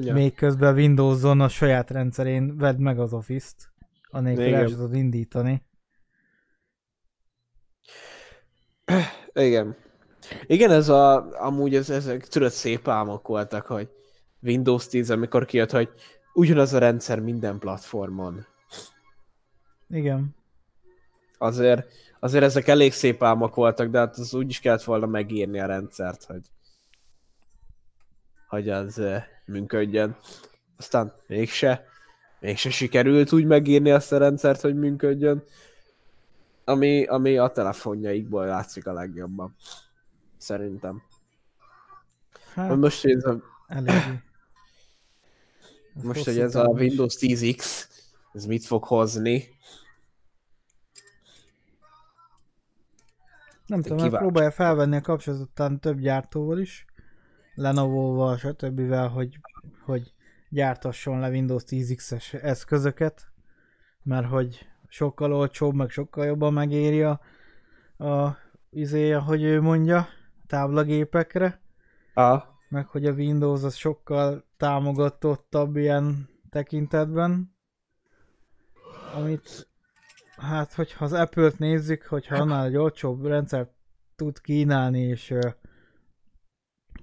[0.00, 0.12] Ja.
[0.12, 3.72] Még közben Windows-on a saját rendszerén vedd meg az Office-t,
[4.10, 5.66] anélkül el tudod indítani.
[9.32, 9.76] Igen.
[10.46, 13.88] Igen, ez a, amúgy ez, ezek tudod szép álmok voltak, hogy
[14.42, 15.88] Windows 10, amikor kijött, hogy
[16.34, 18.46] ugyanaz a rendszer minden platformon.
[19.88, 20.34] Igen.
[21.38, 21.86] Azért,
[22.20, 25.66] azért ezek elég szép álmok voltak, de hát az úgy is kellett volna megírni a
[25.66, 26.42] rendszert, hogy,
[28.48, 29.02] hogy az
[29.46, 30.16] működjön.
[30.76, 31.84] Aztán mégse,
[32.40, 35.44] mégse sikerült úgy megírni azt a rendszert, hogy működjön,
[36.64, 39.56] ami, ami a telefonjaikból látszik a legjobban.
[40.38, 41.02] Szerintem.
[42.54, 44.22] Hát, Most, ez a, eléggé.
[46.02, 46.68] Most, hogy ez a.
[46.68, 47.84] Windows 10X,
[48.32, 49.54] ez mit fog hozni?
[53.66, 54.16] Nem tudom, mert kíváncsi.
[54.16, 56.84] próbálja felvenni a kapcsolatot több gyártóval is,
[57.56, 58.94] Lenovo-val, stb.
[58.94, 59.38] hogy,
[59.84, 60.12] hogy
[60.48, 63.26] gyártasson le Windows 10X-es eszközöket,
[64.02, 67.20] mert hogy sokkal olcsóbb, meg sokkal jobban megéri a,
[68.06, 68.36] a
[68.70, 70.08] izé, hogy ő mondja,
[70.46, 71.60] táblagépekre,
[72.18, 77.56] Ah, meg hogy a Windows az sokkal támogatottabb ilyen tekintetben,
[79.14, 79.68] amit
[80.36, 83.70] hát, hogyha az Apple-t nézzük, hogyha annál egy olcsóbb rendszert
[84.14, 85.34] tud kínálni, és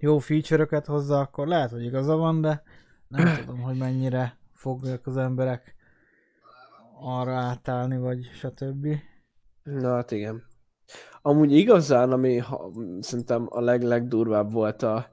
[0.04, 2.64] jó feature-öket hozzá, akkor lehet, hogy igaza van, de
[3.08, 5.76] nem tudom, hogy mennyire fogják az emberek
[7.00, 8.88] arra átállni, vagy stb.
[9.64, 10.44] na hát igen.
[11.22, 15.08] Amúgy igazán, ami ha, szerintem a leg legdurvább volt a,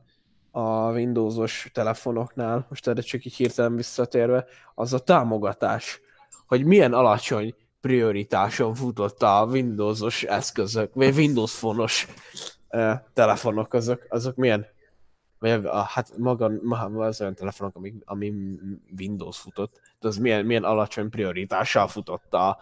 [0.50, 6.00] a Windowsos telefonoknál, most erre csak így hirtelen visszatérve, az a támogatás.
[6.46, 12.06] Hogy milyen alacsony prioritáson futott a Windowsos eszközök, vagy Windows fonos
[12.70, 14.66] uh, telefonok, azok, azok milyen,
[15.40, 18.32] vagy a, hát maga, maga az olyan telefonok, ami, ami
[18.98, 22.58] Windows futott, de az milyen, milyen alacsony prioritással futott a,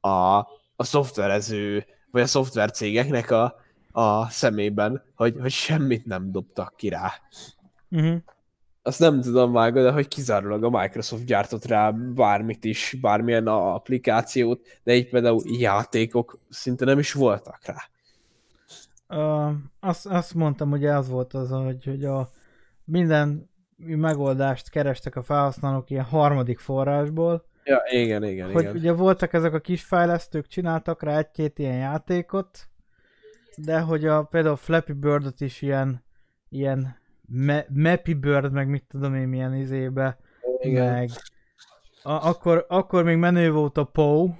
[0.00, 0.38] a,
[0.76, 3.54] a szoftverező, vagy a szoftvercégeknek a,
[3.92, 7.12] a szemében, hogy, hogy semmit nem dobtak ki rá.
[7.90, 8.16] Uh-huh.
[8.82, 13.74] Azt nem tudom vágni, de hogy kizárólag a Microsoft gyártott rá bármit is, bármilyen a
[13.74, 17.88] applikációt, de így például játékok szinte nem is voltak rá.
[19.10, 19.50] Uh,
[19.80, 22.28] azt, azt mondtam, hogy az volt az, hogy, hogy a
[22.84, 28.76] minden megoldást kerestek a felhasználók ilyen harmadik forrásból, Ja, igen, igen, hogy igen.
[28.76, 32.68] ugye voltak ezek a kis fejlesztők, csináltak rá egy-két ilyen játékot,
[33.56, 36.04] de hogy a, például Flappy Bird-ot is ilyen,
[36.48, 36.96] ilyen
[37.26, 40.18] me, Mappy Bird, meg mit tudom én milyen izébe,
[40.60, 40.92] igen.
[40.92, 41.10] meg
[42.02, 44.34] a, akkor, akkor még menő volt a POW,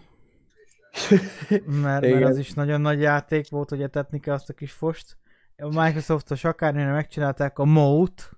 [1.83, 5.17] mert, mert az is nagyon nagy játék volt, hogy etetni kell azt a kis fost.
[5.57, 8.31] A Microsoftos akármilyen megcsinálták a Moat,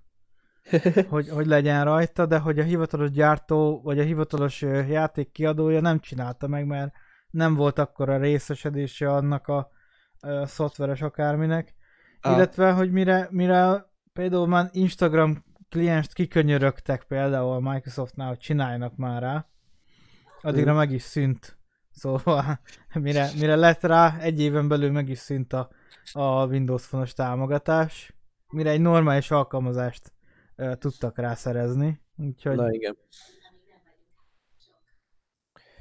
[1.08, 6.00] hogy, hogy legyen rajta, de hogy a hivatalos gyártó, vagy a hivatalos játék kiadója nem
[6.00, 6.92] csinálta meg, mert
[7.30, 9.70] nem volt akkor a részesedése annak a
[10.20, 11.74] ö, szoftveres akárminek.
[12.20, 12.34] Ah.
[12.34, 19.22] Illetve, hogy mire, mire például már Instagram klienst kikönyörögtek például a Microsoftnál, hogy csináljanak már
[19.22, 19.46] rá,
[20.40, 21.61] addigra meg is szűnt.
[21.92, 22.60] Szóval
[22.94, 25.70] mire, mire lett rá, egy éven belül meg is szűnt a,
[26.12, 28.14] a Windows fonos támogatás,
[28.48, 30.12] mire egy normális alkalmazást
[30.56, 32.00] ö, tudtak rá szerezni.
[32.16, 32.96] Úgyhogy Na igen.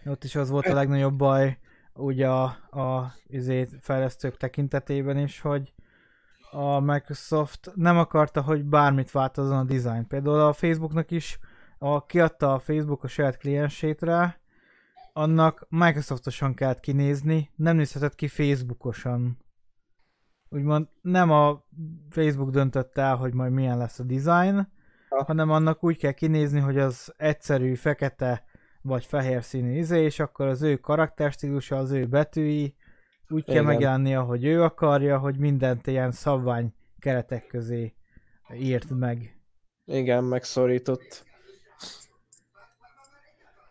[0.06, 1.58] ott is az volt a legnagyobb baj,
[1.94, 5.74] ugye a, a izé, fejlesztők tekintetében is, hogy
[6.52, 10.08] a Microsoft nem akarta, hogy bármit változzon a design.
[10.08, 11.40] Például a Facebooknak is,
[11.78, 14.41] a, kiadta a Facebook a saját kliensét rá,
[15.14, 19.38] annak Microsoftosan kellett kinézni, nem nézhetett ki Facebookosan.
[20.50, 21.64] Úgymond nem a
[22.10, 24.68] Facebook döntött el, hogy majd milyen lesz a design,
[25.10, 25.24] Ha.
[25.24, 28.44] hanem annak úgy kell kinézni, hogy az egyszerű, fekete
[28.82, 32.76] vagy fehér színű izé, és akkor az ő karakterstílusa, az ő betűi
[33.28, 33.66] úgy kell Igen.
[33.66, 37.96] megjelenni, ahogy ő akarja, hogy mindent ilyen szabvány keretek közé
[38.54, 39.42] írt meg.
[39.86, 41.26] Igen, megszorított.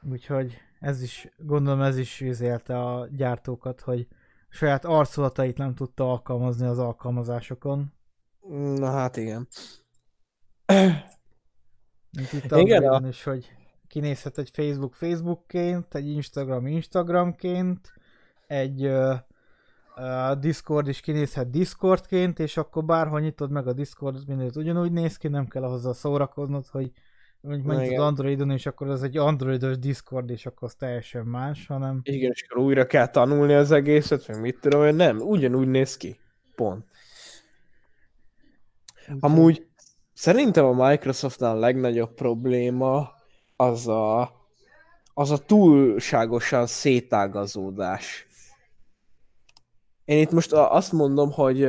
[0.03, 4.09] Úgyhogy ez is, gondolom ez is üzélte a gyártókat, hogy
[4.48, 7.93] saját arculatait nem tudta alkalmazni az alkalmazásokon.
[8.74, 9.48] Na hát igen.
[12.11, 13.52] Mint itt Igen, a- is, hogy
[13.86, 17.93] kinézhet egy Facebook Facebookként, egy Instagram Instagramként,
[18.47, 19.15] egy uh,
[19.97, 25.16] uh, Discord is kinézhet Discordként, és akkor bárhol nyitod meg a Discord, mindent ugyanúgy néz
[25.16, 26.93] ki, nem kell ahhoz szórakoznod, hogy
[27.41, 31.67] mondjuk menjünk az Androidon, és akkor ez egy androidos Discord, és akkor az teljesen más,
[31.67, 32.01] hanem...
[32.03, 35.97] Igen, és akkor újra kell tanulni az egészet, meg mit tudom hogy nem, ugyanúgy néz
[35.97, 36.19] ki.
[36.55, 36.85] Pont.
[39.21, 39.67] Amúgy
[40.12, 43.11] szerintem a Microsoftnál a legnagyobb probléma
[43.57, 44.33] az a,
[45.15, 48.27] az a túlságosan szétágazódás.
[50.05, 51.65] Én itt most azt mondom, hogy,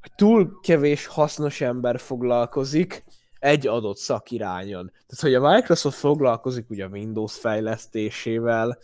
[0.00, 3.04] hogy túl kevés hasznos ember foglalkozik
[3.40, 4.86] egy adott szakirányon.
[4.86, 8.78] Tehát, hogy a Microsoft foglalkozik ugye a Windows fejlesztésével,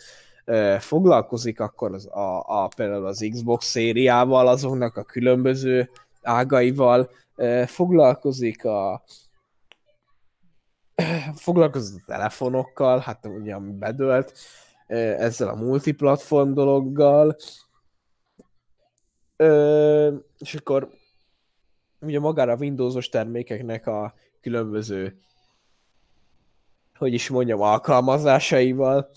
[0.78, 5.91] foglalkozik akkor az, a, a, például az Xbox szériával, azoknak a különböző
[6.23, 7.11] ágaival,
[7.66, 9.05] foglalkozik a
[11.35, 14.33] foglalkozik a telefonokkal, hát ugye ami bedölt,
[14.87, 17.37] ezzel a multiplatform dologgal,
[20.39, 20.89] és akkor
[22.01, 24.15] ugye magára a Windowsos termékeknek a
[24.47, 25.18] különböző
[26.98, 29.10] hogy is mondjam, alkalmazásaival.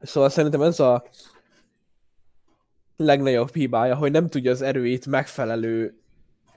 [0.00, 1.04] Szóval szerintem ez a
[2.96, 6.00] legnagyobb hibája, hogy nem tudja az erőit megfelelő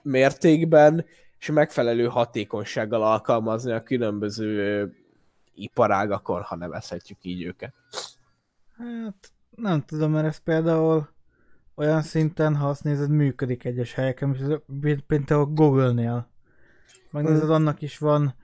[0.02, 1.06] mértékben
[1.40, 4.96] és megfelelő hatékonysággal alkalmazni a különböző
[5.54, 7.74] iparágakon, ha nevezhetjük így őket.
[8.78, 11.10] Hát nem tudom, mert ez például
[11.76, 14.30] olyan szinten, ha azt nézed, működik egyes helyeken,
[14.82, 16.31] mint például Google-nél.
[17.12, 17.52] Megnézed, hmm.
[17.52, 18.36] annak is van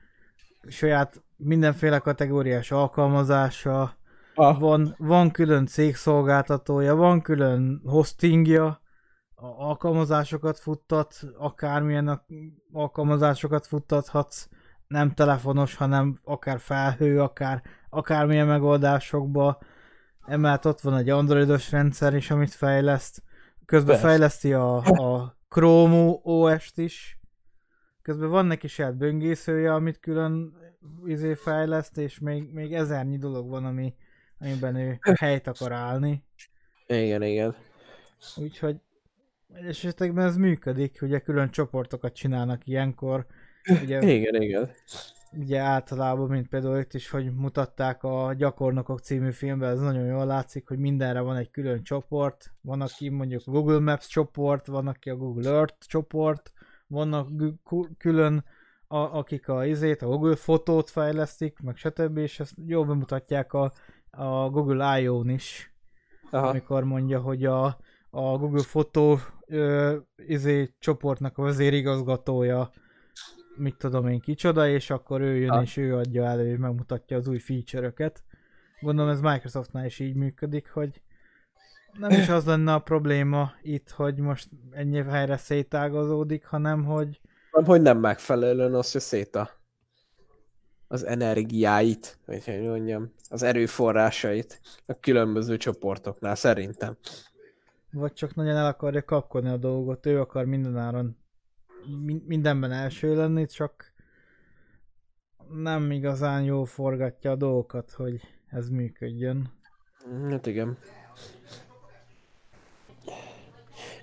[0.68, 3.98] saját mindenféle kategóriás alkalmazása,
[4.36, 4.60] ah.
[4.60, 8.82] van, van külön cégszolgáltatója, van külön hostingja,
[9.58, 12.22] alkalmazásokat futtat, akármilyen
[12.72, 14.48] alkalmazásokat futtathatsz,
[14.88, 19.58] nem telefonos, hanem akár felhő, akár akármilyen megoldásokba.
[20.26, 23.24] Emellett ott van egy androidos rendszer is, amit fejleszt.
[23.66, 24.08] Közben Persze.
[24.08, 27.17] fejleszti a, a Chrome OS-t is.
[28.08, 30.54] Közben van neki saját böngészője, amit külön
[31.06, 33.94] izé fejleszt, és még, még ezernyi dolog van, ami,
[34.40, 36.24] amiben ő helyt akar állni.
[36.86, 37.56] Igen, igen.
[38.36, 38.76] Úgyhogy
[39.54, 43.26] egyes esetekben ez működik, ugye külön csoportokat csinálnak ilyenkor.
[43.82, 44.70] Ugye, igen, igen.
[45.32, 50.26] Ugye általában, mint például itt is, hogy mutatták a Gyakornokok című filmben, ez nagyon jól
[50.26, 52.54] látszik, hogy mindenre van egy külön csoport.
[52.62, 56.52] Van, aki mondjuk a Google Maps csoport, van, aki a Google Earth csoport,
[56.88, 57.30] vannak
[57.98, 58.44] külön
[58.88, 62.18] a, akik a izét, a Google fotót fejlesztik, meg stb.
[62.18, 63.72] és ezt jól bemutatják a,
[64.12, 65.74] a Google I.O.-n is.
[66.30, 66.48] Aha.
[66.48, 67.66] Amikor mondja, hogy a,
[68.10, 72.72] a Google fotó ö, izé, csoportnak a vezérigazgatója
[73.58, 75.62] mit tudom én kicsoda, és akkor ő jön ha.
[75.62, 78.24] és ő adja elő, és megmutatja az új feature-öket.
[78.80, 81.02] Gondolom ez Microsoftnál is így működik, hogy
[82.00, 87.22] nem is az lenne a probléma itt, hogy most ennyi helyre szétágazódik, hanem hogy...
[87.52, 89.50] Hogy nem megfelelően osztja szét a,
[90.88, 96.98] az energiáit, vagy hogy mondjam, az erőforrásait a különböző csoportoknál, szerintem.
[97.92, 101.18] Vagy csak nagyon el akarja kapkodni a dolgot, ő akar mindenáron
[102.26, 103.94] mindenben első lenni, csak
[105.50, 109.52] nem igazán jól forgatja a dolgokat, hogy ez működjön.
[110.30, 110.78] Hát igen.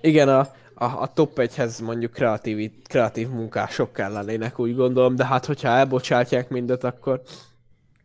[0.01, 0.39] Igen, a,
[0.73, 6.49] a, a top 1-hez mondjuk kreatív, kreatív munkások kellenének, úgy gondolom, de hát hogyha elbocsátják
[6.49, 7.21] mindet, akkor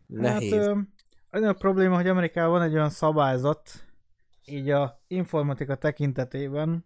[0.07, 0.53] nehéz.
[0.53, 0.77] Hát,
[1.31, 3.69] ö, a probléma, hogy Amerikában van egy olyan szabályzat,
[4.45, 6.85] így a informatika tekintetében,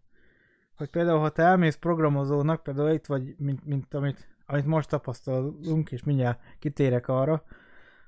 [0.78, 5.92] hogy például ha te elmész programozónak, például itt vagy, mint, mint amit, amit most tapasztalunk,
[5.92, 7.44] és mindjárt kitérek arra,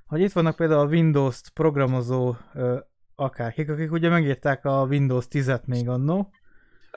[0.07, 2.77] hogy itt vannak például a Windows-t programozó ö,
[3.15, 6.29] akárkik, akik ugye megírták a Windows 10-et még annó,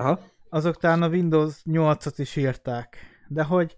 [0.00, 0.20] Aha.
[0.48, 2.96] azok talán a Windows 8-at is írták,
[3.28, 3.76] de hogy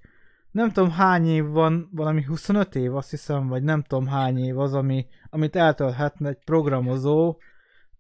[0.51, 4.59] nem tudom hány év van, valami 25 év azt hiszem, vagy nem tudom hány év
[4.59, 7.39] az, ami, amit eltölthetne egy programozó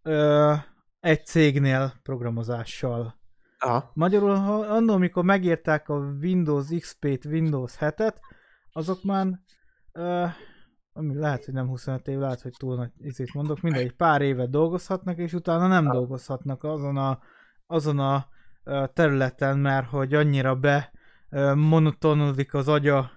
[0.03, 0.55] ö,
[1.01, 3.21] egy cégnél programozással.
[3.59, 3.91] Aha.
[3.95, 8.15] Magyarul, annól, amikor megírták a Windows XP-t, Windows 7-et,
[8.73, 9.27] azok már
[9.93, 10.31] uh,
[10.93, 14.51] ami lehet, hogy nem 25 év, lehet, hogy túl nagy izét mondok, mindegy, pár évet
[14.51, 15.93] dolgozhatnak, és utána nem ha.
[15.93, 17.19] dolgozhatnak azon a,
[17.73, 18.27] azon a
[18.93, 20.93] területen, mert hogy annyira be
[21.55, 23.11] monotonodik az agya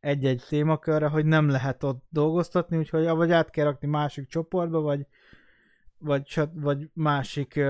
[0.00, 5.06] egy-egy témakörre, hogy nem lehet ott dolgoztatni, úgyhogy vagy át kell rakni másik csoportba, vagy,
[5.98, 7.60] vagy, vagy másik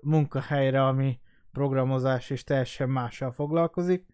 [0.00, 1.20] munkahelyre, ami
[1.52, 4.06] programozás és teljesen mással foglalkozik.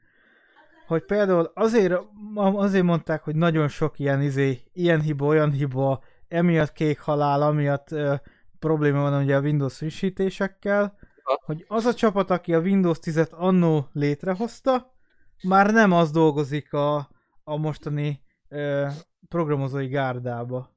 [0.87, 1.95] hogy például azért,
[2.35, 7.91] azért mondták, hogy nagyon sok ilyen izé, ilyen hiba, olyan hiba, emiatt kék halál, amiatt
[7.91, 8.15] ö,
[8.59, 10.97] probléma van ugye a Windows frissítésekkel.
[11.45, 14.93] Hogy az a csapat, aki a Windows 10-et annó létrehozta,
[15.43, 17.09] már nem az dolgozik a,
[17.45, 18.89] a mostani ö,
[19.29, 20.73] programozói gárdába.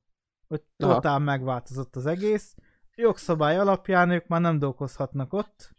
[0.48, 0.94] Hogy Aha.
[0.94, 2.56] totál megváltozott az egész.
[2.96, 5.76] Jogszabály alapján ők már nem dolgozhatnak ott.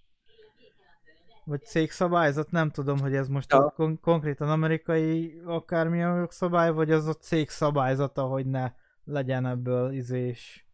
[1.45, 3.73] Vagy cégszabályzat, nem tudom, hogy ez most Ja.
[3.77, 8.73] kon- konkrétan amerikai akármilyen jogszabály, vagy az a cég szabályzata, hogy ne
[9.05, 10.69] legyen ebből izés,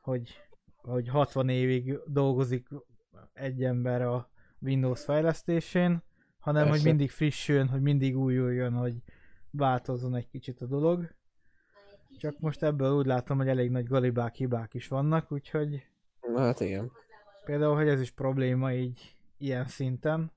[0.00, 0.43] hogy,
[0.84, 2.68] hogy 60 évig dolgozik
[3.32, 4.30] egy ember a
[4.60, 6.02] Windows fejlesztésén,
[6.38, 6.88] hanem hogy Persze.
[6.88, 9.02] mindig frissüljön, hogy mindig újuljon, hogy
[9.50, 11.14] változzon egy kicsit a dolog.
[12.18, 15.86] Csak most ebből úgy látom, hogy elég nagy galibák, hibák is vannak, úgyhogy
[16.36, 16.92] Hát igen.
[17.44, 20.32] például, hogy ez is probléma így ilyen szinten.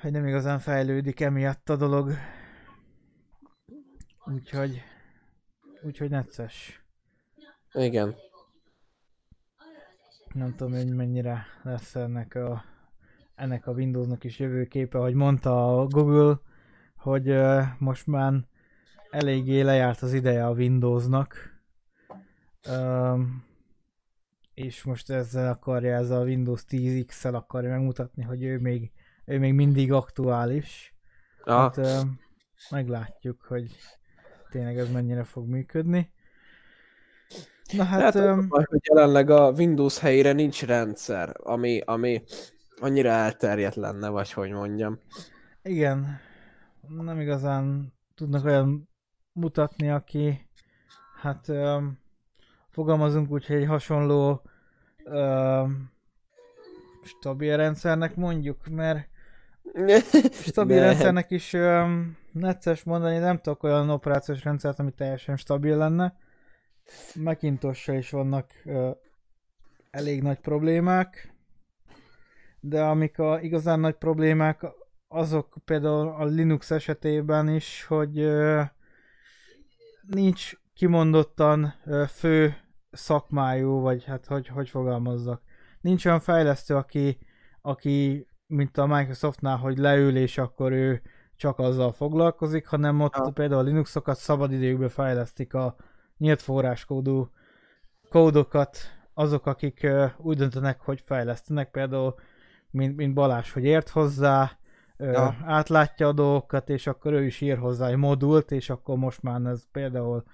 [0.00, 2.10] Hogy nem igazán fejlődik emiatt a dolog.
[4.24, 4.82] Úgyhogy,
[5.82, 6.85] úgyhogy necces.
[7.72, 8.14] Igen.
[10.34, 12.64] Nem tudom, hogy mennyire lesz ennek a,
[13.34, 16.40] ennek a Windowsnak is jövőképe, hogy mondta a Google,
[16.96, 18.32] hogy ö, most már
[19.10, 21.60] eléggé lejárt az ideje a Windowsnak.
[22.68, 23.44] Öm,
[24.54, 28.92] és most ezzel akarja, ez a Windows 10X-el akarja megmutatni, hogy ő még,
[29.24, 30.94] ő még mindig aktuális.
[31.44, 31.60] Aha.
[31.60, 32.00] Hát ö,
[32.70, 33.76] meglátjuk, hogy
[34.50, 36.14] tényleg ez mennyire fog működni.
[37.72, 42.22] Na hát, Hát, a baj, hogy jelenleg a Windows helyére nincs rendszer, ami, ami
[42.80, 44.98] annyira elterjedt lenne, vagy hogy mondjam.
[45.62, 46.20] Igen,
[46.88, 48.88] nem igazán tudnak olyan
[49.32, 50.48] mutatni, aki,
[51.20, 51.98] hát öm,
[52.70, 54.42] fogalmazunk úgy, hogy egy hasonló
[55.04, 55.90] öm,
[57.02, 59.08] stabil rendszernek mondjuk, mert
[60.50, 60.82] stabil Ne.
[60.84, 66.16] rendszernek is öm, necces mondani, nem tudok olyan operációs rendszert, ami teljesen stabil lenne.
[67.14, 68.90] Macintosh is vannak ö,
[69.90, 71.34] elég nagy problémák,
[72.60, 74.66] de amik a igazán nagy problémák,
[75.08, 78.62] azok például a Linux esetében is, hogy ö,
[80.06, 82.56] nincs kimondottan ö, fő
[82.90, 85.42] szakmájú, vagy hát hogy, hogy fogalmazzak.
[85.80, 87.18] Nincs olyan fejlesztő, aki,
[87.60, 91.02] aki mint a Microsoftnál, hogy leül és akkor ő
[91.36, 93.30] csak azzal foglalkozik, hanem ott Ja.
[93.34, 95.76] például a Linuxokat szabadidőkben fejlesztik a
[96.18, 97.30] nyílt forráskódú
[98.08, 98.78] kódokat,
[99.14, 99.86] azok, akik
[100.16, 102.14] úgy döntenek, hogy fejlesztenek, például
[102.70, 104.58] mint, mint Balázs, hogy ért hozzá,
[104.98, 105.36] Ja.
[105.44, 109.40] átlátja a dolgokat, és akkor ő is ír hozzá egy modult, és akkor most már
[109.44, 110.24] ez például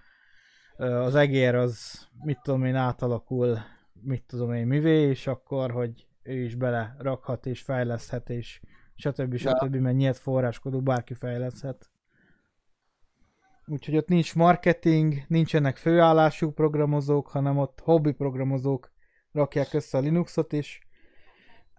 [0.77, 3.59] az egér az, mit tudom én, átalakul,
[3.93, 8.61] mit tudom én, mivé, és akkor, hogy ő is bele rakhat és fejleszthet, és
[8.95, 9.33] stb.
[9.33, 9.39] Ja.
[9.39, 9.75] stb.
[9.75, 11.91] mert nyílt forráskodó bárki fejleszthet.
[13.67, 18.93] Úgyhogy ott nincs marketing, nincsenek főállású programozók, hanem ott hobbi programozók
[19.33, 20.79] rakják össze a Linuxot, és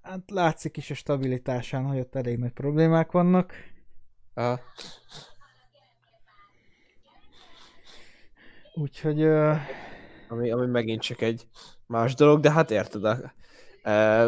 [0.02, 3.54] hát látszik is a stabilitásán, hogy ott elég nagy problémák vannak.
[4.34, 4.60] Aha.
[8.74, 9.54] Úgyhogy ö,
[10.30, 11.48] Ami, ami megint csak egy
[11.86, 13.34] más dolog, de hát érted, a,
[13.84, 14.26] e,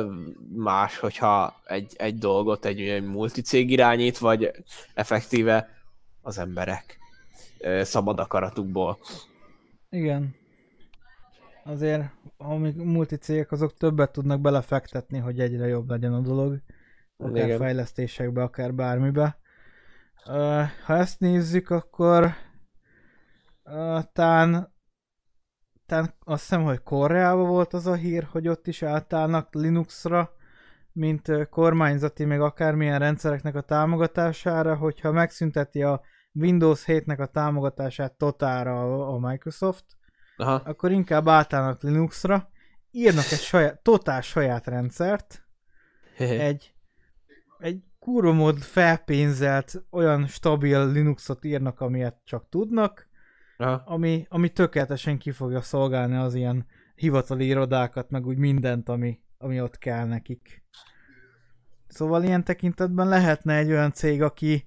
[0.55, 4.51] más, hogyha egy, egy dolgot egy, egy multicég irányít, vagy
[4.93, 5.69] effektíve
[6.21, 7.03] az emberek
[7.81, 8.97] szabad akaratukból.
[9.89, 10.35] igen.
[11.63, 12.03] Azért,
[12.37, 16.61] amik multicégek, azok többet tudnak belefektetni, hogy egyre jobb legyen a dolog.
[17.17, 17.57] Akár Igen.
[17.57, 19.37] fejlesztésekbe, akár bármibe.
[20.85, 22.33] Ha ezt nézzük, akkor
[24.13, 24.73] tán,
[25.85, 30.31] tán azt hiszem, hogy Koreában volt az a hír, hogy ott is átállnak Linuxra,
[30.91, 36.01] mint kormányzati, meg akármilyen rendszereknek a támogatására, hogyha megszünteti a
[36.35, 39.85] Windows 7-nek a támogatását totálra a, Microsoft,
[40.37, 40.53] Aha.
[40.53, 42.49] akkor inkább átállnak Linuxra,
[42.91, 45.45] írnak egy saját, totál saját rendszert,
[46.17, 46.73] egy,
[47.59, 53.07] egy kurva mód felpénzelt, olyan stabil Linuxot írnak, amilyet csak tudnak,
[53.57, 53.83] Aha.
[53.85, 59.61] ami, ami tökéletesen ki fogja szolgálni az ilyen hivatali irodákat, meg úgy mindent, ami, ami
[59.61, 60.63] ott kell nekik.
[61.87, 64.65] Szóval ilyen tekintetben lehetne egy olyan cég, aki,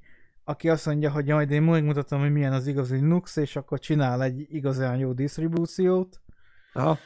[0.49, 4.23] aki azt mondja, hogy majd én megmutatom, hogy milyen az igazi Linux, és akkor csinál
[4.23, 6.21] egy igazán jó disztribúciót.
[6.73, 6.99] Aha.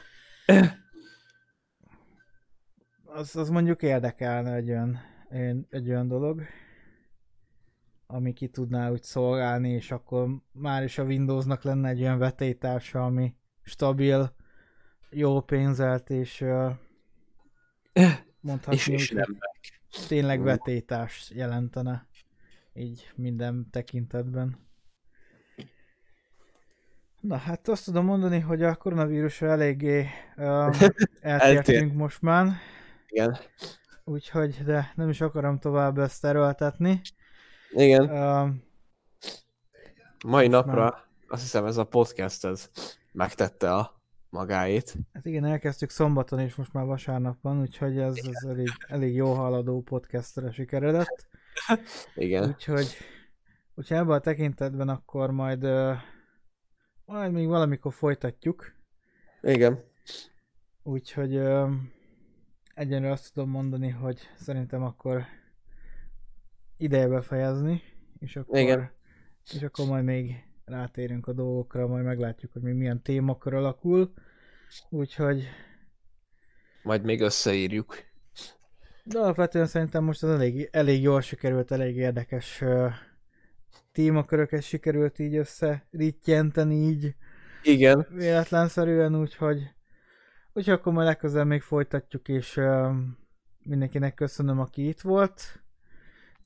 [3.03, 4.99] Az, az mondjuk érdekelne egy olyan,
[5.69, 6.41] egy, olyan dolog,
[8.07, 13.05] ami ki tudná úgy szolgálni, és akkor már is a Windowsnak lenne egy olyan vetélytársa,
[13.05, 14.35] ami stabil,
[15.09, 16.45] jó pénzelt, és
[18.39, 19.37] mondhatni És, és nem.
[20.07, 22.07] tényleg vetétást jelentene.
[22.73, 24.57] Így minden tekintetben.
[27.21, 30.75] Na hát azt tudom mondani, hogy a koronavírusra eléggé uh,
[31.21, 32.47] eltértünk most már.
[33.07, 33.37] Igen.
[34.03, 37.01] Úgyhogy, de nem is akarom tovább ezt erőltetni.
[37.71, 38.09] Igen.
[38.09, 38.49] Uh,
[40.25, 40.93] Mai napra már...
[41.27, 42.69] azt hiszem ez a podcast ez
[43.11, 44.95] megtette a magáét.
[45.13, 49.33] Hát igen, elkezdtük szombaton és most már vasárnap van, úgyhogy ez, ez elég, elég jó
[49.33, 51.27] haladó podcastre sikeredett.
[52.15, 52.47] Igen.
[52.47, 52.97] Úgyhogy,
[53.75, 55.67] úgyhogy ebben a tekintetben akkor majd
[57.05, 58.75] majd még valamikor folytatjuk.
[59.41, 59.83] Igen.
[60.83, 61.35] Úgyhogy
[62.73, 65.25] egyenlő azt tudom mondani, hogy szerintem akkor
[66.77, 67.81] ideje befejezni,
[68.19, 68.91] és akkor, Igen.
[69.53, 74.13] és akkor majd még rátérünk a dolgokra, majd meglátjuk, hogy még milyen témakör alakul.
[74.89, 75.47] Úgyhogy...
[76.83, 77.95] Majd még összeírjuk.
[79.03, 82.91] De alapvetően szerintem most az elég, elég jól sikerült, elég érdekes uh,
[83.91, 87.15] témaköröket sikerült így összerítjenteni így.
[87.63, 88.07] Igen.
[88.09, 89.73] Véletlenszerűen, úgyhogy
[90.53, 92.95] úgyhogy akkor majd legközelebb még folytatjuk, és uh,
[93.63, 95.63] mindenkinek köszönöm, aki itt volt,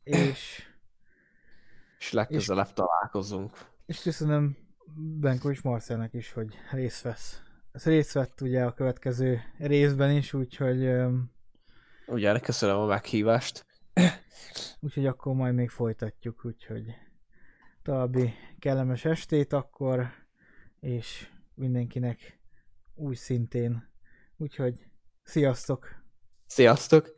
[0.03, 0.67] és
[1.99, 3.51] és legközelebb és, találkozunk.
[3.85, 4.57] És köszönöm
[4.95, 7.41] Benko és Marcelnek is, hogy részt vesz.
[7.71, 11.35] Ez részt vett ugye a következő részben is, úgyhogy um,
[12.07, 13.65] Ugye, köszönöm a meghívást.
[14.81, 16.85] úgyhogy akkor majd még folytatjuk, úgyhogy
[17.81, 20.07] további kellemes estét akkor,
[20.79, 22.39] és mindenkinek
[22.95, 23.89] úgy szintén.
[24.37, 24.87] Úgyhogy
[25.23, 26.03] sziasztok!
[26.45, 27.16] Sziasztok!